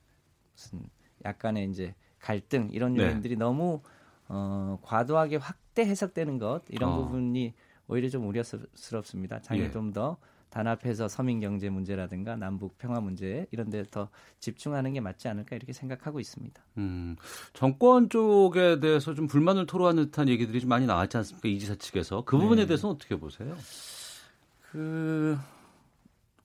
[0.53, 0.81] 무슨
[1.25, 3.03] 약간의 이제 갈등 이런 네.
[3.05, 3.83] 요인들이 너무
[4.29, 6.97] 어, 과도하게 확대 해석되는 것 이런 어.
[7.05, 7.55] 부분이
[7.89, 9.41] 오히려 좀 우려스럽습니다.
[9.41, 9.71] 장이 예.
[9.71, 10.17] 좀더
[10.51, 14.09] 단합해서 서민 경제 문제라든가 남북 평화 문제 이런 데 더
[14.41, 16.63] 집중하는 게 맞지 않을까 이렇게 생각하고 있습니다.
[16.79, 17.17] 음,
[17.53, 21.49] 정권 쪽에 대해서 좀 불만을 토로하는 듯한 얘기들이 좀 많이 나왔지 않습니까?
[21.49, 22.67] 이 지사 측에서 그 부분에 네.
[22.69, 23.55] 대해서는 어떻게 보세요?
[24.71, 25.37] 그,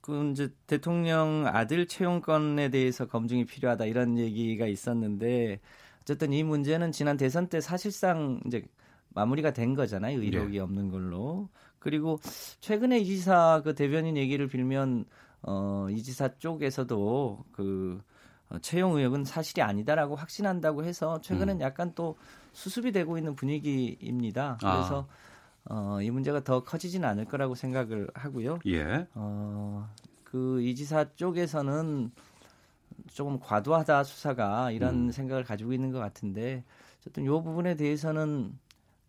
[0.00, 5.60] 그 이제 대통령 아들 채용권에 대해서 검증이 필요하다 이런 얘기가 있었는데
[6.02, 8.64] 어쨌든 이 문제는 지난 대선 때 사실상 이제
[9.10, 10.20] 마무리가 된 거잖아요.
[10.20, 10.58] 의혹이 네.
[10.58, 11.48] 없는 걸로.
[11.78, 12.18] 그리고
[12.60, 15.04] 최근에 이 지사 그 대변인 얘기를 빌면
[15.42, 18.00] 어, 이 지사 쪽에서도 그
[18.50, 21.60] 어, 채용 의혹은 사실이 아니다라고 확신한다고 해서 최근엔 음.
[21.60, 22.16] 약간 또
[22.52, 24.58] 수습이 되고 있는 분위기입니다.
[24.60, 25.06] 그래서
[25.64, 25.94] 아.
[25.96, 28.58] 어, 이 문제가 더 커지지는 않을 거라고 생각을 하고요.
[28.66, 29.06] 예.
[29.14, 29.88] 어,
[30.24, 32.10] 그 이 지사 쪽에서는
[33.08, 35.10] 조금 과도하다 수사가 이런 음.
[35.10, 36.64] 생각을 가지고 있는 것 같은데
[37.00, 38.58] 어쨌든 이 부분에 대해서는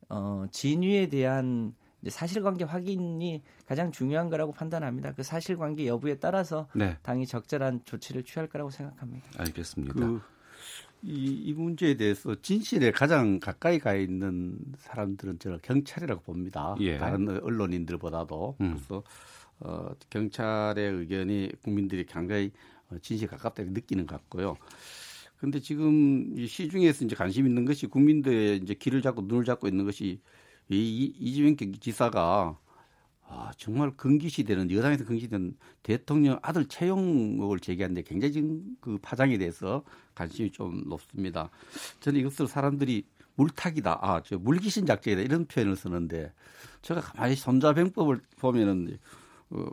[0.09, 1.73] 어, 진위에 대한
[2.07, 5.13] 사실관계 확인이 가장 중요한 거라고 판단합니다.
[5.13, 6.97] 그 사실관계 여부에 따라서 네.
[7.01, 9.25] 당이 적절한 조치를 취할 거라고 생각합니다.
[9.37, 9.93] 알겠습니다.
[9.93, 10.21] 그,
[11.01, 16.75] 이, 이 문제에 대해서 진실에 가장 가까이 가 있는 사람들은 저는 경찰이라고 봅니다.
[16.79, 16.97] 예.
[16.97, 18.73] 다른 언론인들보다도 음.
[18.73, 19.03] 그래서
[19.59, 22.51] 어, 경찰의 의견이 국민들이 굉장히 어,
[23.01, 24.57] 진실에 가깝다고 느끼는 것 같고요.
[25.37, 29.85] 근데 지금 이 시중에서 이제 관심 있는 것이 국민들의 이제 길을 잡고 눈을 잡고 있는
[29.85, 30.21] 것이
[30.69, 32.57] 이 이재명 지사가
[33.27, 39.83] 아, 정말 근기시되는 여당에서 근기시되는 대통령 아들 채용 의혹을 제기하는데 굉장히 지금 그 파장에 대해서
[40.13, 41.49] 관심이 좀 높습니다.
[41.99, 43.03] 저는 이것을 사람들이
[43.35, 46.31] 물타기다, 아, 저 물귀신 작전이다 이런 표현을 쓰는데
[46.83, 48.99] 제가 가만히 손자병법을 보면은
[49.49, 49.65] 어,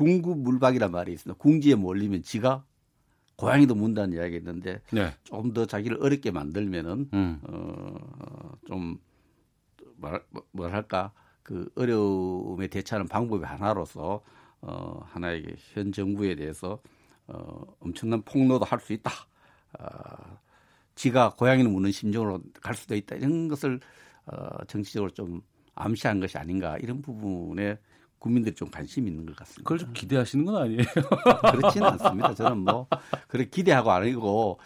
[0.00, 1.36] 궁구 물박이란 말이 있습니다.
[1.38, 2.64] 궁지에 몰리면 지가
[3.36, 5.12] 고양이도 문다는 이야기가 있는데 네.
[5.24, 7.38] 좀더 자기를 어렵게 만들면은 음.
[7.42, 8.98] 어, 좀
[9.96, 10.22] 말,
[10.52, 11.12] 뭐랄까
[11.42, 14.22] 그 어려움에 대처하는 방법의 하나로서
[14.62, 15.44] 어, 하나의
[15.74, 16.80] 현 정부에 대해서
[17.26, 19.10] 어, 엄청난 폭로도 할 수 있다.
[19.78, 20.38] 어,
[20.94, 23.16] 지가 고양이를 무는 심정으로 갈 수도 있다.
[23.16, 23.78] 이런 것을
[24.24, 25.42] 어, 정치적으로 좀
[25.74, 27.78] 암시한 것이 아닌가 이런 부분에
[28.20, 29.62] 국민들이 좀 관심이 있는 것 같습니다.
[29.62, 30.82] 그걸 좀 기대하시는 건 아니에요?
[31.52, 32.34] 그렇지는 않습니다.
[32.34, 32.86] 저는 뭐
[33.26, 34.60] 그래 기대하고 아니고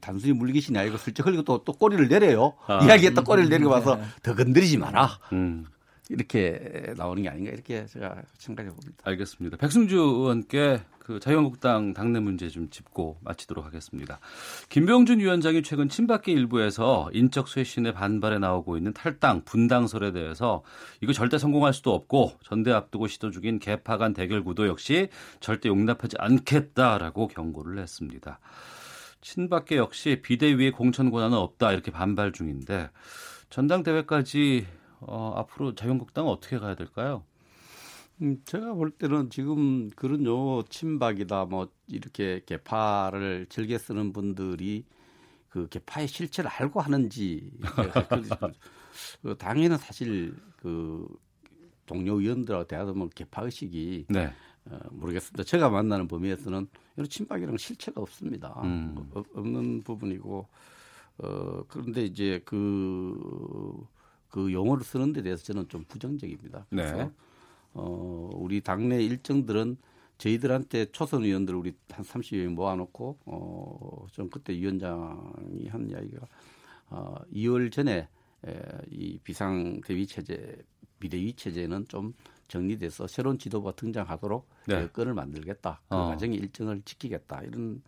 [0.00, 2.54] 단순히 물기신이 아니고 슬쩍 흘리고 또, 또 꼬리를 내려요.
[2.66, 4.04] 아, 이야기에 또 꼬리를 내리고 와서 네.
[4.22, 5.20] 더 건드리지 마라.
[5.32, 5.66] 음.
[6.10, 8.96] 이렇게 나오는 게 아닌가 이렇게 제가 생각해 봅니다.
[9.04, 9.56] 알겠습니다.
[9.56, 14.18] 백승주 의원께 그 자유한국당 당내 문제 좀 짚고 마치도록 하겠습니다.
[14.70, 20.62] 김병준 위원장이 최근 친박계 일부에서 인적 쇄신에 반발해 나오고 있는 탈당, 분당설에 대해서
[21.02, 25.08] 이거 절대 성공할 수도 없고 전대 앞두고 시도 중인 개파 간 대결 구도 역시
[25.40, 28.40] 절대 용납하지 않겠다라고 경고를 했습니다.
[29.20, 32.90] 친박계 역시 비대위의 공천 권한은 없다 이렇게 반발 중인데
[33.50, 34.66] 전당대회까지
[35.06, 37.24] 어, 앞으로 자유한국당은 어떻게 가야 될까요?
[38.22, 44.84] 음, 제가 볼 때는 지금 그런 요 친박이다 뭐 이렇게 개파를 즐겨 쓰는 분들이
[45.48, 47.50] 그 개파의 실체를 알고 하는지
[48.08, 48.28] 그,
[49.22, 51.06] 그 당에는 사실 그
[51.86, 54.32] 동료 의원들하고 대화하면 개파 의식이 네.
[54.66, 55.44] 어, 모르겠습니다.
[55.44, 56.66] 제가 만나는 범위에서는
[56.96, 58.60] 이런 친박이랑 실체가 없습니다.
[58.64, 59.10] 음.
[59.12, 60.48] 어, 없는 부분이고
[61.18, 63.86] 어, 그런데 이제 그,
[64.34, 66.66] 그 용어를 쓰는 데 대해서 저는 좀 부정적입니다.
[66.68, 67.10] 그래서 네.
[67.72, 69.76] 어, 우리 당내 일정들은
[70.18, 76.26] 저희들한테 초선 의원들 우리 한 30여 명 모아놓고 어, 좀 그때 위원장이 한 이야기가
[76.90, 78.08] 어, 2월 전에
[78.44, 80.56] 에, 이 비상 대위 체제
[80.98, 82.12] 비대위 체제는 좀
[82.48, 84.82] 정리돼서 새로운 지도부가 등장하도록 네.
[84.82, 85.80] 여건을 만들겠다.
[85.88, 86.06] 그 어.
[86.08, 87.42] 과정의 일정을 지키겠다.
[87.42, 87.80] 이런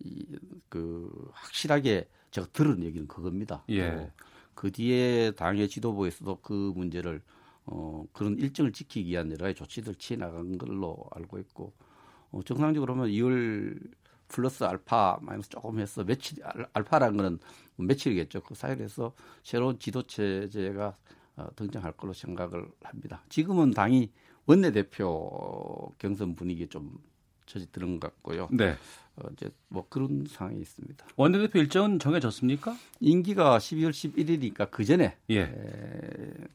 [0.00, 0.26] 이,
[0.68, 3.62] 그 확실하게 제가 들은 얘기는 그겁니다.
[3.68, 4.10] 예.
[4.54, 7.22] 그 뒤에 당의 지도부에서도 그 문제를
[7.66, 11.72] 어, 그런 일정을 지키기 위한 여러 가지 조치들 취해 나간 걸로 알고 있고
[12.30, 13.78] 어, 정상적으로 보면 2월
[14.28, 16.38] 플러스 알파 마이너스 조금 해서 며칠
[16.72, 17.38] 알파라는 거는
[17.76, 18.42] 며칠이겠죠.
[18.42, 20.96] 그 사이에서 새로운 지도 체제가
[21.36, 23.22] 어, 등장할 걸로 생각을 합니다.
[23.28, 24.10] 지금은 당이
[24.46, 26.96] 원내대표 경선 분위기 좀
[27.46, 28.48] 처지 들은 것 같고요.
[28.52, 28.76] 네.
[29.16, 31.06] 어, 이제 뭐 그런 상황이 있습니다.
[31.16, 32.76] 원내대표 일정은 정해졌습니까?
[33.00, 35.40] 임기가 12월 11일이니까 그 전에 예.
[35.40, 35.50] 에,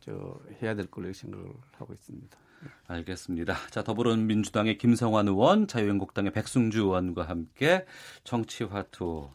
[0.02, 1.46] 저 해야 될 걸로 생각을
[1.78, 2.38] 하고 있습니다.
[2.88, 3.56] 알겠습니다.
[3.72, 7.86] 자, 더불어민주당의 김성환 의원, 자유한국당의 백승주 의원과 함께
[8.26, 9.30] 정치화투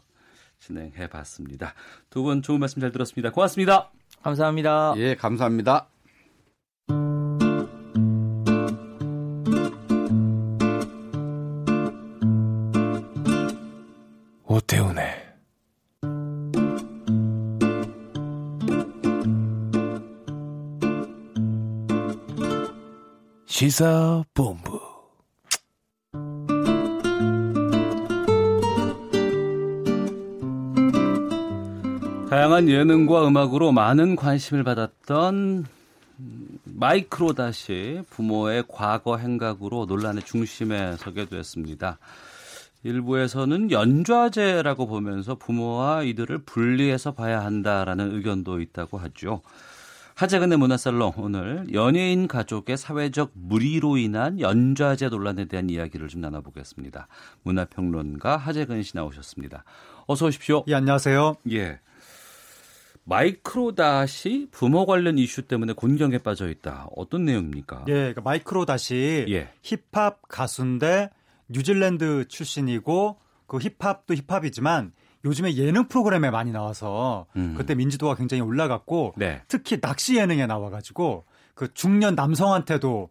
[0.59, 1.75] 진행해 봤습니다.
[2.11, 3.31] 두 분 좋은 말씀 잘 들었습니다.
[3.33, 3.91] 고맙습니다.
[4.23, 4.95] 감사합니다.
[4.99, 5.89] 예, 감사합니다.
[14.55, 15.05] 오태훈의
[23.47, 24.81] 시사본부
[32.31, 35.67] 다양한 예능과 음악으로 많은 관심을 받았던
[36.63, 41.99] 마이크로 다시 부모의 과거 행각으로 논란의 중심에 서게 됐습니다.
[42.85, 49.43] 일부에서는 연좌제라고 보면서 부모와 이들을 분리해서 봐야 한다라는 의견도 있다고 하죠.
[50.15, 57.09] 하재근의 문화살롱 오늘 연예인 가족의 사회적 무리로 인한 연좌제 논란에 대한 이야기를 좀 나눠보겠습니다.
[57.43, 59.65] 문화평론가 하재근 씨 나오셨습니다.
[60.07, 60.63] 어서 오십시오.
[60.69, 61.37] 예, 안녕하세요.
[61.51, 61.81] 예.
[63.07, 66.87] 마이크로다시 부모 관련 이슈 때문에 곤경에 빠져 있다.
[66.95, 67.85] 어떤 내용입니까?
[67.89, 69.49] 예, 그러니까 마이크로다시 예.
[69.63, 71.11] 힙합 가수인데
[71.55, 74.93] 뉴질랜드 출신이고 그 힙합도 힙합이지만
[75.25, 77.55] 요즘에 예능 프로그램에 많이 나와서 음.
[77.57, 79.43] 그때 민지도가 굉장히 올라갔고 네.
[79.49, 81.25] 특히 낚시 예능에 나와가지고
[81.55, 83.09] 그 중년 남성한테도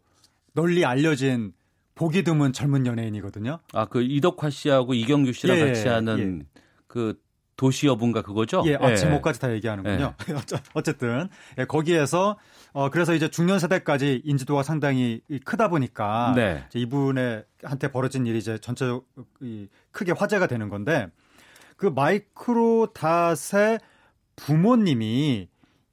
[0.54, 1.54] 널리 알려진
[1.96, 3.60] 보기 드문 젊은 연예인이거든요.
[3.74, 6.60] 아 그 이덕화 씨하고 이경규 씨랑 예, 같이 하는 예.
[6.88, 7.20] 그
[7.56, 8.64] 도시 여분가 그거죠?
[8.66, 8.96] 예, 아, 예.
[8.96, 10.14] 제목까지 다 얘기하는군요.
[10.30, 10.34] 예.
[10.74, 12.38] 어쨌든 예, 거기에서
[12.72, 16.66] 어 그래서 이제 중년 세대까지 인지도가 상당히 크다 보니까 네.
[16.74, 19.06] 이분의 한테 벌어진 일이 이제 전체적
[19.42, 21.08] 이 크게 화제가 되는 건데
[21.78, 23.80] 그 마이크로 닷의
[24.36, 25.48] 부모님이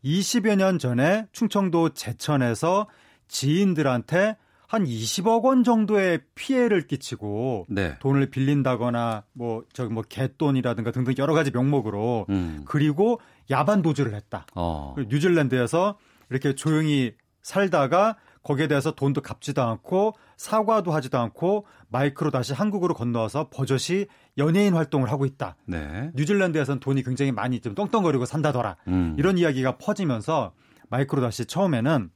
[0.05, 2.89] 20여 년 전에 충청도 제천에서
[3.28, 4.37] 지인들한테
[4.71, 7.99] 한 20억 원 정도의 피해를 끼치고 네.
[7.99, 12.63] 돈을 빌린다거나 뭐 저기 뭐 개돈이라든가 등등 여러 가지 명목으로 음.
[12.67, 13.21] 그리고
[13.51, 14.47] 야반 도주를 했다.
[14.55, 14.95] 어.
[14.97, 15.99] 뉴질랜드에서
[16.31, 24.07] 이렇게 조용히 살다가 거기에 대해서 돈도 갚지도 않고 사과도 하지도 않고 마이크로닷이 한국으로 건너와서 버젓이
[24.39, 25.57] 연예인 활동을 하고 있다.
[25.67, 26.13] 네.
[26.15, 28.77] 뉴질랜드에서는 돈이 굉장히 많이 좀 떵떵거리고 산다더라.
[28.87, 29.17] 음.
[29.19, 30.53] 이런 이야기가 퍼지면서
[30.91, 32.11] 마이크로 다시 처음에는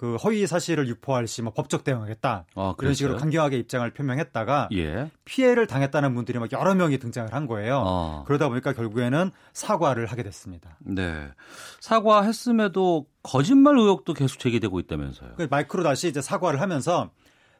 [0.00, 5.10] 그 허위 사실을 유포할 시 뭐 법적 대응하겠다 아, 이런 식으로 강경하게 입장을 표명했다가 예.
[5.26, 7.84] 피해를 당했다는 분들이 막 여러 명이 등장을 한 거예요.
[7.86, 8.24] 아.
[8.26, 10.78] 그러다 보니까 결국에는 사과를 하게 됐습니다.
[10.78, 11.28] 네,
[11.80, 15.32] 사과했음에도 거짓말 의혹도 계속 제기되고 있다면서요.
[15.36, 17.10] 그 마이크로 다시 이제 사과를 하면서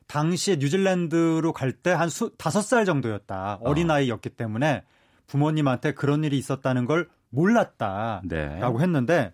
[0.06, 2.08] 당시에 뉴질랜드로 갈 때 한
[2.38, 4.82] 다섯 살 정도였다 어린 아이였기 때문에
[5.26, 8.82] 부모님한테 그런 일이 있었다는 걸 몰랐다라고 네.
[8.82, 9.32] 했는데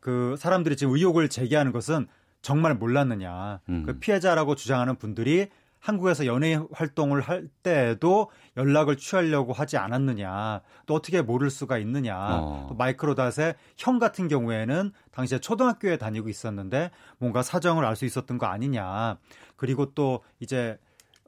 [0.00, 2.06] 그 사람들이 지금 의혹을 제기하는 것은
[2.42, 3.60] 정말 몰랐느냐.
[3.68, 3.82] 음.
[3.86, 5.48] 그 피해자라고 주장하는 분들이
[5.80, 10.60] 한국에서 연예인 활동을 할 때에도 연락을 취하려고 하지 않았느냐.
[10.86, 12.16] 또 어떻게 모를 수가 있느냐.
[12.18, 12.66] 어.
[12.68, 18.46] 또 마이크로닷의 형 같은 경우에는 당시에 초등학교에 다니고 있었는데 뭔가 사정을 알 수 있었던 거
[18.46, 19.18] 아니냐.
[19.56, 20.78] 그리고 또 이제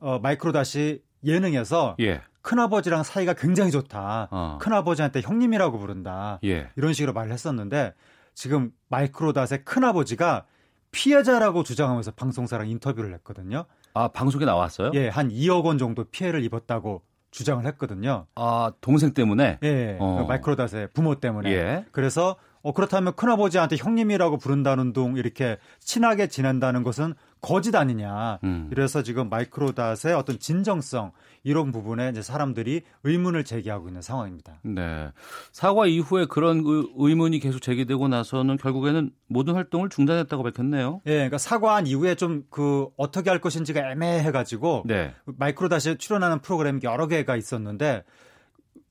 [0.01, 2.23] 어 마이크로닷이 예능에서 예.
[2.43, 4.29] 큰아버지랑 사이가 굉장히 좋다.
[4.31, 4.59] 어.
[4.61, 6.41] 큰아버지한테 형님이라고 부른다.
[6.45, 6.71] 예.
[6.77, 7.95] 이런 식으로 말을 했었는데
[8.35, 10.47] 지금 마이크로닷의 큰아버지가
[10.93, 13.65] 피해자라고 주장하면서 방송사랑 인터뷰를 했거든요.
[13.95, 14.91] 아, 방송에 나왔어요?
[14.95, 18.27] 예, 한 2억 원 정도 피해를 입었다고 주장을 했거든요.
[18.35, 19.59] 아, 동생 때문에?
[19.63, 20.19] 예, 어.
[20.21, 21.51] 그 마이크로닷의 부모 때문에.
[21.53, 21.85] 예.
[21.93, 28.39] 그래서 어, 그렇다면 큰아버지한테 형님이라고 부른다는 둥 이렇게 친하게 지낸다는 것은 거짓 아니냐.
[28.45, 28.67] 음.
[28.71, 31.13] 그래서 지금 마이크로닷의 어떤 진정성
[31.43, 34.59] 이런 부분에 이제 사람들이 의문을 제기하고 있는 상황입니다.
[34.63, 35.11] 네.
[35.53, 36.63] 사과 이후에 그런
[36.97, 41.01] 의문이 계속 제기되고 나서는 결국에는 모든 활동을 중단했다고 밝혔네요.
[41.07, 45.15] 예, 그러니까 사과한 이후에 좀 그 어떻게 할 것인지가 애매해 가지고 네.
[45.25, 48.05] 마이크로닷이 출연하는 프로그램 여러 개가 있었는데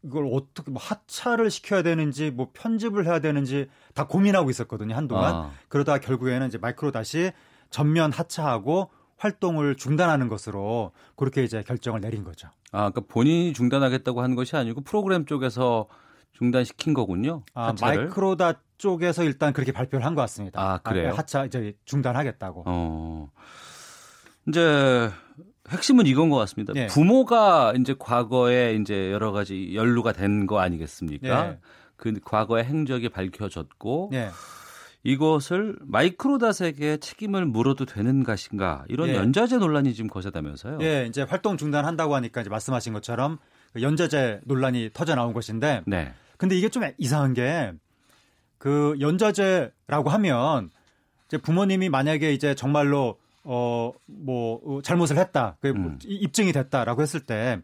[0.04, 5.52] 이걸 어떻게 뭐 하차를 시켜야 되는지 뭐 편집을 해야 되는지 다 고민하고 있었거든요 한동안 아.
[5.68, 7.32] 그러다 결국에는 이제 마이크로 다시
[7.70, 12.48] 전면 하차하고 활동을 중단하는 것으로 그렇게 이제 결정을 내린 거죠.
[12.72, 15.88] 아, 그러니까 본인이 중단하겠다고 한 것이 아니고 프로그램 쪽에서
[16.34, 17.44] 중단시킨 거군요.
[17.54, 20.62] 아, 마이크로다 쪽에서 일단 그렇게 발표를 한 것 같습니다.
[20.62, 21.12] 아, 그래요?
[21.12, 22.64] 아, 하차 이제 중단하겠다고.
[22.66, 23.30] 어.
[24.48, 25.10] 이제
[25.70, 26.74] 핵심은 이건 것 같습니다.
[26.74, 26.88] 네.
[26.88, 31.44] 부모가 이제 과거에 이제 여러 가지 연루가 된 거 아니겠습니까?
[31.44, 31.60] 네.
[31.98, 34.30] 그 과거의 행적이 밝혀졌고 네.
[35.04, 39.16] 이것을 마이크로닷에게 책임을 물어도 되는 것인가 이런 예.
[39.16, 40.80] 연좌제 논란이 지금 거세다면서요?
[40.82, 43.38] 예, 이제 활동 중단한다고 하니까 이제 말씀하신 것처럼
[43.74, 46.14] 그 연좌제 논란이 터져 나온 것인데, 네.
[46.38, 47.74] 근데 이게 좀 이상한 게
[48.60, 50.70] 그 연좌제라고 하면
[51.28, 55.58] 이제 부모님이 만약에 이제 정말로 어, 뭐, 어, 잘못을 했다.
[55.62, 55.98] 그 음.
[56.04, 57.60] 입증이 됐다라고 했을 때,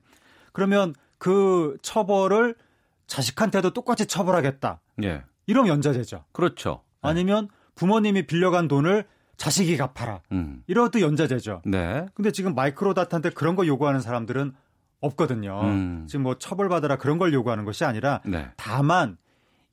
[0.52, 2.56] 그러면 그 처벌을
[3.06, 4.80] 자식한테도 똑같이 처벌하겠다.
[5.04, 5.24] 예.
[5.46, 6.24] 이런 연자제죠.
[6.32, 6.82] 그렇죠.
[7.06, 7.12] 네.
[7.12, 9.06] 아니면 부모님이 빌려간 돈을
[9.38, 10.22] 자식이 갚아라.
[10.32, 10.64] 음.
[10.68, 11.62] 이것도 연자제죠.
[11.66, 12.06] 네.
[12.14, 14.54] 근데 지금 마이크로닷한테 그런 거 요구하는 사람들은
[15.02, 15.62] 없거든요.
[15.64, 16.06] 음.
[16.08, 18.48] 지금 뭐 처벌받아라 그런 걸 요구하는 것이 아니라 네.
[18.56, 19.18] 다만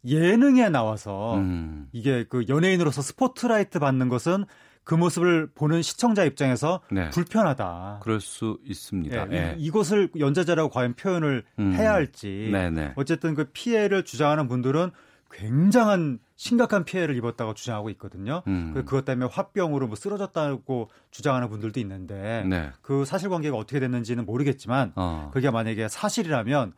[0.04, 1.88] 예능에 나와서 음.
[1.92, 4.44] 이게 그 연예인으로서 스포트라이트 받는 것은
[4.84, 7.08] 그 모습을 보는 시청자 입장에서 네.
[7.10, 8.00] 불편하다.
[8.02, 9.26] 그럴 수 있습니다.
[9.26, 9.54] 네, 네.
[9.58, 11.72] 이것을 연자자라고 과연 표현을 음.
[11.74, 12.48] 해야 할지.
[12.50, 12.70] 네네.
[12.70, 12.92] 네.
[12.96, 14.90] 어쨌든 그 피해를 주장하는 분들은
[15.32, 18.42] 굉장한 심각한 피해를 입었다고 주장하고 있거든요.
[18.46, 18.72] 음.
[18.74, 22.70] 그 그것 때문에 화병으로 뭐 쓰러졌다고 주장하는 분들도 있는데 네.
[22.82, 25.30] 그 사실관계가 어떻게 됐는지는 모르겠지만 어.
[25.32, 26.74] 그게 만약에 사실이라면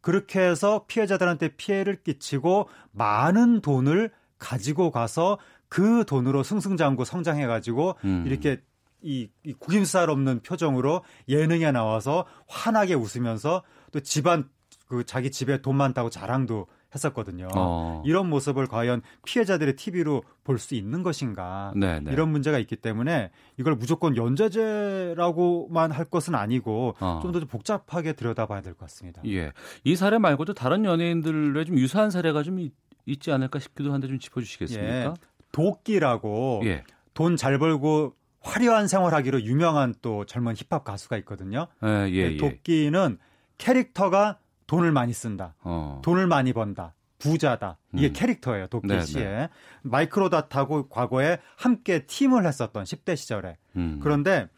[0.00, 8.24] 그렇게 해서 피해자들한테 피해를 끼치고 많은 돈을 가지고 가서 그 돈으로 승승장구 성장해가지고 음.
[8.26, 8.60] 이렇게
[9.00, 13.62] 이, 이 구김살 없는 표정으로 예능에 나와서 환하게 웃으면서
[13.92, 14.48] 또 집안
[14.86, 17.48] 그 자기 집에 돈 많다고 자랑도 했었거든요.
[17.56, 18.02] 어.
[18.04, 22.00] 이런 모습을 과연 피해자들의 TV로 볼 수 있는 것인가 네네.
[22.00, 22.12] 네.
[22.12, 27.18] 이런 문제가 있기 때문에 이걸 무조건 연좌제라고만 할 것은 아니고 어.
[27.22, 29.22] 좀더 복잡하게 들여다봐야 될 것 같습니다.
[29.26, 29.52] 예,
[29.84, 32.68] 이 사례 말고도 다른 연예인들의 좀 유사한 사례가 좀
[33.06, 34.94] 있지 않을까 싶기도 한데 좀 짚어주시겠습니까?
[35.04, 35.12] 예.
[35.52, 36.84] 도끼라고 예.
[37.14, 41.66] 돈잘 벌고 화려한 생활하기로 유명한 또 젊은 힙합 가수가 있거든요.
[41.84, 42.36] 예, 예, 예.
[42.36, 43.18] 도끼는
[43.58, 45.54] 캐릭터가 돈을 많이 쓴다.
[45.60, 46.00] 어.
[46.04, 46.94] 돈을 많이 번다.
[47.18, 47.78] 부자다.
[47.94, 48.12] 이게 음.
[48.12, 48.66] 캐릭터예요.
[48.66, 49.24] 도끼 네, 씨의.
[49.24, 49.48] 네.
[49.82, 53.56] 마이크로닷하고 과거에 함께 팀을 했었던 10대 시절에.
[53.76, 54.00] 음.
[54.02, 54.48] 그런데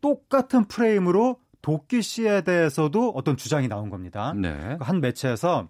[0.00, 4.34] 똑같은 프레임으로 도끼 씨에 대해서도 어떤 주장이 나온 겁니다.
[4.34, 4.76] 네.
[4.80, 5.68] 한 매체에서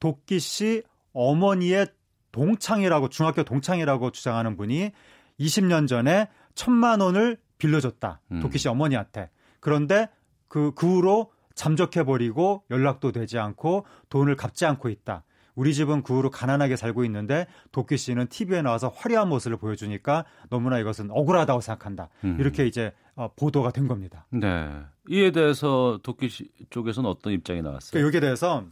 [0.00, 0.82] 도끼 씨
[1.12, 1.86] 어머니의
[2.32, 4.92] 동창이라고 중학교 동창이라고 주장하는 분이
[5.40, 8.20] 20년 전에 천만 원을 빌려줬다.
[8.32, 8.40] 음.
[8.40, 9.30] 도끼 씨 어머니한테.
[9.60, 10.08] 그런데
[10.48, 15.24] 그, 그 후로 잠적해버리고 연락도 되지 않고 돈을 갚지 않고 있다.
[15.56, 20.78] 우리 집은 그 후로 가난하게 살고 있는데 도끼 씨는 TV에 나와서 화려한 모습을 보여주니까 너무나
[20.78, 22.10] 이것은 억울하다고 생각한다.
[22.22, 22.36] 음.
[22.38, 24.24] 이렇게 이제 어, 보도가 된 겁니다.
[24.30, 24.70] 네.
[25.08, 27.90] 이에 대해서 도끼 씨 쪽에서는 어떤 입장이 나왔어요?
[27.90, 28.64] 그러니까 여기에 대해서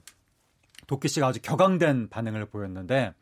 [0.87, 3.15] 도끼 씨가 아주 격앙된 반응을 보였는데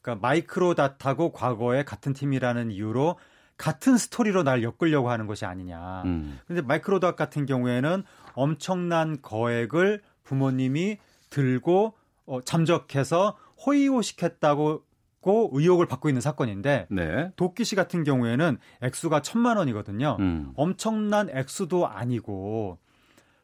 [0.00, 3.16] 그러니까 마이크로닷하고 과거에 같은 팀이라는 이유로
[3.62, 6.02] 같은 스토리로 날 엮으려고 하는 것이 아니냐.
[6.04, 6.40] 음.
[6.48, 8.02] 근데 마이크로닷 같은 경우에는
[8.34, 10.98] 엄청난 거액을 부모님이
[11.30, 11.94] 들고
[12.26, 14.82] 어, 잠적해서 호의호식했다고
[15.20, 17.30] 고 의혹을 받고 있는 사건인데 네.
[17.36, 20.16] 도끼 씨 같은 경우에는 액수가 천만 원이거든요.
[20.18, 20.52] 음.
[20.56, 22.78] 엄청난 액수도 아니고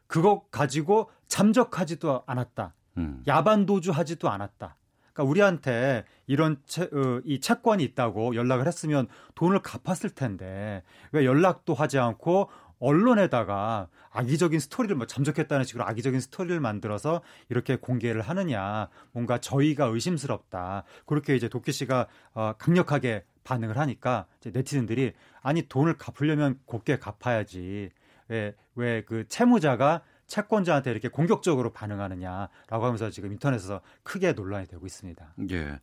[0.05, 2.73] 그거 가지고 잠적하지도 않았다.
[2.97, 3.23] 음.
[3.25, 4.75] 야반 도주하지도 않았다.
[5.19, 11.73] 그러니까 우리한테 이런 채, 어, 이 채권이 있다고 연락을 했으면 돈을 갚았을 텐데 왜 연락도
[11.73, 18.87] 하지 않고 언론에다가 악의적인 스토리를 뭐 잠적했다는 식으로 악의적인 스토리를 만들어서 이렇게 공개를 하느냐.
[19.11, 20.83] 뭔가 저희가 의심스럽다.
[21.05, 27.89] 그렇게 이제 도끼 씨가 어, 강력하게 반응을 하니까 이제 네티즌들이 아니 돈을 갚으려면 곱게 갚아야지.
[28.29, 35.33] 왜 왜 그 채무자가 채권자한테 이렇게 공격적으로 반응하느냐라고 하면서 지금 인터넷에서 크게 논란이 되고 있습니다.
[35.51, 35.79] 예.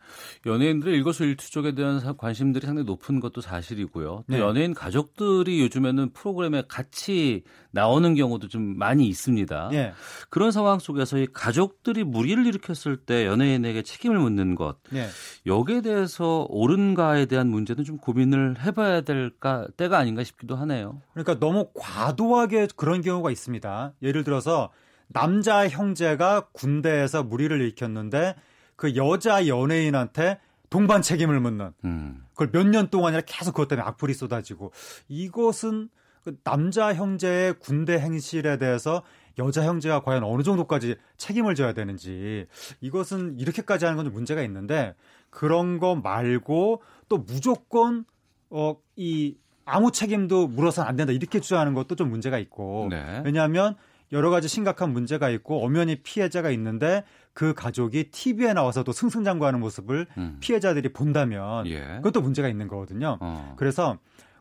[0.47, 4.06] 연예인들의 일거수일투족에 대한 관심들이 상당히 높은 것도 사실이고요.
[4.06, 4.40] 또 네.
[4.40, 7.43] 연예인 가족들이 요즘에는 프로그램에 같이
[7.73, 9.68] 나오는 경우도 좀 많이 있습니다.
[9.73, 9.93] 네.
[10.31, 14.77] 그런 상황 속에서 이 가족들이 무리를 일으켰을 때 연예인에게 책임을 묻는 것.
[14.90, 15.09] 네.
[15.44, 21.02] 여기에 대해서 옳은가에 대한 문제는 좀 고민을 해봐야 될까 때가 아닌가 싶기도 하네요.
[21.12, 23.94] 그러니까 너무 과도하게 그런 경우가 있습니다.
[24.02, 24.71] 예를 들어 들어서
[25.09, 28.35] 남자 형제가 군대에서 무리를 일으켰는데
[28.77, 30.39] 그 여자 연예인한테
[30.69, 31.73] 동반 책임을 묻는.
[31.85, 32.25] 음.
[32.35, 34.73] 그걸 몇 년 동안이나 계속 그것 때문에 악플이 쏟아지고.
[35.09, 35.89] 이것은
[36.25, 39.03] 그 남자 형제의 군대 행실에 대해서
[39.39, 42.47] 여자 형제가 과연 어느 정도까지 책임을 져야 되는지.
[42.81, 44.95] 이것은 이렇게까지 하는 건 문제가 있는데
[45.31, 48.05] 그런 거 말고 또 무조건
[48.51, 49.37] 어 이
[49.69, 51.13] 아무 책임도 물어서는 안 된다.
[51.13, 52.87] 이렇게 주장하는 것도 좀 문제가 있고.
[52.89, 53.21] 네.
[53.25, 53.77] 왜냐하면
[54.12, 60.39] 여러 가지 심각한 문제가 있고 엄연히 피해자가 있는데 그 가족이 TV에 나와서도 승승장구하는 모습을 음.
[60.41, 61.85] 피해자들이 본다면 예.
[61.97, 63.19] 그것도 문제가 있는 거거든요.
[63.20, 63.55] 어.
[63.57, 63.99] 그래서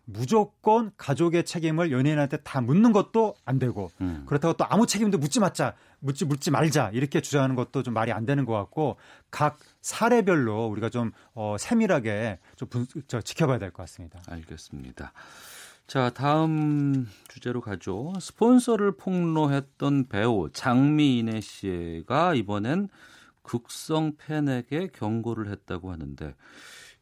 [0.07, 4.23] 무조건 가족의 책임을 연예인한테 다 묻는 것도 안 되고 음.
[4.27, 8.25] 그렇다고 또 아무 책임도 묻지 말자 묻지 묻지 말자 이렇게 주장하는 것도 좀 말이 안
[8.25, 8.97] 되는 것 같고
[9.31, 14.19] 각 사례별로 우리가 좀 어, 세밀하게 좀 분, 저, 지켜봐야 될 것 같습니다.
[14.27, 15.11] 알겠습니다.
[15.87, 18.13] 자, 다음 주제로 가죠.
[18.19, 22.89] 스폰서를 폭로했던 배우 장미인혜 씨가 이번엔
[23.43, 26.33] 극성 팬에게 경고를 했다고 하는데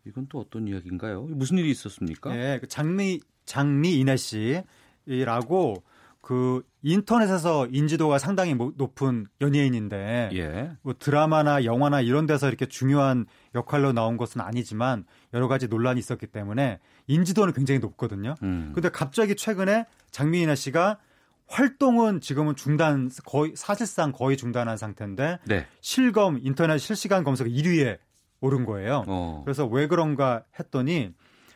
[0.05, 1.23] 이건 또 어떤 이야기인가요?
[1.23, 2.35] 무슨 일이 있었습니까?
[2.35, 5.83] 네, 그 장미 장미인혜 씨라고
[6.19, 10.71] 그 인터넷에서 인지도가 상당히 높은 연예인인데 예.
[10.81, 16.27] 뭐 드라마나 영화나 이런 데서 이렇게 중요한 역할로 나온 것은 아니지만 여러 가지 논란이 있었기
[16.27, 18.35] 때문에 인지도는 굉장히 높거든요.
[18.43, 18.71] 음.
[18.73, 20.99] 근데 갑자기 최근에 장미인아 씨가
[21.47, 25.67] 활동은 지금은 중단 거의 사실상 거의 중단한 상태인데 네.
[25.81, 27.97] 실검 인터넷 실시간 검색 1위에
[28.39, 29.03] 오른 거예요.
[29.07, 29.41] 어.
[29.43, 31.13] 그래서 왜 그런가 했더니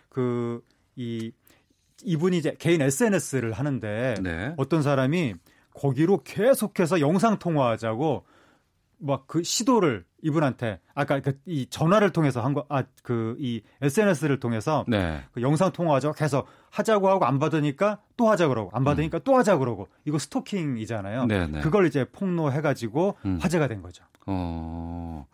[0.09, 0.61] 그
[0.97, 1.31] 이
[2.03, 4.53] 이분이 이제 개인 SNS를 하는데 네.
[4.57, 5.35] 어떤 사람이
[5.73, 8.25] 거기로 계속해서 영상 통화하자고
[8.99, 14.39] 막 그 시도를 이분한테 아까 그 이 전화를 통해서 한 거 아 그 이 SNS를
[14.39, 15.21] 통해서 네.
[15.33, 19.21] 그 영상 통화하자고 계속 하자고 하고 안 받으니까 또 하자 그러고 안 받으니까 음.
[19.23, 21.25] 또 하자 그러고 이거 스토킹이잖아요.
[21.27, 21.47] 네네.
[21.47, 21.61] 네.
[21.61, 23.37] 그걸 이제 폭로해 가지고 음.
[23.41, 24.03] 화제가 된 거죠.
[24.25, 25.25] 어.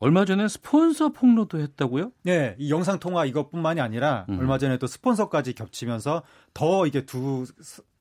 [0.00, 2.10] 얼마 전에 스폰서 폭로도 했다고요?
[2.24, 4.38] 네, 이 영상 통화 이것뿐만이 아니라 음.
[4.38, 7.46] 얼마 전에 또 스폰서까지 겹치면서 더 이게 두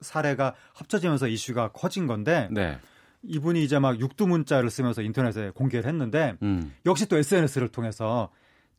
[0.02, 2.78] 사례가 합쳐지면서 이슈가 커진 건데 네.
[3.24, 6.74] 이분이 이제 막 육두 문자를 쓰면서 인터넷에 공개를 했는데 음.
[6.86, 8.30] 역시 또 SNS를 통해서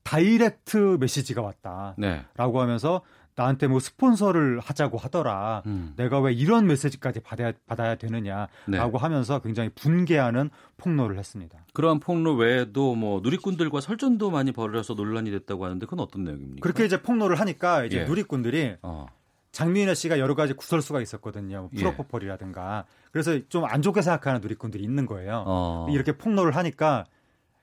[0.03, 2.25] direct message가 왔다라고 네.
[2.37, 3.03] 하면서
[3.37, 5.63] 나한테 뭐 스폰서를 하자고 하더라.
[5.67, 5.93] 음.
[5.97, 8.79] 내가 왜 이런 메시지까지 받아야, 받아야 되느냐라고 네.
[8.79, 11.59] 하면서 굉장히 분개하는 폭로를 했습니다.
[11.73, 16.61] 그러한 폭로 외에도 뭐 누리꾼들과 설전도 많이 벌어져서 논란이 됐다고 하는데 그건 어떤 내용입니까?
[16.61, 18.05] 그렇게 이제 폭로를 하니까 이제 예.
[18.05, 19.07] 누리꾼들이 어.
[19.51, 21.63] 장민혜 씨가 여러 가지 구설수가 있었거든요.
[21.63, 21.79] 뭐 예.
[21.79, 22.85] 프로포폴이라든가.
[22.87, 23.04] 예.
[23.15, 25.45] 그래서 좀 안 좋게 생각하는 누리꾼들이 있는 거예요.
[25.47, 25.87] 어.
[25.89, 27.05] 이렇게 폭로를 하니까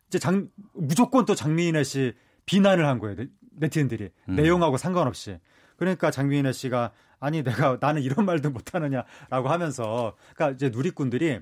[0.07, 2.13] 이제 장 무조건 또 장민혜 씨
[2.45, 3.17] 비난을 한 거예요.
[3.57, 4.35] 네티즌들이 음.
[4.35, 5.39] 내용하고 상관없이.
[5.75, 11.41] 그러니까 장미인혜 씨가 아니 내가 나는 이런 말도 못하느냐라고 하면서 그러니까 이제 누리꾼들이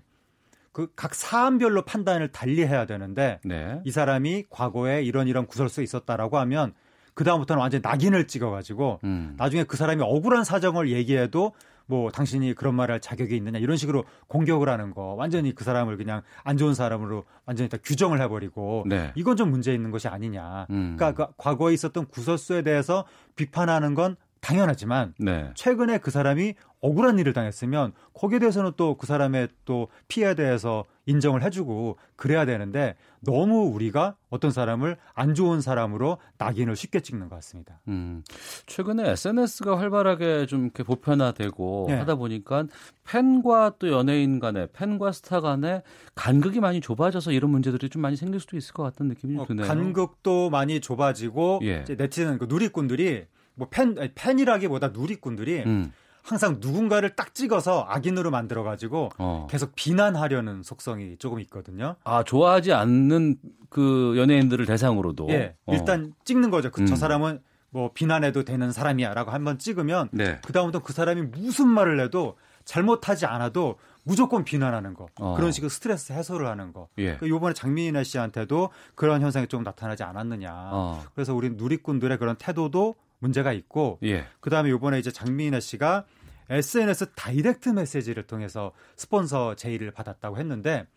[0.72, 3.80] 그 각 사안별로 판단을 달리 해야 되는데 네.
[3.86, 6.74] 이 사람이 과거에 이런 이런 구설수 있었다라고 하면
[7.14, 9.36] 그 다음부터는 완전 낙인을 찍어가지고 음.
[9.38, 11.54] 나중에 그 사람이 억울한 사정을 얘기해도
[11.90, 15.98] 뭐 당신이 그런 말을 할 자격이 있느냐 이런 식으로 공격을 하는 거 완전히 그 사람을
[15.98, 19.12] 그냥 안 좋은 사람으로 완전히 다 규정을 해버리고 네.
[19.16, 20.68] 이건 좀 문제 있는 것이 아니냐.
[20.70, 20.96] 음.
[20.96, 23.06] 그러니까 그 과거에 있었던 구설수에 대해서
[23.36, 25.50] 비판하는 건 당연하지만 네.
[25.56, 31.44] 최근에 그 사람이 억울한 일을 당했으면 거기에 대해서는 또 그 사람의 또 피해에 대해서 인정을
[31.44, 37.80] 해주고 그래야 되는데 너무 우리가 어떤 사람을 안 좋은 사람으로 낙인을 쉽게 찍는 것 같습니다.
[37.88, 38.24] 음,
[38.66, 41.96] 최근에 SNS가 활발하게 좀 이렇게 보편화되고 네.
[41.96, 42.66] 하다 보니까
[43.06, 45.82] 팬과 또 연예인 간에 팬과 스타 간에
[46.16, 49.66] 간극이 많이 좁아져서 이런 문제들이 좀 많이 생길 수도 있을 것 같은 느낌이 어, 드네요.
[49.68, 51.84] 간극도 많이 좁아지고 예.
[51.88, 53.26] 네티즌 그 누리꾼들이
[53.60, 55.92] 뭐 팬, 팬이라기보다 누리꾼들이 음.
[56.24, 59.48] 항상 누군가를 딱 찍어서 악인으로 만들어 가지고 어.
[59.50, 61.96] 계속 비난하려는 속성이 조금 있거든요.
[62.04, 63.38] 아 좋아하지 않는
[63.70, 65.28] 그 연예인들을 대상으로도.
[65.30, 65.74] 예, 어.
[65.74, 66.72] 일단 찍는 거죠.
[66.72, 66.86] 그, 음.
[66.86, 67.42] 저 사람은
[67.72, 70.40] 뭐 비난해도 되는 사람이야라고 한번 찍으면 네.
[70.44, 75.36] 그 다음부터 그 사람이 무슨 말을 해도 잘못하지 않아도 무조건 비난하는 거 어.
[75.36, 76.88] 그런 식으로 스트레스 해소를 하는 거.
[76.98, 77.18] 예.
[77.18, 80.52] 그 요번에 장미인아 씨한테도 그런 현상이 좀 나타나지 않았느냐.
[80.54, 81.04] 어.
[81.14, 84.26] 그래서 우리 누리꾼들의 그런 태도도 문제가 있고 예.
[84.40, 86.06] 그다음에 요번에 이제 장미인애 씨가
[86.50, 90.88] SNS direct message를 통해서 스폰서 제의를 받았다고 했는데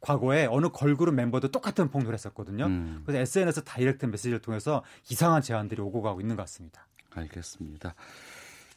[0.00, 2.66] 과거에 어느 걸그룹 멤버도 똑같은 폭로를 했었거든요.
[2.66, 3.02] 음.
[3.04, 6.86] 그래서 SNS direct message를 통해서 이상한 제안들이 오고 가고 있는 것 같습니다.
[7.14, 7.94] 알겠습니다.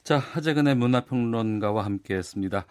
[0.04, 2.66] 자, 하재근의 문화평론가와 함께 했습니다.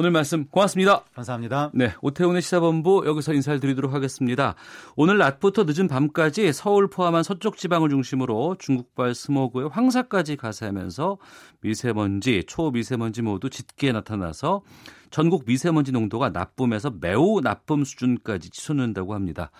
[0.00, 1.02] 오늘 말씀 고맙습니다.
[1.12, 1.72] 감사합니다.
[1.74, 4.54] 네, 오태훈의 시사본부 여기서 인사를 드리도록 하겠습니다.
[4.94, 11.18] 오늘 낮부터 늦은 밤까지 서울 포함한 서쪽 지방을 중심으로 중국발 스모그의 황사까지 가세하면서
[11.62, 14.62] 미세먼지, 초미세먼지 모두 짙게 나타나서
[15.10, 19.50] 전국 미세먼지 농도가 나쁨에서 매우 나쁨 수준까지 치솟는다고 합니다.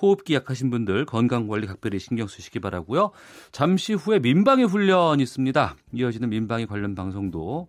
[0.00, 3.10] 호흡기 약하신 분들 건강 관리 각별히 신경 쓰시기 바라고요.
[3.50, 5.74] 잠시 후에 민방위 훈련 있습니다.
[5.92, 7.66] 이어지는 민방위 관련 방송도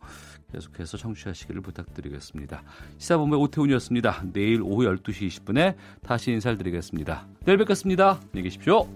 [0.52, 2.64] 계속해서 청취하시기를 부탁드리겠습니다.
[2.98, 4.24] 시사본부의 오태훈이었습니다.
[4.34, 7.28] 내일 오후 12시 20분에 다시 인사를 드리겠습니다.
[7.46, 8.20] 내일 뵙겠습니다.
[8.34, 8.88] 안녕히 계십시오.